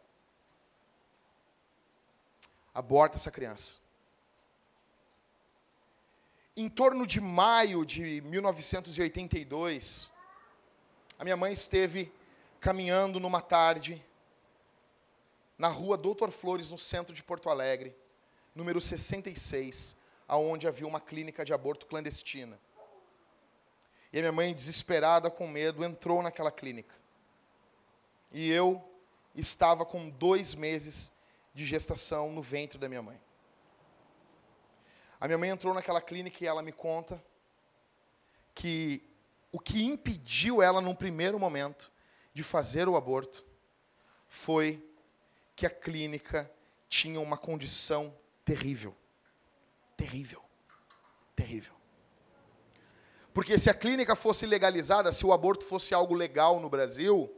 Aborta 2.74 3.18
essa 3.18 3.30
criança. 3.30 3.82
em 6.56 6.70
torno 6.70 7.08
de 7.08 7.20
maio 7.20 7.86
de 7.86 8.22
1982, 8.22 10.12
a 11.22 11.24
minha 11.24 11.38
mãe 11.38 11.54
esteve 11.54 12.12
caminhando 12.60 13.20
numa 13.20 13.42
tarde 13.42 14.04
na 15.56 15.68
rua 15.68 15.96
Doutor 15.96 16.32
Flores, 16.32 16.72
no 16.72 16.80
centro 16.80 17.14
de 17.14 17.22
Porto 17.22 17.48
Alegre, 17.48 17.96
número 18.56 18.82
66, 18.82 19.96
aonde 20.28 20.68
havia 20.68 20.88
uma 20.88 21.00
clínica 21.00 21.46
de 21.46 21.54
aborto 21.54 21.86
clandestina. 21.86 22.60
E 24.12 24.18
a 24.18 24.22
minha 24.22 24.32
mãe, 24.32 24.52
desesperada 24.52 25.30
com 25.30 25.48
medo, 25.48 25.86
entrou 25.86 26.24
naquela 26.24 26.52
clínica. 26.52 26.96
E 28.32 28.50
eu 28.50 28.84
estava 29.36 29.86
com 29.86 30.10
dois 30.10 30.56
meses 30.56 31.12
de 31.54 31.68
gestação 31.68 32.32
no 32.32 32.42
ventre 32.42 32.80
da 32.80 32.90
minha 32.90 33.04
mãe. 33.04 33.22
A 35.20 35.28
minha 35.28 35.38
mãe 35.38 35.52
entrou 35.52 35.72
naquela 35.72 36.02
clínica 36.02 36.44
e 36.44 36.48
ela 36.48 36.64
me 36.64 36.72
conta 36.72 37.24
que 38.56 39.11
o 39.52 39.60
que 39.60 39.84
impediu 39.84 40.62
ela, 40.62 40.80
num 40.80 40.96
primeiro 40.96 41.40
momento, 41.40 41.92
de 42.34 42.44
fazer 42.44 42.88
o 42.88 42.96
aborto 42.96 43.46
foi 44.28 44.84
que 45.56 45.66
a 45.66 45.70
clínica 45.70 46.50
tinha 46.88 47.20
uma 47.20 47.38
condição 47.38 48.16
terrível. 48.46 48.96
Terrível. 49.98 50.42
Terrível. 51.36 51.74
Porque 53.34 53.58
se 53.58 53.70
a 53.70 53.74
clínica 53.74 54.16
fosse 54.16 54.46
legalizada, 54.46 55.12
se 55.12 55.26
o 55.26 55.34
aborto 55.34 55.66
fosse 55.66 55.94
algo 55.94 56.14
legal 56.14 56.60
no 56.60 56.70
Brasil, 56.70 57.30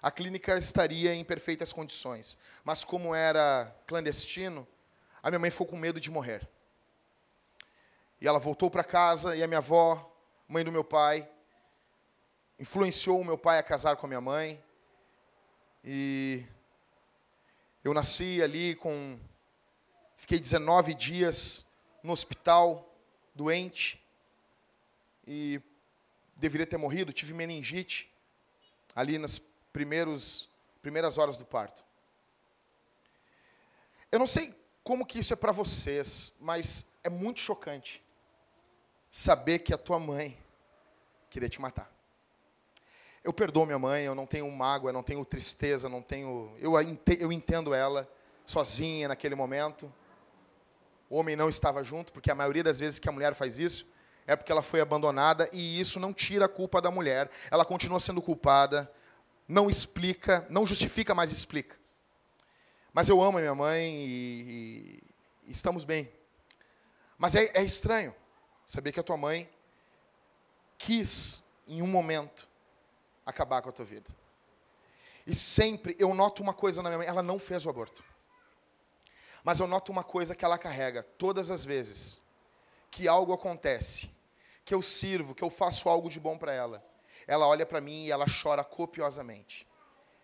a 0.00 0.10
clínica 0.10 0.56
estaria 0.56 1.14
em 1.14 1.24
perfeitas 1.24 1.72
condições. 1.72 2.38
Mas 2.64 2.84
como 2.84 3.14
era 3.14 3.74
clandestino, 3.86 4.66
a 5.22 5.30
minha 5.30 5.38
mãe 5.38 5.50
ficou 5.50 5.66
com 5.66 5.76
medo 5.76 6.00
de 6.00 6.10
morrer. 6.10 6.48
E 8.20 8.26
ela 8.26 8.38
voltou 8.38 8.70
para 8.70 8.82
casa 8.82 9.36
e 9.36 9.42
a 9.42 9.46
minha 9.46 9.58
avó, 9.58 10.12
mãe 10.48 10.64
do 10.64 10.72
meu 10.72 10.82
pai, 10.82 11.28
influenciou 12.58 13.20
o 13.20 13.24
meu 13.24 13.38
pai 13.38 13.58
a 13.58 13.62
casar 13.62 13.96
com 13.96 14.06
a 14.06 14.08
minha 14.08 14.20
mãe. 14.20 14.62
E 15.84 16.44
eu 17.84 17.94
nasci 17.94 18.42
ali 18.42 18.74
com. 18.74 19.18
Fiquei 20.16 20.38
19 20.38 20.94
dias 20.94 21.64
no 22.02 22.12
hospital, 22.12 22.92
doente. 23.34 24.04
E 25.26 25.60
deveria 26.36 26.66
ter 26.66 26.76
morrido, 26.76 27.12
tive 27.12 27.34
meningite 27.34 28.12
ali 28.94 29.18
nas 29.18 29.38
primeiros, 29.72 30.48
primeiras 30.82 31.18
horas 31.18 31.36
do 31.36 31.44
parto. 31.44 31.84
Eu 34.10 34.18
não 34.18 34.26
sei 34.26 34.54
como 34.82 35.04
que 35.04 35.18
isso 35.18 35.32
é 35.32 35.36
para 35.36 35.52
vocês, 35.52 36.34
mas 36.40 36.86
é 37.04 37.10
muito 37.10 37.40
chocante 37.40 38.02
saber 39.10 39.60
que 39.60 39.72
a 39.72 39.78
tua 39.78 39.98
mãe 39.98 40.38
queria 41.30 41.48
te 41.48 41.60
matar. 41.60 41.97
Eu 43.22 43.32
perdoo 43.32 43.66
minha 43.66 43.78
mãe, 43.78 44.04
eu 44.04 44.14
não 44.14 44.26
tenho 44.26 44.50
mágoa, 44.50 44.92
não 44.92 45.02
tenho 45.02 45.24
tristeza, 45.24 45.88
não 45.88 46.00
tenho. 46.00 46.52
Eu, 46.58 46.74
eu 47.18 47.32
entendo 47.32 47.74
ela 47.74 48.08
sozinha 48.44 49.08
naquele 49.08 49.34
momento. 49.34 49.92
O 51.10 51.16
homem 51.16 51.36
não 51.36 51.48
estava 51.48 51.82
junto, 51.82 52.12
porque 52.12 52.30
a 52.30 52.34
maioria 52.34 52.62
das 52.62 52.78
vezes 52.78 52.98
que 52.98 53.08
a 53.08 53.12
mulher 53.12 53.34
faz 53.34 53.58
isso 53.58 53.86
é 54.26 54.36
porque 54.36 54.52
ela 54.52 54.62
foi 54.62 54.80
abandonada 54.80 55.48
e 55.52 55.80
isso 55.80 55.98
não 55.98 56.12
tira 56.12 56.44
a 56.44 56.48
culpa 56.48 56.80
da 56.82 56.90
mulher. 56.90 57.30
Ela 57.50 57.64
continua 57.64 57.98
sendo 57.98 58.20
culpada, 58.20 58.90
não 59.46 59.70
explica, 59.70 60.46
não 60.50 60.66
justifica, 60.66 61.14
mas 61.14 61.32
explica. 61.32 61.76
Mas 62.92 63.08
eu 63.08 63.22
amo 63.22 63.38
a 63.38 63.40
minha 63.40 63.54
mãe 63.54 63.94
e, 64.06 65.02
e 65.46 65.52
estamos 65.52 65.84
bem. 65.84 66.10
Mas 67.16 67.34
é, 67.34 67.50
é 67.54 67.62
estranho 67.62 68.14
saber 68.64 68.92
que 68.92 69.00
a 69.00 69.02
tua 69.02 69.16
mãe 69.16 69.48
quis, 70.76 71.42
em 71.66 71.82
um 71.82 71.86
momento, 71.86 72.47
acabar 73.28 73.60
com 73.60 73.68
a 73.68 73.72
tua 73.72 73.84
vida. 73.84 74.10
E 75.26 75.34
sempre 75.34 75.94
eu 75.98 76.14
noto 76.14 76.42
uma 76.42 76.54
coisa 76.54 76.82
na 76.82 76.88
minha 76.88 76.98
mãe, 76.98 77.06
ela 77.06 77.22
não 77.22 77.38
fez 77.38 77.66
o 77.66 77.70
aborto. 77.70 78.02
Mas 79.44 79.60
eu 79.60 79.66
noto 79.66 79.92
uma 79.92 80.02
coisa 80.02 80.34
que 80.34 80.44
ela 80.44 80.56
carrega 80.56 81.02
todas 81.02 81.50
as 81.50 81.62
vezes 81.62 82.22
que 82.90 83.06
algo 83.06 83.34
acontece, 83.34 84.10
que 84.64 84.74
eu 84.74 84.80
sirvo, 84.80 85.34
que 85.34 85.44
eu 85.44 85.50
faço 85.50 85.90
algo 85.90 86.08
de 86.08 86.18
bom 86.18 86.38
para 86.38 86.54
ela. 86.54 86.82
Ela 87.26 87.46
olha 87.46 87.66
para 87.66 87.82
mim 87.82 88.06
e 88.06 88.10
ela 88.10 88.24
chora 88.42 88.64
copiosamente. 88.64 89.68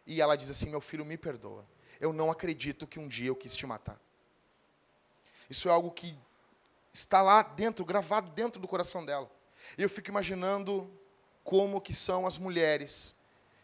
E 0.06 0.22
ela 0.22 0.34
diz 0.34 0.48
assim: 0.48 0.70
"Meu 0.70 0.80
filho, 0.80 1.04
me 1.04 1.18
perdoa. 1.18 1.68
Eu 2.00 2.10
não 2.10 2.30
acredito 2.30 2.86
que 2.86 2.98
um 2.98 3.06
dia 3.06 3.28
eu 3.28 3.36
quis 3.36 3.54
te 3.54 3.66
matar." 3.66 4.00
Isso 5.50 5.68
é 5.68 5.72
algo 5.72 5.90
que 5.90 6.18
está 6.90 7.20
lá 7.20 7.42
dentro, 7.42 7.84
gravado 7.84 8.30
dentro 8.30 8.58
do 8.58 8.66
coração 8.66 9.04
dela. 9.04 9.30
E 9.76 9.82
eu 9.82 9.90
fico 9.90 10.08
imaginando 10.08 10.90
como 11.44 11.80
que 11.80 11.92
são 11.92 12.26
as 12.26 12.38
mulheres 12.38 13.14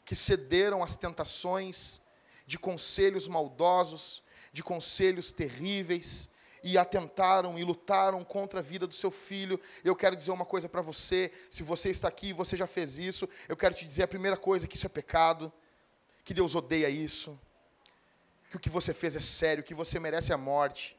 que 0.05 0.14
cederam 0.14 0.83
às 0.83 0.95
tentações 0.95 2.01
de 2.47 2.59
conselhos 2.59 3.26
maldosos, 3.26 4.22
de 4.53 4.62
conselhos 4.62 5.33
terríveis, 5.33 6.28
e 6.62 6.76
atentaram 6.76 7.59
e 7.59 7.64
lutaram 7.64 8.22
contra 8.24 8.61
a 8.61 8.62
vida 8.62 8.87
do 8.87 8.95
seu 8.95 9.11
filho. 9.11 9.59
Eu 9.83 9.97
quero 9.97 10.14
dizer 10.14 10.31
uma 10.31 10.45
coisa 10.45 10.68
para 10.68 10.83
você, 10.83 11.33
se 11.49 11.62
você 11.62 11.91
está 11.91 12.09
aqui 12.09 12.28
e 12.28 12.33
você 12.33 12.57
já 12.57 12.66
fez 12.66 12.99
isso, 12.99 13.28
eu 13.49 13.57
quero 13.57 13.74
te 13.74 13.85
dizer 13.85 14.03
a 14.03 14.09
primeira 14.09 14.37
coisa 14.37 14.66
que 14.66 14.76
isso 14.76 14.87
é 14.87 14.91
pecado, 14.91 15.53
que 16.24 16.35
Deus 16.35 16.55
odeia 16.55 16.89
isso, 16.89 17.39
que 18.51 18.57
o 18.57 18.61
que 18.61 18.68
você 18.68 18.93
fez 18.93 19.16
é 19.16 19.20
sério, 19.20 19.64
que 19.64 19.74
você 19.74 19.99
merece 19.99 20.33
a 20.33 20.37
morte, 20.37 20.97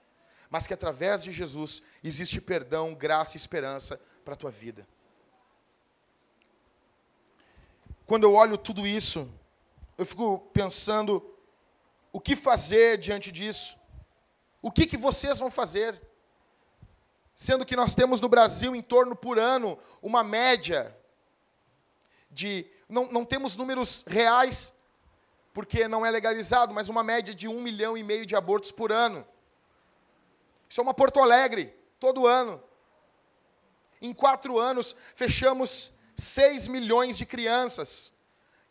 mas 0.50 0.68
que 0.68 0.74
através 0.74 1.24
de 1.24 1.32
Jesus 1.32 1.84
existe 2.04 2.42
perdão, 2.42 2.94
graça 2.96 3.36
e 3.36 3.40
esperança 3.40 4.02
para 4.26 4.34
a 4.34 4.38
tua 4.38 4.52
vida. 4.52 4.88
Quando 8.12 8.26
eu 8.26 8.34
olho 8.34 8.58
tudo 8.58 8.86
isso, 8.86 9.34
eu 9.98 10.06
fico 10.06 10.38
pensando 10.52 11.34
o 12.12 12.20
que 12.20 12.36
fazer 12.36 12.98
diante 12.98 13.32
disso. 13.32 13.80
O 14.62 14.70
que, 14.70 14.86
que 14.86 14.98
vocês 14.98 15.40
vão 15.40 15.50
fazer? 15.50 16.02
Sendo 17.34 17.66
que 17.66 17.74
nós 17.74 17.96
temos 17.96 18.20
no 18.20 18.28
Brasil 18.28 18.76
em 18.76 18.82
torno 18.82 19.16
por 19.16 19.40
ano 19.40 19.80
uma 20.02 20.26
média 20.26 20.94
de. 22.30 22.66
Não, 22.90 23.10
não 23.10 23.24
temos 23.24 23.56
números 23.56 24.04
reais, 24.06 24.78
porque 25.54 25.88
não 25.88 26.06
é 26.06 26.12
legalizado, 26.12 26.74
mas 26.74 26.90
uma 26.90 27.04
média 27.04 27.34
de 27.34 27.48
um 27.48 27.62
milhão 27.62 27.98
e 27.98 28.04
meio 28.04 28.26
de 28.26 28.36
abortos 28.36 28.74
por 28.74 28.92
ano. 28.92 29.26
Isso 30.68 30.82
é 30.82 30.84
uma 30.84 30.94
Porto 30.94 31.22
Alegre, 31.22 31.74
todo 31.98 32.28
ano. 32.28 32.62
Em 34.02 34.14
quatro 34.14 34.60
anos, 34.60 34.98
fechamos 35.16 35.94
6 36.22 36.68
milhões 36.68 37.18
de 37.18 37.26
crianças, 37.26 38.14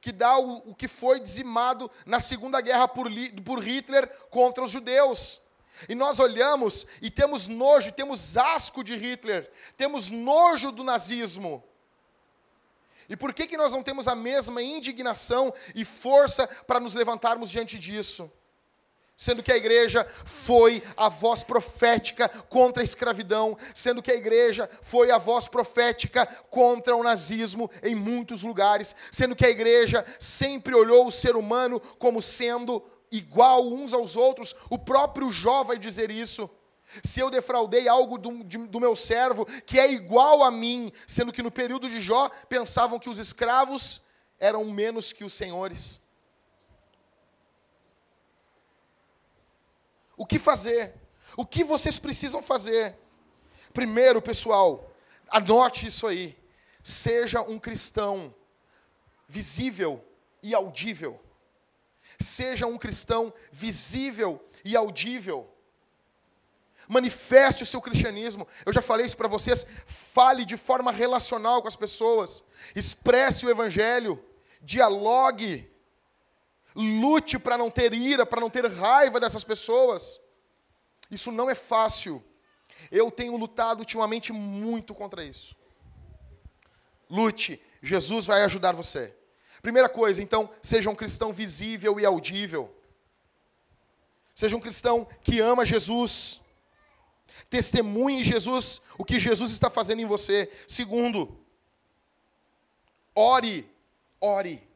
que 0.01 0.12
dá 0.12 0.38
o, 0.38 0.70
o 0.70 0.74
que 0.74 0.88
foi 0.88 1.20
dizimado 1.20 1.90
na 2.07 2.20
Segunda 2.20 2.61
Guerra 2.61 2.88
por, 2.88 3.09
por 3.44 3.62
Hitler 3.62 4.09
contra 4.30 4.64
os 4.64 4.70
judeus. 4.70 5.40
E 5.88 5.94
nós 5.94 6.18
olhamos 6.18 6.86
e 7.01 7.11
temos 7.11 7.46
nojo, 7.46 7.92
temos 7.92 8.36
asco 8.36 8.84
de 8.84 8.96
Hitler, 8.96 9.51
temos 9.76 10.11
nojo 10.11 10.70
do 10.72 10.84
nazismo. 10.84 11.62
E 13.09 13.16
por 13.16 13.34
que, 13.34 13.46
que 13.46 13.57
nós 13.57 13.72
não 13.72 13.82
temos 13.82 14.07
a 14.07 14.14
mesma 14.14 14.62
indignação 14.62 15.53
e 15.74 15.84
força 15.84 16.46
para 16.66 16.78
nos 16.78 16.94
levantarmos 16.94 17.51
diante 17.51 17.78
disso? 17.78 18.30
Sendo 19.21 19.43
que 19.43 19.53
a 19.53 19.57
igreja 19.59 20.07
foi 20.25 20.83
a 20.97 21.11
voz 21.11 21.45
profética 21.45 22.27
contra 22.49 22.83
a 22.83 22.85
escravidão, 22.85 23.55
sendo 23.75 24.01
que 24.01 24.11
a 24.11 24.14
igreja 24.14 24.66
foi 24.81 25.11
a 25.11 25.18
voz 25.18 25.47
profética 25.47 26.25
contra 26.49 26.97
o 26.97 27.03
nazismo 27.03 27.71
em 27.83 27.95
muitos 27.95 28.43
lugares, 28.43 28.97
sendo 29.12 29.37
que 29.37 29.45
a 29.45 29.51
igreja 29.51 30.07
sempre 30.18 30.75
olhou 30.75 31.07
o 31.07 31.11
ser 31.11 31.37
humano 31.37 31.79
como 31.99 32.23
sendo 32.23 32.83
igual 33.12 33.71
uns 33.71 33.93
aos 33.93 34.16
outros. 34.16 34.57
O 34.71 34.79
próprio 34.79 35.31
Jó 35.31 35.64
vai 35.64 35.77
dizer 35.77 36.11
isso. 36.11 36.49
Se 37.05 37.21
eu 37.21 37.29
defraudei 37.29 37.89
algo 37.89 38.16
do, 38.16 38.43
de, 38.43 38.57
do 38.57 38.81
meu 38.81 38.97
servo 38.97 39.45
que 39.66 39.79
é 39.79 39.93
igual 39.93 40.43
a 40.43 40.51
mim, 40.51 40.91
sendo 41.07 41.31
que 41.31 41.43
no 41.43 41.51
período 41.51 41.91
de 41.91 42.01
Jó 42.01 42.31
pensavam 42.49 42.99
que 42.99 43.11
os 43.11 43.18
escravos 43.18 44.01
eram 44.39 44.64
menos 44.64 45.12
que 45.12 45.25
os 45.25 45.35
senhores. 45.35 46.01
O 50.21 50.27
que 50.27 50.39
fazer? 50.39 50.93
O 51.35 51.47
que 51.47 51.64
vocês 51.64 51.99
precisam 51.99 52.43
fazer? 52.43 52.95
Primeiro, 53.73 54.21
pessoal, 54.21 54.93
anote 55.31 55.87
isso 55.87 56.07
aí. 56.07 56.37
Seja 56.83 57.41
um 57.41 57.59
cristão 57.59 58.35
visível 59.27 60.05
e 60.43 60.55
audível. 60.55 61.18
Seja 62.18 62.66
um 62.66 62.77
cristão 62.77 63.33
visível 63.51 64.45
e 64.62 64.77
audível. 64.77 65.51
Manifeste 66.87 67.62
o 67.62 67.66
seu 67.66 67.81
cristianismo. 67.81 68.47
Eu 68.66 68.75
já 68.75 68.83
falei 68.83 69.07
isso 69.07 69.16
para 69.16 69.27
vocês. 69.27 69.64
Fale 69.87 70.45
de 70.45 70.59
forma 70.59 70.93
relacional 70.93 71.62
com 71.62 71.68
as 71.68 71.77
pessoas. 71.77 72.45
Expresse 72.77 73.47
o 73.47 73.51
evangelho. 73.51 74.23
Dialogue. 74.61 75.70
Lute 76.75 77.39
para 77.39 77.59
não 77.59 77.71
ter 77.71 77.93
ira, 77.93 78.25
para 78.25 78.41
não 78.41 78.51
ter 78.51 78.66
raiva 78.66 79.18
dessas 79.18 79.45
pessoas. 79.45 80.21
Isso 81.11 81.33
não 81.33 81.51
é 81.51 81.55
fácil. 81.55 82.23
Eu 82.91 83.11
tenho 83.11 83.37
lutado 83.37 83.81
ultimamente 83.81 84.33
muito 84.33 84.95
contra 84.95 85.25
isso. 85.25 85.57
Lute, 87.09 87.61
Jesus 87.83 88.27
vai 88.27 88.43
ajudar 88.43 88.73
você. 88.73 89.14
Primeira 89.61 89.89
coisa, 89.89 90.23
então, 90.23 90.49
seja 90.62 90.89
um 90.89 90.95
cristão 90.95 91.33
visível 91.33 91.99
e 91.99 92.07
audível. 92.07 92.75
Seja 94.35 94.57
um 94.57 94.61
cristão 94.61 95.07
que 95.23 95.41
ama 95.41 95.66
Jesus. 95.66 96.41
Testemunhe 97.51 98.23
Jesus, 98.23 98.83
o 98.97 99.05
que 99.05 99.18
Jesus 99.18 99.51
está 99.51 99.68
fazendo 99.68 100.01
em 100.01 100.07
você. 100.07 100.51
Segundo, 100.66 101.39
ore, 103.14 103.68
ore, 104.21 104.66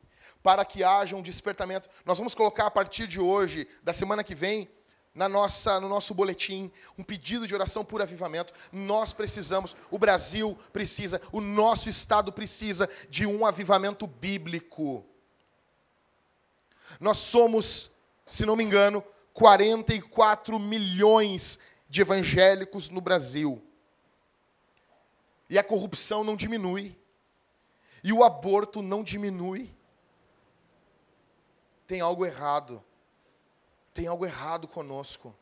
para 0.44 0.62
que 0.62 0.84
haja 0.84 1.16
um 1.16 1.22
despertamento. 1.22 1.88
Nós 2.04 2.18
vamos 2.18 2.34
colocar 2.34 2.66
a 2.66 2.70
partir 2.70 3.06
de 3.06 3.18
hoje, 3.18 3.66
da 3.82 3.94
semana 3.94 4.22
que 4.22 4.34
vem, 4.34 4.68
na 5.14 5.26
nossa, 5.26 5.80
no 5.80 5.88
nosso 5.88 6.12
boletim, 6.12 6.70
um 6.98 7.02
pedido 7.02 7.46
de 7.46 7.54
oração 7.54 7.82
por 7.82 8.02
avivamento. 8.02 8.52
Nós 8.70 9.14
precisamos, 9.14 9.74
o 9.90 9.98
Brasil 9.98 10.54
precisa, 10.70 11.18
o 11.32 11.40
nosso 11.40 11.88
Estado 11.88 12.30
precisa 12.30 12.90
de 13.08 13.24
um 13.24 13.46
avivamento 13.46 14.06
bíblico. 14.06 15.02
Nós 17.00 17.16
somos, 17.16 17.92
se 18.26 18.44
não 18.44 18.54
me 18.54 18.64
engano, 18.64 19.02
44 19.32 20.58
milhões 20.58 21.58
de 21.88 22.02
evangélicos 22.02 22.90
no 22.90 23.00
Brasil. 23.00 23.64
E 25.48 25.58
a 25.58 25.64
corrupção 25.64 26.22
não 26.22 26.36
diminui. 26.36 26.94
E 28.02 28.12
o 28.12 28.22
aborto 28.22 28.82
não 28.82 29.02
diminui. 29.02 29.73
Tem 31.86 32.00
algo 32.00 32.24
errado. 32.24 32.82
Tem 33.92 34.06
algo 34.06 34.24
errado 34.24 34.66
conosco. 34.66 35.34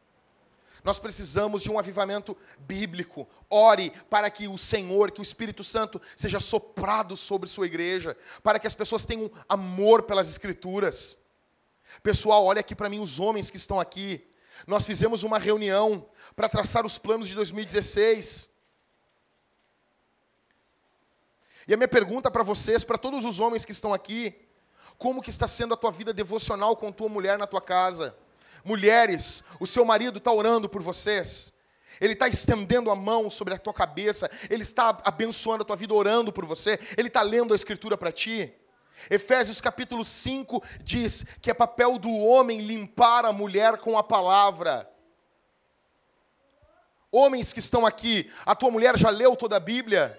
Nós 0.83 0.99
precisamos 0.99 1.63
de 1.63 1.71
um 1.71 1.79
avivamento 1.79 2.37
bíblico. 2.59 3.29
Ore 3.49 3.91
para 4.11 4.31
que 4.31 4.49
o 4.49 4.59
Senhor, 4.59 5.11
que 5.11 5.21
o 5.21 5.23
Espírito 5.23 5.63
Santo 5.63 6.01
seja 6.17 6.41
soprado 6.41 7.17
sobre 7.17 7.49
sua 7.49 7.67
igreja, 7.67 8.17
para 8.43 8.59
que 8.59 8.67
as 8.67 8.75
pessoas 8.75 9.07
tenham 9.07 9.31
amor 9.49 10.03
pelas 10.03 10.29
Escrituras. 10.29 11.19
Pessoal, 12.03 12.45
olha 12.45 12.61
aqui 12.61 12.75
para 12.75 12.89
mim 12.89 13.01
os 13.01 13.21
homens 13.21 13.51
que 13.51 13.57
estão 13.57 13.79
aqui. 13.79 14.27
Nós 14.67 14.87
fizemos 14.87 15.23
uma 15.23 15.39
reunião 15.39 16.07
para 16.35 16.49
traçar 16.49 16.85
os 16.85 16.99
planos 16.99 17.29
de 17.29 17.35
2016. 17.35 18.51
E 21.69 21.75
a 21.75 21.77
minha 21.77 21.89
pergunta 21.89 22.31
para 22.31 22.43
vocês, 22.43 22.83
para 22.83 22.99
todos 22.99 23.25
os 23.25 23.39
homens 23.39 23.65
que 23.65 23.73
estão 23.73 23.95
aqui, 23.95 24.35
como 24.99 25.23
que 25.23 25.31
está 25.31 25.47
sendo 25.47 25.75
a 25.75 25.77
tua 25.77 25.91
vida 25.91 26.13
devocional 26.13 26.77
com 26.77 26.93
tua 26.93 27.09
mulher 27.09 27.39
na 27.39 27.47
tua 27.47 27.61
casa? 27.61 28.17
Mulheres, 28.65 29.43
o 29.59 29.67
seu 29.67 29.85
marido 29.85 30.19
está 30.19 30.33
orando 30.33 30.69
por 30.69 30.83
vocês. 30.83 31.53
Ele 32.01 32.15
está 32.15 32.29
estendendo 32.29 32.91
a 32.91 32.97
mão 32.97 33.31
sobre 33.31 33.55
a 33.55 33.59
tua 33.59 33.73
cabeça. 33.73 34.31
Ele 34.51 34.63
está 34.63 34.99
abençoando 35.05 35.63
a 35.63 35.67
tua 35.67 35.77
vida, 35.77 35.95
orando 35.95 36.33
por 36.33 36.45
você. 36.45 36.79
Ele 36.97 37.09
está 37.09 37.23
lendo 37.23 37.53
a 37.53 37.57
Escritura 37.57 37.97
para 37.97 38.13
ti. 38.13 38.53
Efésios 39.11 39.61
capítulo 39.61 40.05
5 40.05 40.63
diz 40.81 41.25
que 41.41 41.51
é 41.51 41.55
papel 41.55 41.99
do 41.99 42.11
homem 42.11 42.61
limpar 42.61 43.25
a 43.25 43.33
mulher 43.33 43.79
com 43.79 43.99
a 43.99 44.03
palavra. 44.03 44.89
Homens 47.11 47.53
que 47.53 47.59
estão 47.59 47.85
aqui, 47.85 48.31
a 48.47 48.55
tua 48.55 48.71
mulher 48.71 48.97
já 48.97 49.11
leu 49.11 49.37
toda 49.37 49.57
a 49.57 49.61
Bíblia? 49.61 50.19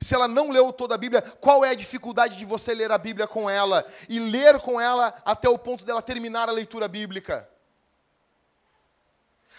Se 0.00 0.14
ela 0.14 0.28
não 0.28 0.50
leu 0.50 0.72
toda 0.72 0.94
a 0.94 0.98
Bíblia, 0.98 1.22
qual 1.22 1.64
é 1.64 1.70
a 1.70 1.74
dificuldade 1.74 2.36
de 2.36 2.44
você 2.44 2.74
ler 2.74 2.90
a 2.92 2.98
Bíblia 2.98 3.26
com 3.26 3.48
ela 3.48 3.86
e 4.08 4.18
ler 4.18 4.60
com 4.60 4.80
ela 4.80 5.14
até 5.24 5.48
o 5.48 5.58
ponto 5.58 5.84
dela 5.84 6.02
terminar 6.02 6.48
a 6.48 6.52
leitura 6.52 6.86
bíblica? 6.86 7.48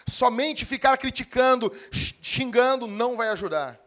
Somente 0.08 0.66
ficar 0.66 0.98
criticando, 0.98 1.72
xingando 1.92 2.88
não 2.88 3.18
vai 3.18 3.30
ajudar. 3.30 3.80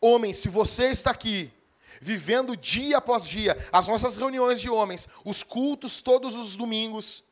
Homem, 0.00 0.32
se 0.32 0.48
você 0.48 0.86
está 0.86 1.10
aqui 1.10 1.52
vivendo 2.00 2.56
dia 2.56 2.98
após 2.98 3.26
dia 3.26 3.56
as 3.72 3.88
nossas 3.88 4.16
reuniões 4.16 4.60
de 4.60 4.68
homens, 4.68 5.08
os 5.24 5.42
cultos 5.42 6.02
todos 6.02 6.34
os 6.34 6.56
domingos, 6.56 7.24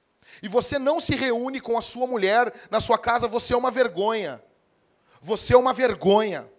e 0.42 0.48
você 0.48 0.78
não 0.78 1.00
se 1.00 1.14
reúne 1.14 1.60
com 1.60 1.76
a 1.76 1.82
sua 1.82 2.06
mulher 2.06 2.52
na 2.70 2.80
sua 2.80 2.98
casa, 2.98 3.28
você 3.28 3.54
é 3.54 3.56
uma 3.56 3.70
vergonha. 3.70 4.42
Você 5.20 5.54
é 5.54 5.56
uma 5.56 5.72
vergonha. 5.72 6.50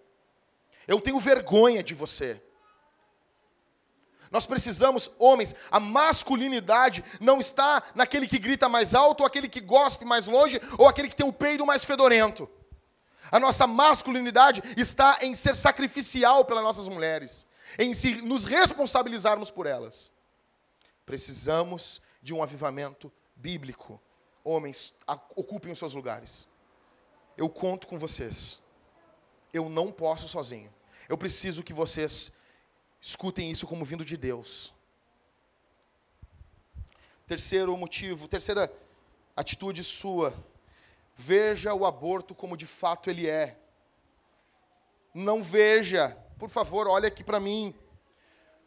Eu 0.88 1.02
tenho 1.02 1.20
vergonha 1.20 1.84
de 1.84 1.94
você. 1.94 2.42
Nós 4.32 4.46
precisamos, 4.46 5.12
homens, 5.18 5.56
a 5.72 5.80
masculinidade 5.80 7.04
não 7.20 7.40
está 7.40 7.82
naquele 7.94 8.28
que 8.28 8.40
grita 8.40 8.68
mais 8.68 8.94
alto, 8.94 9.22
ou 9.22 9.28
aquele 9.28 9.48
que 9.48 9.62
gospe 9.62 10.04
mais 10.04 10.28
longe, 10.28 10.60
ou 10.78 10.88
aquele 10.88 11.08
que 11.08 11.16
tem 11.16 11.26
o 11.26 11.34
peido 11.34 11.66
mais 11.66 11.86
fedorento. 11.86 12.50
A 13.32 13.40
nossa 13.40 13.66
masculinidade 13.66 14.62
está 14.76 15.20
em 15.22 15.34
ser 15.34 15.56
sacrificial 15.56 16.44
pelas 16.44 16.64
nossas 16.64 16.88
mulheres, 16.88 17.46
em 17.80 17.94
se, 17.94 18.22
nos 18.22 18.46
responsabilizarmos 18.46 19.50
por 19.50 19.66
elas. 19.66 20.12
Precisamos 21.06 22.02
de 22.22 22.34
um 22.34 22.44
avivamento 22.44 23.10
bíblico. 23.36 24.02
Homens, 24.44 24.94
ocupem 25.36 25.72
os 25.72 25.80
seus 25.80 25.94
lugares. 25.94 26.48
Eu 27.38 27.48
conto 27.48 27.88
com 27.88 27.98
vocês. 27.98 28.60
Eu 29.54 29.70
não 29.70 29.92
posso 29.92 30.28
sozinho. 30.28 30.75
Eu 31.08 31.18
preciso 31.18 31.64
que 31.64 31.74
vocês 31.74 32.34
escutem 33.00 33.52
isso 33.52 33.68
como 33.68 33.86
vindo 33.86 34.04
de 34.04 34.18
Deus. 34.18 34.74
Terceiro 37.28 37.76
motivo, 37.78 38.28
terceira 38.28 38.72
atitude 39.36 39.84
sua. 39.84 40.34
Veja 41.16 41.74
o 41.74 41.86
aborto 41.86 42.34
como 42.34 42.58
de 42.58 42.66
fato 42.66 43.10
ele 43.10 43.28
é. 43.28 43.58
Não 45.14 45.42
veja, 45.42 46.18
por 46.38 46.50
favor, 46.50 46.88
olha 46.88 47.08
aqui 47.08 47.24
para 47.24 47.40
mim. 47.40 47.74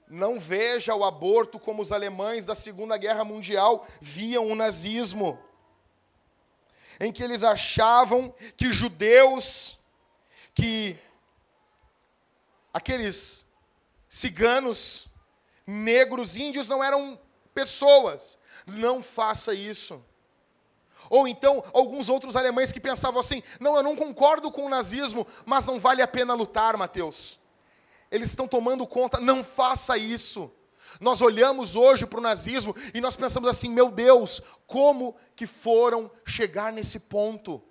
Não 0.09 0.41
veja 0.41 0.95
o 0.95 1.05
aborto 1.05 1.59
como 1.59 1.83
os 1.83 1.93
alemães 1.93 2.47
da 2.47 2.55
Segunda 2.55 2.97
Guerra 2.97 3.25
Mundial 3.25 3.87
viam 4.01 4.47
o 4.47 4.55
nazismo, 4.55 5.39
em 6.99 7.13
que 7.13 7.23
eles 7.23 7.45
achavam 7.45 8.35
que 8.57 8.73
judeus, 8.73 9.79
que 10.55 10.97
aqueles 12.73 13.47
ciganos, 14.09 15.07
negros, 15.67 16.37
índios 16.37 16.69
não 16.69 16.83
eram 16.83 17.19
pessoas. 17.55 18.39
Não 18.67 19.03
faça 19.03 19.55
isso. 19.55 20.05
Ou 21.11 21.27
então, 21.27 21.65
alguns 21.73 22.09
outros 22.09 22.37
alemães 22.37 22.71
que 22.71 22.81
pensavam 22.81 23.21
assim: 23.21 23.43
não, 23.59 23.77
eu 23.77 23.83
não 23.83 23.97
concordo 23.97 24.51
com 24.51 24.67
o 24.67 24.69
nazismo, 24.69 25.27
mas 25.47 25.67
não 25.67 25.81
vale 25.81 26.03
a 26.03 26.09
pena 26.09 26.35
lutar, 26.35 26.77
Mateus. 26.77 27.39
Eles 28.11 28.31
estão 28.31 28.47
tomando 28.47 28.87
conta, 28.87 29.21
não 29.21 29.43
faça 29.43 29.97
isso. 29.97 30.51
Nós 31.01 31.21
olhamos 31.21 31.77
hoje 31.77 32.07
para 32.07 32.19
o 32.19 32.23
nazismo 32.23 32.75
e 32.93 33.01
nós 33.01 33.17
pensamos 33.17 33.49
assim: 33.49 33.71
meu 33.71 33.91
Deus, 33.91 34.43
como 34.67 35.17
que 35.35 35.47
foram 35.47 36.11
chegar 36.27 36.73
nesse 36.73 37.01
ponto? 37.01 37.63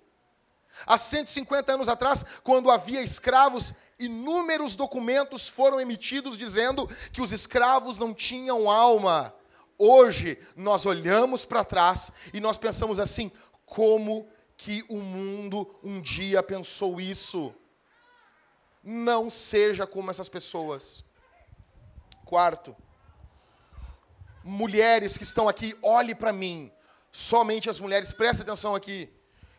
Há 0.86 0.96
150 0.96 1.72
anos 1.72 1.88
atrás, 1.88 2.24
quando 2.44 2.70
havia 2.70 3.02
escravos, 3.02 3.74
inúmeros 3.98 4.76
documentos 4.76 5.48
foram 5.48 5.80
emitidos 5.80 6.38
dizendo 6.38 6.86
que 7.12 7.20
os 7.20 7.32
escravos 7.32 7.98
não 7.98 8.14
tinham 8.14 8.70
alma. 8.70 9.34
Hoje, 9.76 10.38
nós 10.56 10.86
olhamos 10.86 11.44
para 11.44 11.64
trás 11.64 12.12
e 12.32 12.40
nós 12.40 12.58
pensamos 12.58 13.00
assim: 13.00 13.30
como 13.64 14.28
que 14.56 14.84
o 14.88 14.96
mundo 14.96 15.78
um 15.82 16.00
dia 16.00 16.42
pensou 16.42 17.00
isso? 17.00 17.54
Não 18.82 19.28
seja 19.28 19.86
como 19.86 20.10
essas 20.10 20.28
pessoas. 20.28 21.04
Quarto, 22.24 22.76
mulheres 24.42 25.16
que 25.16 25.22
estão 25.22 25.48
aqui, 25.48 25.76
olhe 25.82 26.14
para 26.14 26.32
mim. 26.32 26.72
Somente 27.10 27.70
as 27.70 27.80
mulheres, 27.80 28.12
preste 28.12 28.42
atenção 28.42 28.74
aqui. 28.74 29.10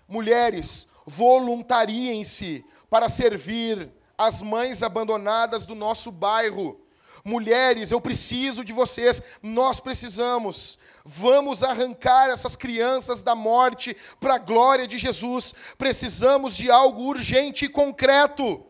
Mulheres, 0.07 0.89
voluntariem-se 1.05 2.65
para 2.89 3.09
servir 3.09 3.91
as 4.19 4.41
mães 4.41 4.83
abandonadas 4.83 5.65
do 5.65 5.73
nosso 5.73 6.11
bairro. 6.11 6.77
Mulheres, 7.23 7.89
eu 7.89 8.01
preciso 8.01 8.65
de 8.65 8.73
vocês, 8.73 9.21
nós 9.41 9.79
precisamos. 9.79 10.77
Vamos 11.05 11.63
arrancar 11.63 12.29
essas 12.29 12.57
crianças 12.57 13.21
da 13.21 13.33
morte 13.33 13.95
para 14.19 14.35
a 14.35 14.39
glória 14.39 14.85
de 14.85 14.97
Jesus. 14.97 15.55
Precisamos 15.77 16.57
de 16.57 16.69
algo 16.69 17.03
urgente 17.03 17.65
e 17.65 17.69
concreto. 17.69 18.65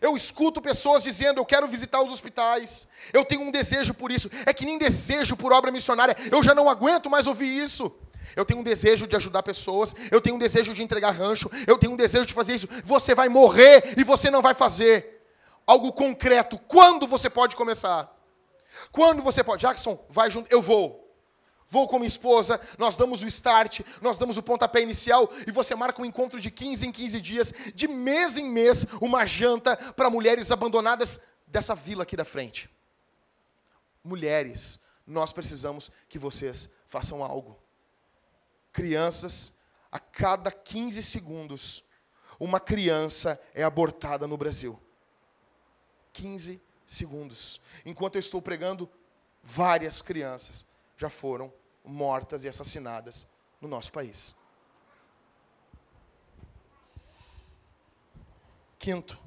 Eu 0.00 0.16
escuto 0.16 0.60
pessoas 0.60 1.04
dizendo: 1.04 1.38
Eu 1.38 1.46
quero 1.46 1.68
visitar 1.68 2.02
os 2.02 2.10
hospitais, 2.10 2.88
eu 3.12 3.24
tenho 3.24 3.42
um 3.42 3.50
desejo 3.50 3.94
por 3.94 4.10
isso. 4.10 4.28
É 4.44 4.52
que 4.52 4.66
nem 4.66 4.76
desejo 4.76 5.36
por 5.36 5.52
obra 5.52 5.70
missionária, 5.70 6.16
eu 6.32 6.42
já 6.42 6.54
não 6.54 6.68
aguento 6.68 7.08
mais 7.08 7.28
ouvir 7.28 7.62
isso. 7.62 7.94
Eu 8.34 8.44
tenho 8.44 8.60
um 8.60 8.62
desejo 8.62 9.06
de 9.06 9.16
ajudar 9.16 9.42
pessoas, 9.42 9.94
eu 10.10 10.20
tenho 10.20 10.36
um 10.36 10.38
desejo 10.38 10.74
de 10.74 10.82
entregar 10.82 11.10
rancho, 11.10 11.50
eu 11.66 11.78
tenho 11.78 11.92
um 11.92 11.96
desejo 11.96 12.26
de 12.26 12.34
fazer 12.34 12.54
isso. 12.54 12.68
Você 12.84 13.14
vai 13.14 13.28
morrer 13.28 13.94
e 13.96 14.04
você 14.04 14.30
não 14.30 14.42
vai 14.42 14.54
fazer. 14.54 15.22
Algo 15.66 15.92
concreto. 15.92 16.58
Quando 16.58 17.06
você 17.06 17.30
pode 17.30 17.54
começar? 17.56 18.12
Quando 18.90 19.22
você 19.22 19.44
pode? 19.44 19.62
Jackson, 19.62 20.04
vai 20.08 20.30
junto. 20.30 20.52
Eu 20.52 20.62
vou. 20.62 21.14
vou 21.68 21.88
com 21.88 21.98
minha 21.98 22.08
esposa, 22.08 22.60
nós 22.78 22.96
damos 22.96 23.22
o 23.22 23.26
start, 23.26 23.80
nós 24.00 24.18
damos 24.18 24.36
o 24.36 24.42
pontapé 24.42 24.82
inicial 24.82 25.30
e 25.46 25.50
você 25.50 25.74
marca 25.74 26.02
um 26.02 26.04
encontro 26.04 26.40
de 26.40 26.50
15 26.50 26.86
em 26.86 26.92
15 26.92 27.20
dias, 27.20 27.54
de 27.74 27.88
mês 27.88 28.36
em 28.36 28.50
mês, 28.50 28.84
uma 29.00 29.24
janta 29.24 29.76
para 29.76 30.10
mulheres 30.10 30.50
abandonadas 30.50 31.20
dessa 31.46 31.74
vila 31.74 32.02
aqui 32.02 32.16
da 32.16 32.24
frente. 32.24 32.68
Mulheres, 34.02 34.80
nós 35.06 35.32
precisamos 35.32 35.90
que 36.08 36.18
vocês 36.18 36.70
façam 36.88 37.22
algo. 37.22 37.61
Crianças, 38.72 39.54
a 39.90 39.98
cada 39.98 40.50
15 40.50 41.02
segundos, 41.02 41.84
uma 42.40 42.58
criança 42.58 43.40
é 43.54 43.62
abortada 43.62 44.26
no 44.26 44.36
Brasil. 44.36 44.80
15 46.12 46.60
segundos. 46.86 47.60
Enquanto 47.84 48.16
eu 48.16 48.20
estou 48.20 48.40
pregando, 48.40 48.88
várias 49.42 50.00
crianças 50.02 50.66
já 50.96 51.10
foram 51.10 51.52
mortas 51.84 52.44
e 52.44 52.48
assassinadas 52.48 53.26
no 53.60 53.68
nosso 53.68 53.92
país. 53.92 54.34
Quinto, 58.78 59.18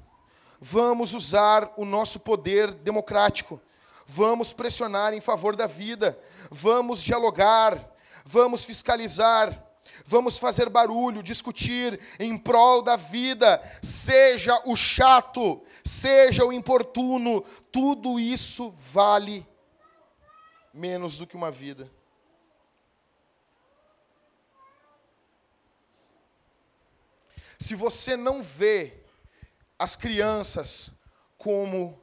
vamos 0.60 1.14
usar 1.14 1.72
o 1.76 1.84
nosso 1.84 2.20
poder 2.20 2.72
democrático, 2.72 3.60
vamos 4.06 4.52
pressionar 4.52 5.14
em 5.14 5.20
favor 5.20 5.56
da 5.56 5.66
vida, 5.66 6.18
vamos 6.50 7.02
dialogar, 7.02 7.95
vamos 8.26 8.64
fiscalizar, 8.64 9.64
vamos 10.04 10.36
fazer 10.36 10.68
barulho, 10.68 11.22
discutir 11.22 12.00
em 12.18 12.36
prol 12.36 12.82
da 12.82 12.96
vida, 12.96 13.62
seja 13.80 14.60
o 14.66 14.74
chato, 14.74 15.62
seja 15.84 16.44
o 16.44 16.52
importuno, 16.52 17.42
tudo 17.70 18.18
isso 18.18 18.70
vale 18.70 19.46
menos 20.74 21.18
do 21.18 21.26
que 21.26 21.36
uma 21.36 21.52
vida. 21.52 21.88
Se 27.58 27.74
você 27.76 28.16
não 28.16 28.42
vê 28.42 29.04
as 29.78 29.94
crianças 29.94 30.90
como 31.38 31.98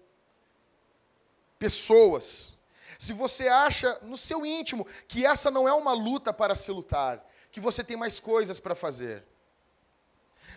pessoas, 1.59 2.57
se 2.97 3.13
você 3.13 3.47
acha 3.47 3.99
no 4.01 4.17
seu 4.17 4.45
íntimo 4.45 4.87
que 5.07 5.25
essa 5.25 5.49
não 5.49 5.67
é 5.67 5.73
uma 5.73 5.93
luta 5.93 6.33
para 6.33 6.55
se 6.55 6.71
lutar, 6.71 7.23
que 7.51 7.59
você 7.59 7.83
tem 7.83 7.97
mais 7.97 8.19
coisas 8.19 8.59
para 8.59 8.75
fazer. 8.75 9.23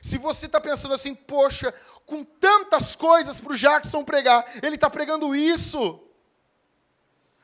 Se 0.03 0.19
você 0.19 0.47
está 0.47 0.61
pensando 0.61 0.95
assim, 0.95 1.15
poxa, 1.15 1.73
com 2.05 2.25
tantas 2.25 2.95
coisas 2.95 3.41
para 3.41 3.53
o 3.53 3.57
Jackson 3.57 4.05
pregar, 4.05 4.45
ele 4.63 4.77
está 4.77 4.89
pregando 4.89 5.35
isso. 5.35 6.03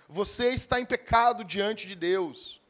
Você 0.09 0.51
está 0.51 0.79
em 0.79 0.85
pecado 0.85 1.45
diante 1.45 1.89
de 1.89 1.95
Deus. 1.95 2.61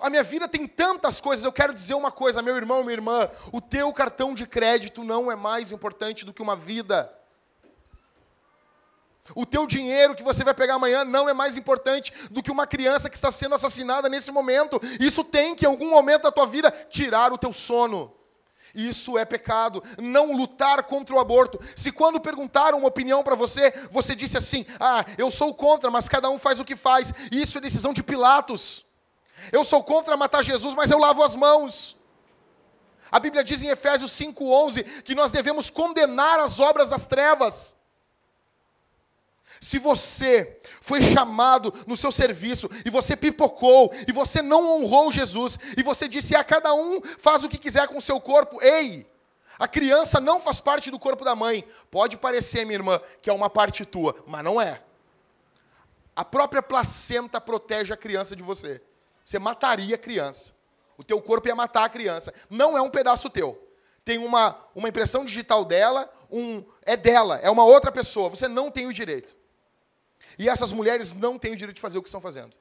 A 0.00 0.08
minha 0.08 0.22
vida 0.22 0.48
tem 0.48 0.66
tantas 0.66 1.20
coisas, 1.20 1.44
eu 1.44 1.52
quero 1.52 1.74
dizer 1.74 1.94
uma 1.94 2.10
coisa, 2.10 2.40
meu 2.40 2.56
irmão, 2.56 2.82
minha 2.82 2.94
irmã, 2.94 3.30
o 3.52 3.60
teu 3.60 3.92
cartão 3.92 4.34
de 4.34 4.46
crédito 4.46 5.04
não 5.04 5.30
é 5.30 5.36
mais 5.36 5.70
importante 5.70 6.24
do 6.24 6.32
que 6.32 6.40
uma 6.40 6.56
vida. 6.56 7.12
O 9.34 9.46
teu 9.46 9.66
dinheiro 9.66 10.14
que 10.14 10.22
você 10.22 10.42
vai 10.42 10.54
pegar 10.54 10.74
amanhã 10.74 11.04
não 11.04 11.28
é 11.28 11.32
mais 11.32 11.56
importante 11.56 12.12
do 12.30 12.42
que 12.42 12.50
uma 12.50 12.66
criança 12.66 13.08
que 13.08 13.16
está 13.16 13.30
sendo 13.30 13.54
assassinada 13.54 14.08
nesse 14.08 14.30
momento. 14.30 14.80
Isso 14.98 15.22
tem 15.22 15.54
que, 15.54 15.64
em 15.64 15.68
algum 15.68 15.90
momento 15.90 16.22
da 16.22 16.32
tua 16.32 16.46
vida, 16.46 16.70
tirar 16.90 17.32
o 17.32 17.38
teu 17.38 17.52
sono. 17.52 18.12
Isso 18.74 19.18
é 19.18 19.24
pecado. 19.24 19.82
Não 19.98 20.32
lutar 20.32 20.84
contra 20.84 21.14
o 21.14 21.18
aborto. 21.18 21.60
Se 21.74 21.90
quando 21.90 22.20
perguntaram 22.20 22.78
uma 22.78 22.88
opinião 22.88 23.22
para 23.22 23.34
você, 23.34 23.72
você 23.90 24.14
disse 24.14 24.36
assim: 24.36 24.64
Ah, 24.78 25.04
eu 25.18 25.30
sou 25.30 25.54
contra, 25.54 25.90
mas 25.90 26.08
cada 26.08 26.30
um 26.30 26.38
faz 26.38 26.60
o 26.60 26.64
que 26.64 26.76
faz. 26.76 27.12
Isso 27.32 27.58
é 27.58 27.60
decisão 27.60 27.92
de 27.92 28.02
Pilatos. 28.02 28.84
Eu 29.50 29.64
sou 29.64 29.82
contra 29.82 30.16
matar 30.16 30.42
Jesus, 30.42 30.74
mas 30.74 30.90
eu 30.90 30.98
lavo 30.98 31.22
as 31.22 31.34
mãos. 31.34 31.96
A 33.10 33.18
Bíblia 33.18 33.42
diz 33.42 33.62
em 33.62 33.68
Efésios 33.68 34.12
5:11 34.12 35.02
que 35.02 35.14
nós 35.14 35.32
devemos 35.32 35.68
condenar 35.68 36.38
as 36.38 36.60
obras 36.60 36.90
das 36.90 37.06
trevas. 37.06 37.79
Se 39.60 39.78
você 39.78 40.58
foi 40.80 41.02
chamado 41.02 41.72
no 41.86 41.94
seu 41.94 42.10
serviço 42.10 42.68
e 42.82 42.88
você 42.88 43.14
pipocou 43.14 43.92
e 44.08 44.12
você 44.12 44.40
não 44.40 44.66
honrou 44.66 45.12
Jesus 45.12 45.58
e 45.76 45.82
você 45.82 46.08
disse 46.08 46.34
a 46.34 46.42
cada 46.42 46.72
um 46.72 47.00
faz 47.18 47.44
o 47.44 47.48
que 47.48 47.58
quiser 47.58 47.86
com 47.86 47.98
o 47.98 48.02
seu 48.02 48.18
corpo, 48.18 48.60
ei, 48.62 49.06
a 49.58 49.68
criança 49.68 50.18
não 50.18 50.40
faz 50.40 50.60
parte 50.60 50.90
do 50.90 50.98
corpo 50.98 51.22
da 51.22 51.36
mãe. 51.36 51.62
Pode 51.90 52.16
parecer, 52.16 52.64
minha 52.64 52.78
irmã, 52.78 52.98
que 53.20 53.28
é 53.28 53.32
uma 53.32 53.50
parte 53.50 53.84
tua, 53.84 54.14
mas 54.26 54.42
não 54.42 54.58
é. 54.58 54.80
A 56.16 56.24
própria 56.24 56.62
placenta 56.62 57.38
protege 57.38 57.92
a 57.92 57.96
criança 57.98 58.34
de 58.34 58.42
você. 58.42 58.80
Você 59.22 59.38
mataria 59.38 59.96
a 59.96 59.98
criança. 59.98 60.54
O 60.96 61.04
teu 61.04 61.20
corpo 61.20 61.48
ia 61.48 61.54
matar 61.54 61.84
a 61.84 61.88
criança. 61.90 62.32
Não 62.48 62.76
é 62.76 62.80
um 62.80 62.88
pedaço 62.88 63.28
teu. 63.28 63.62
Tem 64.02 64.16
uma, 64.16 64.56
uma 64.74 64.88
impressão 64.88 65.24
digital 65.26 65.66
dela, 65.66 66.10
um, 66.30 66.64
é 66.82 66.96
dela, 66.96 67.38
é 67.42 67.50
uma 67.50 67.64
outra 67.64 67.92
pessoa. 67.92 68.30
Você 68.30 68.48
não 68.48 68.70
tem 68.70 68.86
o 68.86 68.92
direito. 68.92 69.36
E 70.40 70.48
essas 70.48 70.72
mulheres 70.72 71.12
não 71.12 71.38
têm 71.38 71.52
o 71.52 71.56
direito 71.56 71.76
de 71.76 71.82
fazer 71.82 71.98
o 71.98 72.02
que 72.02 72.08
estão 72.08 72.18
fazendo. 72.18 72.56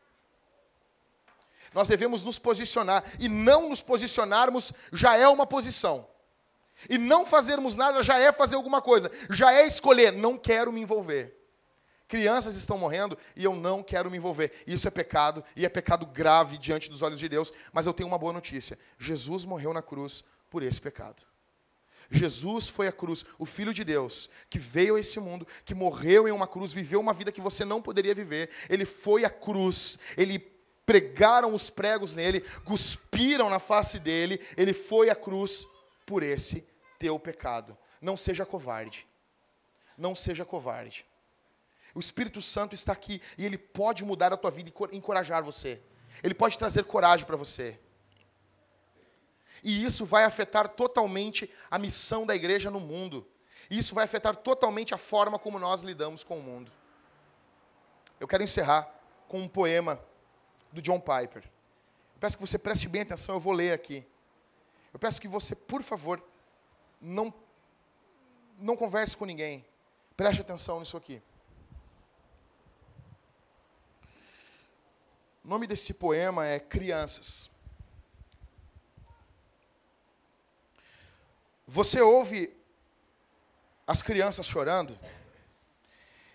Nós 1.74 1.88
devemos 1.88 2.26
nos 2.26 2.38
posicionar. 2.38 3.06
E 3.18 3.30
não 3.30 3.70
nos 3.70 3.82
posicionarmos 3.82 4.74
já 4.92 5.16
é 5.16 5.26
uma 5.30 5.48
posição. 5.48 6.06
E 6.90 6.98
não 6.98 7.26
fazermos 7.26 7.78
nada 7.78 8.04
já 8.04 8.20
é 8.20 8.34
fazer 8.34 8.58
alguma 8.58 8.82
coisa. 8.82 9.10
Já 9.30 9.54
é 9.54 9.66
escolher, 9.66 10.12
não 10.12 10.38
quero 10.38 10.74
me 10.74 10.82
envolver. 10.82 11.34
Crianças 12.06 12.58
estão 12.58 12.78
morrendo 12.78 13.18
e 13.34 13.46
eu 13.46 13.56
não 13.56 13.82
quero 13.82 14.12
me 14.12 14.18
envolver. 14.18 14.52
Isso 14.68 14.86
é 14.86 14.92
pecado 14.92 15.42
e 15.56 15.66
é 15.66 15.70
pecado 15.70 16.06
grave 16.06 16.58
diante 16.58 16.90
dos 16.90 17.02
olhos 17.02 17.18
de 17.18 17.30
Deus. 17.30 17.54
Mas 17.72 17.86
eu 17.86 17.94
tenho 17.94 18.10
uma 18.10 18.18
boa 18.18 18.34
notícia: 18.34 18.78
Jesus 18.98 19.46
morreu 19.46 19.74
na 19.74 19.82
cruz 19.82 20.26
por 20.50 20.64
esse 20.64 20.82
pecado. 20.82 21.29
Jesus 22.12 22.70
foi 22.70 22.88
a 22.88 22.92
cruz, 22.92 23.24
o 23.38 23.46
Filho 23.46 23.74
de 23.74 23.84
Deus, 23.84 24.30
que 24.50 24.58
veio 24.58 24.96
a 24.96 25.00
esse 25.00 25.20
mundo, 25.20 25.48
que 25.64 25.76
morreu 25.76 26.28
em 26.28 26.32
uma 26.32 26.48
cruz, 26.48 26.74
viveu 26.74 27.00
uma 27.00 27.14
vida 27.14 27.32
que 27.32 27.42
você 27.42 27.64
não 27.64 27.82
poderia 27.82 28.16
viver. 28.16 28.50
Ele 28.68 28.84
foi 28.84 29.26
a 29.26 29.30
cruz, 29.30 30.00
ele 30.18 30.40
pregaram 30.86 31.54
os 31.54 31.70
pregos 31.70 32.16
nele, 32.16 32.42
cuspiram 32.66 33.48
na 33.48 33.60
face 33.60 34.00
dele, 34.00 34.40
ele 34.58 34.74
foi 34.74 35.10
a 35.12 35.16
cruz 35.16 35.68
por 36.04 36.24
esse 36.24 36.68
teu 36.98 37.20
pecado. 37.20 37.78
Não 38.02 38.18
seja 38.18 38.44
covarde. 38.44 39.08
Não 39.96 40.16
seja 40.16 40.44
covarde. 40.44 41.06
O 41.94 42.00
Espírito 42.00 42.42
Santo 42.42 42.74
está 42.74 42.94
aqui 42.94 43.22
e 43.38 43.46
ele 43.46 43.58
pode 43.58 44.04
mudar 44.04 44.34
a 44.34 44.38
tua 44.38 44.50
vida 44.50 44.72
e 44.92 44.98
encorajar 44.98 45.44
você. 45.44 45.80
Ele 46.24 46.34
pode 46.34 46.58
trazer 46.58 46.84
coragem 46.86 47.26
para 47.26 47.36
você. 47.36 47.80
E 49.64 49.84
isso 49.84 50.06
vai 50.06 50.24
afetar 50.24 50.68
totalmente 50.70 51.50
a 51.70 51.78
missão 51.78 52.26
da 52.26 52.36
igreja 52.36 52.72
no 52.72 52.80
mundo. 52.80 53.28
E 53.70 53.78
isso 53.78 53.94
vai 53.94 54.06
afetar 54.06 54.36
totalmente 54.36 54.94
a 54.94 54.98
forma 54.98 55.38
como 55.38 55.60
nós 55.60 55.82
lidamos 55.82 56.24
com 56.24 56.40
o 56.40 56.44
mundo. 56.44 56.72
Eu 58.20 58.28
quero 58.28 58.44
encerrar 58.44 58.90
com 59.28 59.40
um 59.40 59.48
poema 59.48 60.00
do 60.72 60.82
John 60.82 61.00
Piper. 61.00 61.44
Eu 61.44 62.20
peço 62.20 62.38
que 62.38 62.42
você 62.42 62.58
preste 62.58 62.88
bem 62.88 63.02
atenção, 63.02 63.36
eu 63.36 63.40
vou 63.40 63.54
ler 63.54 63.72
aqui. 63.72 64.06
Eu 64.92 65.00
peço 65.00 65.22
que 65.22 65.28
você, 65.28 65.56
por 65.56 65.84
favor, 65.84 66.22
não, 67.00 67.34
não 68.58 68.76
converse 68.76 69.16
com 69.16 69.26
ninguém. 69.26 69.66
Preste 70.18 70.42
atenção 70.42 70.80
nisso 70.80 70.98
aqui. 70.98 71.22
O 75.44 75.48
nome 75.48 75.66
desse 75.66 75.94
poema 75.94 76.46
é 76.46 76.60
Crianças. 76.60 77.50
Você 81.72 82.02
ouve 82.02 82.52
as 83.86 84.02
crianças 84.02 84.48
chorando? 84.48 84.98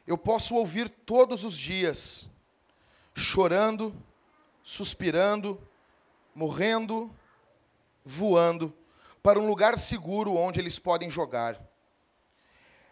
Eu 0.07 0.16
posso 0.16 0.55
ouvir 0.55 0.89
todos 0.89 1.43
os 1.43 1.59
dias, 1.59 2.28
chorando, 3.16 3.93
suspirando, 4.62 5.61
morrendo, 6.32 7.12
voando, 8.05 8.72
para 9.24 9.41
um 9.41 9.49
lugar 9.49 9.76
seguro 9.76 10.37
onde 10.37 10.61
eles 10.61 10.78
podem 10.78 11.11
jogar. 11.11 11.61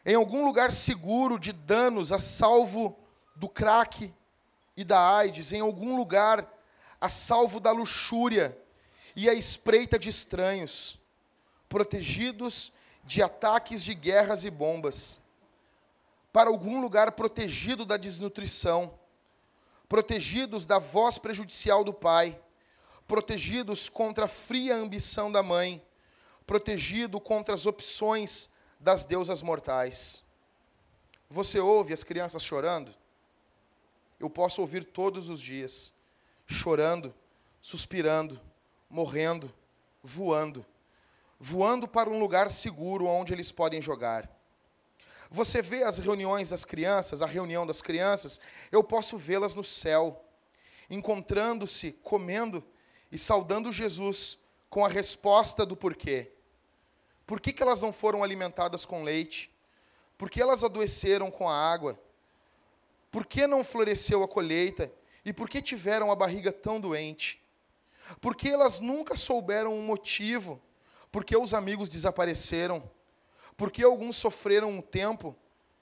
Em 0.05 0.17
algum 0.17 0.45
lugar 0.45 0.73
seguro 0.73 1.39
de 1.39 1.53
danos 1.53 2.11
a 2.11 2.19
salvo 2.19 2.99
do 3.37 3.49
crack 3.49 4.13
e 4.77 4.83
da 4.83 5.17
AIDS, 5.17 5.53
em 5.53 5.61
algum 5.61 5.97
lugar 5.97 6.53
a 7.01 7.09
salvo 7.09 7.61
da 7.61 7.71
luxúria 7.71 8.59
e 9.15 9.31
a 9.31 9.33
espreita 9.33 9.97
de 9.97 10.09
estranhos, 10.09 11.01
protegidos 11.73 12.71
de 13.03 13.23
ataques 13.23 13.83
de 13.83 13.95
guerras 13.95 14.45
e 14.45 14.51
bombas, 14.51 15.23
para 16.31 16.51
algum 16.51 16.83
lugar 16.83 17.13
protegido 17.13 17.87
da 17.87 17.97
desnutrição, 17.97 18.93
protegidos 19.89 20.67
da 20.67 20.79
voz 20.79 21.17
prejudicial 21.17 21.83
do 21.83 21.95
pai, 21.95 22.39
protegidos 23.09 23.89
contra 23.89 24.27
a 24.27 24.29
fria 24.29 24.77
ambição 24.77 25.33
da 25.33 25.43
mãe, 25.43 25.83
protegido 26.47 27.19
contra 27.19 27.55
as 27.55 27.65
opções 27.65 28.53
das 28.79 29.07
deusas 29.07 29.41
mortais. 29.41 30.23
Você 31.31 31.59
ouve 31.59 31.95
as 31.95 32.05
crianças 32.05 32.43
chorando? 32.43 32.95
eu 34.21 34.29
posso 34.29 34.61
ouvir 34.61 34.85
todos 34.85 35.31
os 35.31 35.41
dias, 35.41 35.93
chorando, 36.47 37.13
suspirando, 37.63 38.39
morrendo, 38.89 39.53
voando, 40.03 40.65
voando 41.45 41.89
para 41.89 42.09
um 42.09 42.21
lugar 42.21 42.49
seguro 42.49 43.07
onde 43.07 43.33
eles 43.33 43.51
podem 43.51 43.83
jogar. 43.83 44.31
Você 45.29 45.61
vê 45.61 45.83
as 45.83 45.99
reuniões 45.99 46.51
das 46.51 46.65
crianças, 46.65 47.21
a 47.21 47.27
reunião 47.27 47.67
das 47.67 47.83
crianças, 47.83 48.41
eu 48.71 48.85
posso 48.85 49.19
vê-las 49.19 49.57
no 49.57 49.65
céu, 49.65 50.25
encontrando-se, 50.89 51.99
comendo 52.01 52.63
e 53.11 53.19
saudando 53.19 53.73
Jesus 53.73 54.39
com 54.71 54.85
a 54.85 54.89
resposta 54.89 55.67
do 55.67 55.77
porquê. 55.77 56.31
Por 57.27 57.41
que, 57.41 57.53
que 57.53 57.63
elas 57.63 57.83
não 57.83 57.93
foram 57.93 58.23
alimentadas 58.23 58.85
com 58.85 59.03
leite? 59.03 59.53
Por 60.17 60.31
que 60.31 60.41
elas 60.41 60.63
adoeceram 60.63 61.29
com 61.29 61.49
a 61.49 61.73
água? 61.73 62.01
Por 63.11 63.27
que 63.27 63.49
não 63.49 63.65
floresceu 63.65 64.23
a 64.23 64.29
colheita? 64.29 64.93
E 65.25 65.33
por 65.33 65.51
que 65.51 65.61
tiveram 65.61 66.13
a 66.13 66.15
barriga 66.15 66.53
tão 66.53 66.81
doente? 66.81 67.43
Por 68.21 68.37
que 68.37 68.49
elas 68.49 68.79
nunca 68.79 69.17
souberam 69.17 69.75
um 69.75 69.83
motivo? 69.83 70.63
Por 71.13 71.25
que 71.25 71.37
os 71.37 71.53
amigos 71.53 71.91
desapareceram? 71.91 72.91
Por 73.55 73.71
que 73.71 73.85
alguns 73.85 74.17
sofreram 74.17 74.71
um 74.71 74.81
tempo 74.81 75.37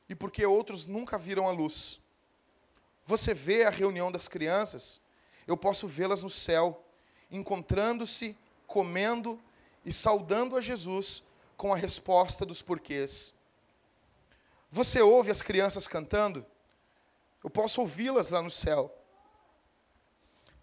e 0.09 0.15
por 0.15 0.29
que 0.33 0.45
outros 0.45 0.89
nunca 0.89 1.17
viram 1.17 1.47
a 1.47 1.53
luz? 1.53 2.01
Você 3.05 3.33
vê 3.33 3.65
a 3.65 3.71
reunião 3.71 4.11
das 4.11 4.27
crianças, 4.27 5.01
eu 5.47 5.57
posso 5.57 5.87
vê-las 5.87 6.25
no 6.25 6.29
céu, 6.29 6.85
encontrando-se, 7.31 8.37
comendo 8.67 9.41
e 9.85 9.93
saudando 9.93 10.57
a 10.57 10.61
Jesus 10.61 11.23
com 11.57 11.73
a 11.73 11.77
resposta 11.77 12.45
dos 12.45 12.61
porquês. 12.61 13.33
Você 14.69 15.01
ouve 15.01 15.31
as 15.31 15.43
crianças 15.43 15.87
cantando? 15.87 16.45
Eu 17.43 17.51
posso 17.51 17.81
ouvi-las 17.81 18.31
lá 18.31 18.43
no 18.43 18.51
céu. 18.51 18.93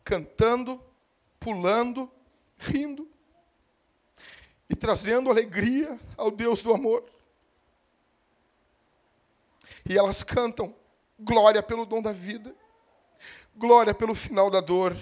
Cantando, 0.03 0.82
pulando, 1.39 2.11
rindo 2.57 3.09
e 4.70 4.76
trazendo 4.76 5.30
alegria 5.30 5.99
ao 6.18 6.30
Deus 6.30 6.61
do 6.61 6.74
amor. 6.74 7.03
E 9.89 9.97
elas 9.97 10.24
cantam 10.24 10.76
glória 11.20 11.63
pelo 11.63 11.86
dom 11.86 12.01
da 12.01 12.11
vida, 12.11 12.53
glória 13.55 13.93
pelo 13.93 14.13
final 14.13 14.49
da 14.49 14.59
dor, 14.59 14.95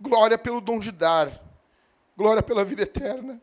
glória 0.00 0.38
pelo 0.38 0.60
dom 0.60 0.78
de 0.78 0.92
dar, 0.92 1.30
glória 2.16 2.42
pela 2.42 2.64
vida 2.64 2.82
eterna, 2.82 3.40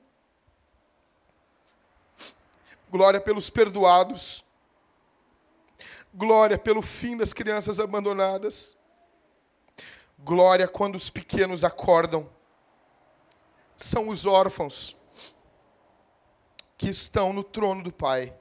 glória 2.90 3.20
pelos 3.20 3.50
perdoados, 3.50 4.46
glória 6.14 6.58
pelo 6.58 6.82
fim 6.82 7.18
das 7.18 7.34
crianças 7.34 7.80
abandonadas, 7.80 8.78
glória 10.20 10.68
quando 10.68 10.96
os 10.96 11.10
pequenos 11.10 11.66
acordam 11.66 12.30
são 13.78 14.10
os 14.10 14.26
órfãos 14.26 14.96
que 16.78 16.90
estão 16.90 17.34
no 17.34 17.44
trono 17.44 17.84
do 17.84 17.92
Pai. 17.92 18.34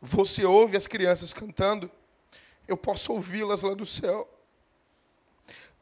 Você 0.00 0.44
ouve 0.44 0.76
as 0.76 0.86
crianças 0.86 1.32
cantando, 1.32 1.90
eu 2.66 2.76
posso 2.76 3.12
ouvi-las 3.12 3.62
lá 3.62 3.74
do 3.74 3.84
céu, 3.84 4.28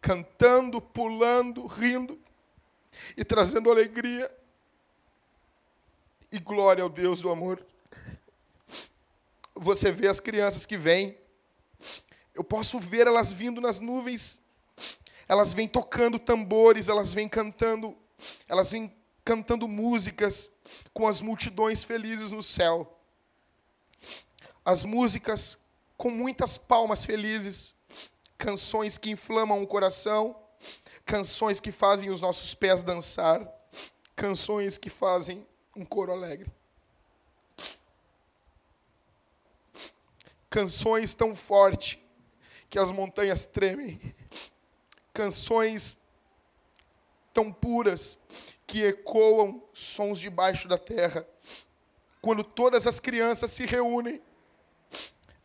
cantando, 0.00 0.80
pulando, 0.80 1.66
rindo 1.66 2.18
e 3.16 3.24
trazendo 3.24 3.70
alegria 3.70 4.30
e 6.30 6.38
glória 6.38 6.82
ao 6.82 6.88
Deus 6.88 7.20
do 7.20 7.30
amor. 7.30 7.64
Você 9.54 9.92
vê 9.92 10.08
as 10.08 10.18
crianças 10.18 10.64
que 10.64 10.78
vêm, 10.78 11.16
eu 12.34 12.42
posso 12.42 12.80
ver 12.80 13.06
elas 13.06 13.30
vindo 13.30 13.60
nas 13.60 13.78
nuvens, 13.78 14.42
elas 15.28 15.52
vêm 15.52 15.68
tocando 15.68 16.18
tambores, 16.18 16.88
elas 16.88 17.12
vêm 17.12 17.28
cantando 17.28 17.96
elas 18.48 18.72
vêm 18.72 18.94
cantando 19.24 19.68
músicas 19.68 20.52
com 20.92 21.06
as 21.06 21.20
multidões 21.20 21.84
felizes 21.84 22.32
no 22.32 22.42
céu. 22.42 22.98
As 24.64 24.84
músicas 24.84 25.58
com 25.96 26.10
muitas 26.10 26.58
palmas 26.58 27.04
felizes, 27.04 27.74
canções 28.36 28.98
que 28.98 29.10
inflamam 29.10 29.62
o 29.62 29.66
coração, 29.66 30.36
canções 31.06 31.60
que 31.60 31.70
fazem 31.70 32.10
os 32.10 32.20
nossos 32.20 32.54
pés 32.54 32.82
dançar, 32.82 33.40
canções 34.16 34.76
que 34.76 34.90
fazem 34.90 35.46
um 35.76 35.84
coro 35.84 36.12
alegre. 36.12 36.50
Canções 40.50 41.14
tão 41.14 41.34
fortes 41.34 41.98
que 42.68 42.78
as 42.78 42.90
montanhas 42.90 43.46
tremem. 43.46 44.00
Canções 45.14 46.01
tão 47.32 47.52
puras 47.52 48.18
que 48.66 48.82
ecoam 48.84 49.62
sons 49.72 50.18
debaixo 50.18 50.68
da 50.68 50.78
terra. 50.78 51.26
Quando 52.20 52.44
todas 52.44 52.86
as 52.86 53.00
crianças 53.00 53.50
se 53.50 53.66
reúnem, 53.66 54.20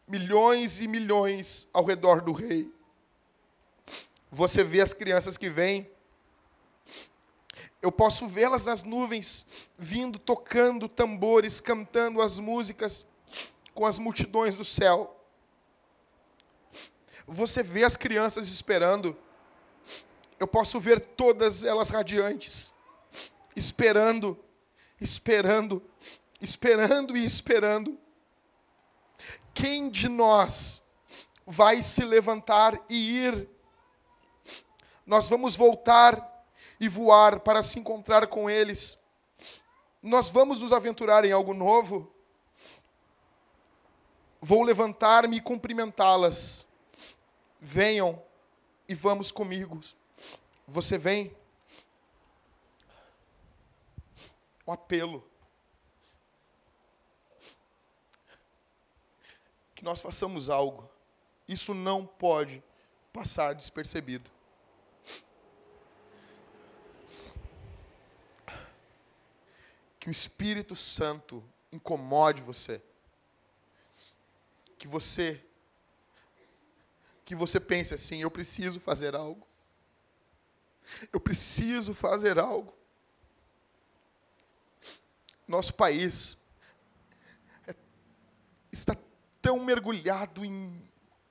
milhões 0.08 0.80
e 0.80 0.88
milhões 0.88 1.68
ao 1.74 1.84
redor 1.84 2.22
do 2.22 2.32
rei. 2.32 2.72
Você 4.32 4.64
vê 4.64 4.82
as 4.82 4.94
crianças 4.94 5.38
que 5.38 5.50
vêm. 5.50 5.90
Eu 7.82 7.92
posso 7.92 8.28
vê-las 8.28 8.66
nas 8.66 8.84
nuvens, 8.84 9.46
vindo, 9.78 10.18
tocando 10.18 10.88
tambores, 10.88 11.60
cantando 11.60 12.22
as 12.22 12.40
músicas 12.40 13.06
com 13.74 13.86
as 13.86 14.00
multidões 14.00 14.56
do 14.56 14.64
céu. 14.66 15.14
Você 17.28 17.62
vê 17.62 17.84
as 17.84 17.98
crianças 17.98 18.48
esperando 18.48 19.18
eu 20.40 20.48
posso 20.48 20.80
ver 20.80 21.00
todas 21.00 21.64
elas 21.64 21.90
radiantes, 21.90 22.74
esperando, 23.56 24.38
esperando, 25.02 25.84
esperando 26.40 27.18
e 27.18 27.24
esperando. 27.24 27.98
Quem 29.54 29.90
de 29.90 30.08
nós 30.08 30.84
vai 31.46 31.82
se 31.82 32.04
levantar 32.06 32.80
e 32.88 33.18
ir? 33.18 33.50
Nós 35.06 35.30
vamos 35.30 35.56
voltar 35.56 36.46
e 36.80 36.88
voar 36.88 37.40
para 37.40 37.62
se 37.62 37.80
encontrar 37.80 38.28
com 38.28 38.50
eles. 38.50 39.02
Nós 40.02 40.30
vamos 40.30 40.62
nos 40.62 40.72
aventurar 40.72 41.26
em 41.26 41.32
algo 41.32 41.54
novo. 41.54 42.14
Vou 44.40 44.62
levantar-me 44.62 45.38
e 45.38 45.42
cumprimentá-las. 45.42 46.68
Venham 47.60 48.22
e 48.88 48.94
vamos 48.94 49.32
comigo. 49.32 49.80
Você 50.68 50.97
vem. 50.97 51.34
Um 54.68 54.74
apelo. 54.74 55.26
Que 59.74 59.86
nós 59.86 60.01
façamos 60.01 60.49
algo. 60.49 60.89
Isso 61.47 61.74
não 61.74 62.05
pode 62.05 62.61
passar 63.13 63.55
despercebido. 63.55 64.30
Que 69.97 70.09
o 70.09 70.11
Espírito 70.11 70.76
Santo 70.76 71.41
incomode 71.72 72.41
você. 72.41 72.82
Que 74.78 74.88
você 74.88 75.41
que 77.24 77.36
você 77.36 77.59
pense 77.59 77.93
assim, 77.93 78.22
eu 78.22 78.32
preciso 78.32 78.80
fazer 78.80 79.13
algo. 79.13 79.47
Eu 81.12 81.20
preciso 81.20 81.94
fazer 81.94 82.40
algo. 82.40 82.74
Nosso 85.48 85.74
país 85.74 86.44
é, 87.66 87.76
está 88.72 88.96
tão 89.42 89.60
mergulhado 89.64 90.44
em 90.44 90.82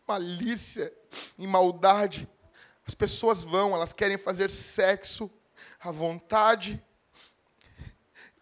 malícia, 0.07 0.93
em 1.39 1.47
maldade. 1.47 2.29
As 2.87 2.95
pessoas 2.95 3.45
vão, 3.45 3.75
elas 3.75 3.93
querem 3.93 4.17
fazer 4.17 4.51
sexo 4.51 5.31
à 5.81 5.91
vontade. 5.91 6.83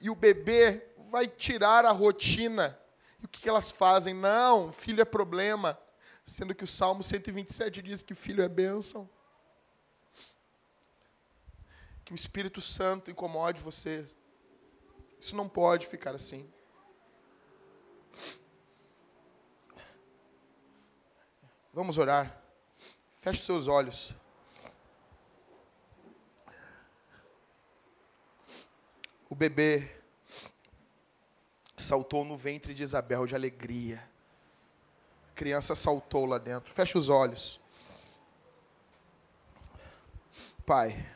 E 0.01 0.11
o 0.11 0.15
bebê 0.15 0.87
vai 1.11 1.27
tirar 1.27 1.85
a 1.85 1.93
rotina. 1.93 2.79
E 3.21 3.25
o 3.25 3.29
que 3.29 3.49
elas 3.49 3.71
fazem? 3.71 4.15
Não, 4.15 4.71
filho 4.71 5.01
é 5.01 5.05
problema. 5.05 5.79
Sendo 6.27 6.55
que 6.55 6.65
o 6.65 6.67
Salmo 6.67 7.03
127 7.03 7.83
diz 7.83 8.03
que 8.03 8.15
filho 8.15 8.43
é 8.43 8.49
bênção. 8.49 9.09
Que 12.05 12.13
o 12.13 12.15
Espírito 12.15 12.61
Santo 12.61 13.11
incomode 13.11 13.61
você. 13.61 14.07
Isso 15.19 15.35
não 15.35 15.49
pode 15.49 15.87
ficar 15.87 16.15
assim. 16.15 16.49
Vamos 21.73 21.99
orar. 21.99 22.41
Feche 23.19 23.41
seus 23.41 23.67
olhos. 23.67 24.15
O 29.31 29.35
bebê 29.35 29.91
saltou 31.77 32.25
no 32.25 32.37
ventre 32.37 32.75
de 32.75 32.83
Isabel 32.83 33.27
de 33.27 33.35
alegria. 33.35 34.09
A 35.31 35.35
criança 35.35 35.75
saltou 35.75 36.27
lá 36.27 36.39
dentro. 36.39 36.73
Feche 36.73 36.97
os 36.97 37.09
olhos. 37.09 37.61
Pai. 40.65 41.15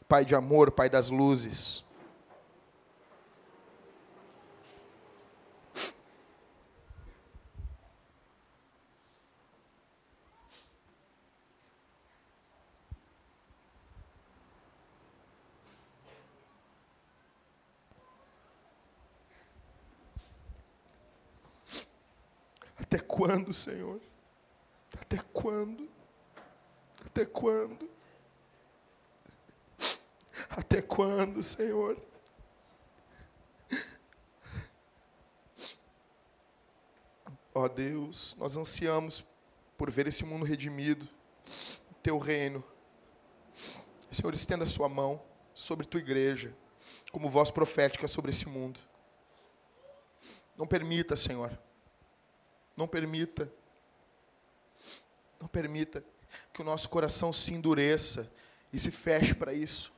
Pai 0.00 0.24
de 0.24 0.34
amor, 0.34 0.70
Pai 0.70 0.88
das 0.88 1.10
luzes. 1.10 1.84
Até 22.92 22.98
quando, 22.98 23.52
Senhor? 23.54 24.00
Até 25.00 25.18
quando? 25.32 25.88
Até 27.06 27.24
quando? 27.24 27.91
Até 30.56 30.82
quando, 30.82 31.42
Senhor? 31.42 31.96
Ó 37.54 37.64
oh 37.64 37.68
Deus, 37.68 38.34
nós 38.38 38.56
ansiamos 38.56 39.24
por 39.78 39.90
ver 39.90 40.06
esse 40.06 40.24
mundo 40.24 40.44
redimido, 40.44 41.08
teu 42.02 42.18
reino. 42.18 42.62
Senhor, 44.10 44.32
estenda 44.34 44.64
a 44.64 44.66
sua 44.66 44.88
mão 44.88 45.22
sobre 45.54 45.86
tua 45.86 46.00
igreja, 46.00 46.54
como 47.10 47.28
voz 47.28 47.50
profética 47.50 48.06
sobre 48.06 48.30
esse 48.30 48.48
mundo. 48.48 48.78
Não 50.56 50.66
permita, 50.66 51.16
Senhor, 51.16 51.58
não 52.76 52.86
permita, 52.86 53.50
não 55.40 55.48
permita 55.48 56.04
que 56.52 56.60
o 56.60 56.64
nosso 56.64 56.88
coração 56.88 57.32
se 57.32 57.54
endureça 57.54 58.30
e 58.72 58.78
se 58.78 58.90
feche 58.90 59.34
para 59.34 59.52
isso. 59.52 59.91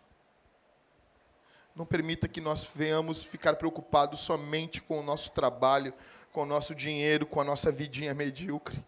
Não 1.74 1.84
permita 1.84 2.28
que 2.28 2.40
nós 2.40 2.70
venhamos 2.72 3.24
ficar 3.24 3.56
preocupados 3.56 4.20
somente 4.20 4.80
com 4.80 5.00
o 5.00 5.02
nosso 5.02 5.32
trabalho, 5.32 5.92
com 6.32 6.42
o 6.42 6.46
nosso 6.46 6.74
dinheiro, 6.74 7.26
com 7.26 7.40
a 7.40 7.44
nossa 7.44 7.72
vidinha 7.72 8.14
medíocre. 8.14 8.84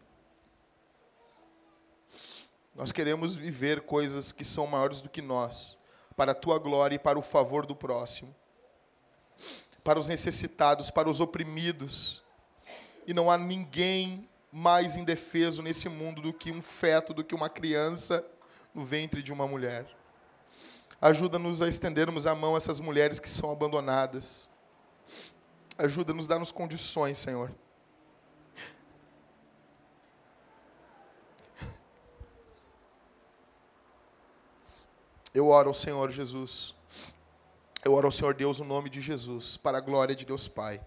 Nós 2.77 2.93
queremos 2.93 3.35
viver 3.35 3.81
coisas 3.81 4.31
que 4.31 4.45
são 4.45 4.67
maiores 4.67 5.01
do 5.01 5.09
que 5.09 5.23
nós, 5.23 5.79
para 6.15 6.33
a 6.33 6.35
tua 6.35 6.59
glória 6.59 6.97
e 6.97 6.99
para 6.99 7.19
o 7.19 7.23
favor 7.23 7.65
do 7.65 7.75
próximo, 7.75 8.35
para 9.83 9.99
os 9.99 10.09
necessitados, 10.09 10.91
para 10.91 11.09
os 11.09 11.19
oprimidos. 11.19 12.23
E 13.07 13.15
não 13.15 13.31
há 13.31 13.39
ninguém 13.39 14.29
mais 14.53 14.95
indefeso 14.95 15.63
nesse 15.63 15.89
mundo 15.89 16.21
do 16.21 16.33
que 16.33 16.53
um 16.53 16.61
feto, 16.61 17.15
do 17.15 17.25
que 17.25 17.35
uma 17.35 17.49
criança 17.49 18.25
no 18.75 18.85
ventre 18.85 19.23
de 19.23 19.33
uma 19.33 19.47
mulher. 19.47 19.96
Ajuda-nos 21.01 21.61
a 21.61 21.69
estendermos 21.69 22.27
a 22.27 22.35
mão 22.35 22.55
a 22.55 22.57
essas 22.57 22.81
mulheres 22.81 23.21
que 23.21 23.29
são 23.29 23.51
abandonadas. 23.51 24.49
Ajuda-nos 25.77 26.27
a 26.27 26.31
dar-nos 26.31 26.51
condições, 26.51 27.19
Senhor. 27.19 27.51
Eu 35.35 35.49
oro 35.49 35.69
ao 35.69 35.75
Senhor 35.75 36.11
Jesus. 36.11 36.75
Eu 37.85 37.93
oro 37.93 38.09
ao 38.09 38.11
Senhor 38.11 38.33
Deus 38.33 38.59
no 38.59 38.65
nome 38.65 38.89
de 38.89 39.03
Jesus, 39.03 39.59
para 39.59 39.77
a 39.77 39.83
glória 39.83 40.15
de 40.15 40.25
Deus 40.25 40.49
Pai, 40.49 40.81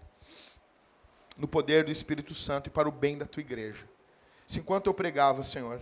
no 1.38 1.46
poder 1.46 1.84
do 1.84 1.90
Espírito 1.90 2.34
Santo 2.34 2.66
e 2.66 2.70
para 2.70 2.88
o 2.88 2.92
bem 2.92 3.16
da 3.16 3.24
tua 3.24 3.40
igreja. 3.40 3.88
Se 4.46 4.58
enquanto 4.58 4.88
eu 4.88 4.92
pregava, 4.92 5.44
Senhor, 5.44 5.80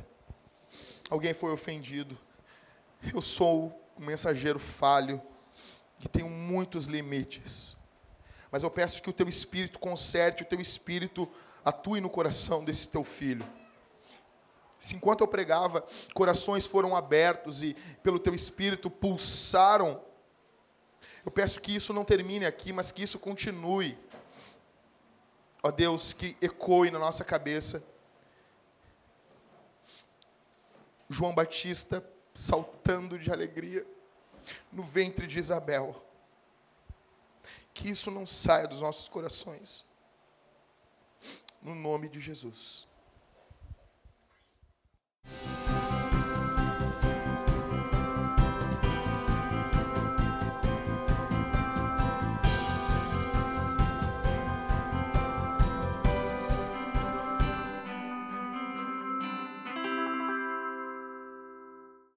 alguém 1.09 1.33
foi 1.33 1.51
ofendido, 1.51 2.17
eu 3.13 3.23
sou 3.23 3.88
um 3.99 4.07
mensageiro 4.07 4.59
falho, 4.59 5.21
que 5.99 6.09
tenho 6.09 6.29
muitos 6.29 6.87
limites. 6.87 7.77
Mas 8.51 8.63
eu 8.63 8.71
peço 8.71 9.03
que 9.03 9.11
o 9.11 9.13
teu 9.13 9.29
espírito 9.29 9.79
conserte, 9.79 10.43
o 10.43 10.47
teu 10.47 10.61
espírito 10.61 11.29
atue 11.65 12.01
no 12.01 12.09
coração 12.09 12.65
desse 12.65 12.89
teu 12.89 13.05
filho. 13.05 13.47
Se 14.79 14.95
enquanto 14.95 15.23
eu 15.23 15.29
pregava, 15.29 15.85
corações 16.15 16.67
foram 16.67 16.95
abertos 16.95 17.63
e 17.63 17.75
pelo 18.03 18.19
teu 18.19 18.35
espírito 18.35 18.89
pulsaram, 18.89 20.01
eu 21.27 21.33
peço 21.33 21.61
que 21.61 21.75
isso 21.75 21.93
não 21.93 22.05
termine 22.05 22.47
aqui, 22.47 22.73
mas 22.73 22.93
que 22.93 23.03
isso 23.03 23.19
continue. 23.19 23.99
Ó 25.63 25.71
Deus, 25.71 26.13
que 26.13 26.37
ecoe 26.41 26.91
na 26.91 26.99
nossa 26.99 27.25
cabeça. 27.25 27.85
João 31.11 31.35
Batista 31.35 32.05
saltando 32.39 33.19
de 33.19 33.33
alegria 33.33 33.85
no 34.71 34.85
ventre 34.85 35.27
de 35.27 35.41
Isabel. 35.41 36.01
Que 37.75 37.91
isso 37.91 38.13
não 38.13 38.25
saia 38.25 38.69
dos 38.69 38.81
nossos 38.81 39.09
corações. 39.09 39.85
No 41.61 41.75
nome 41.75 42.09
de 42.09 42.21
Jesus. 42.21 42.87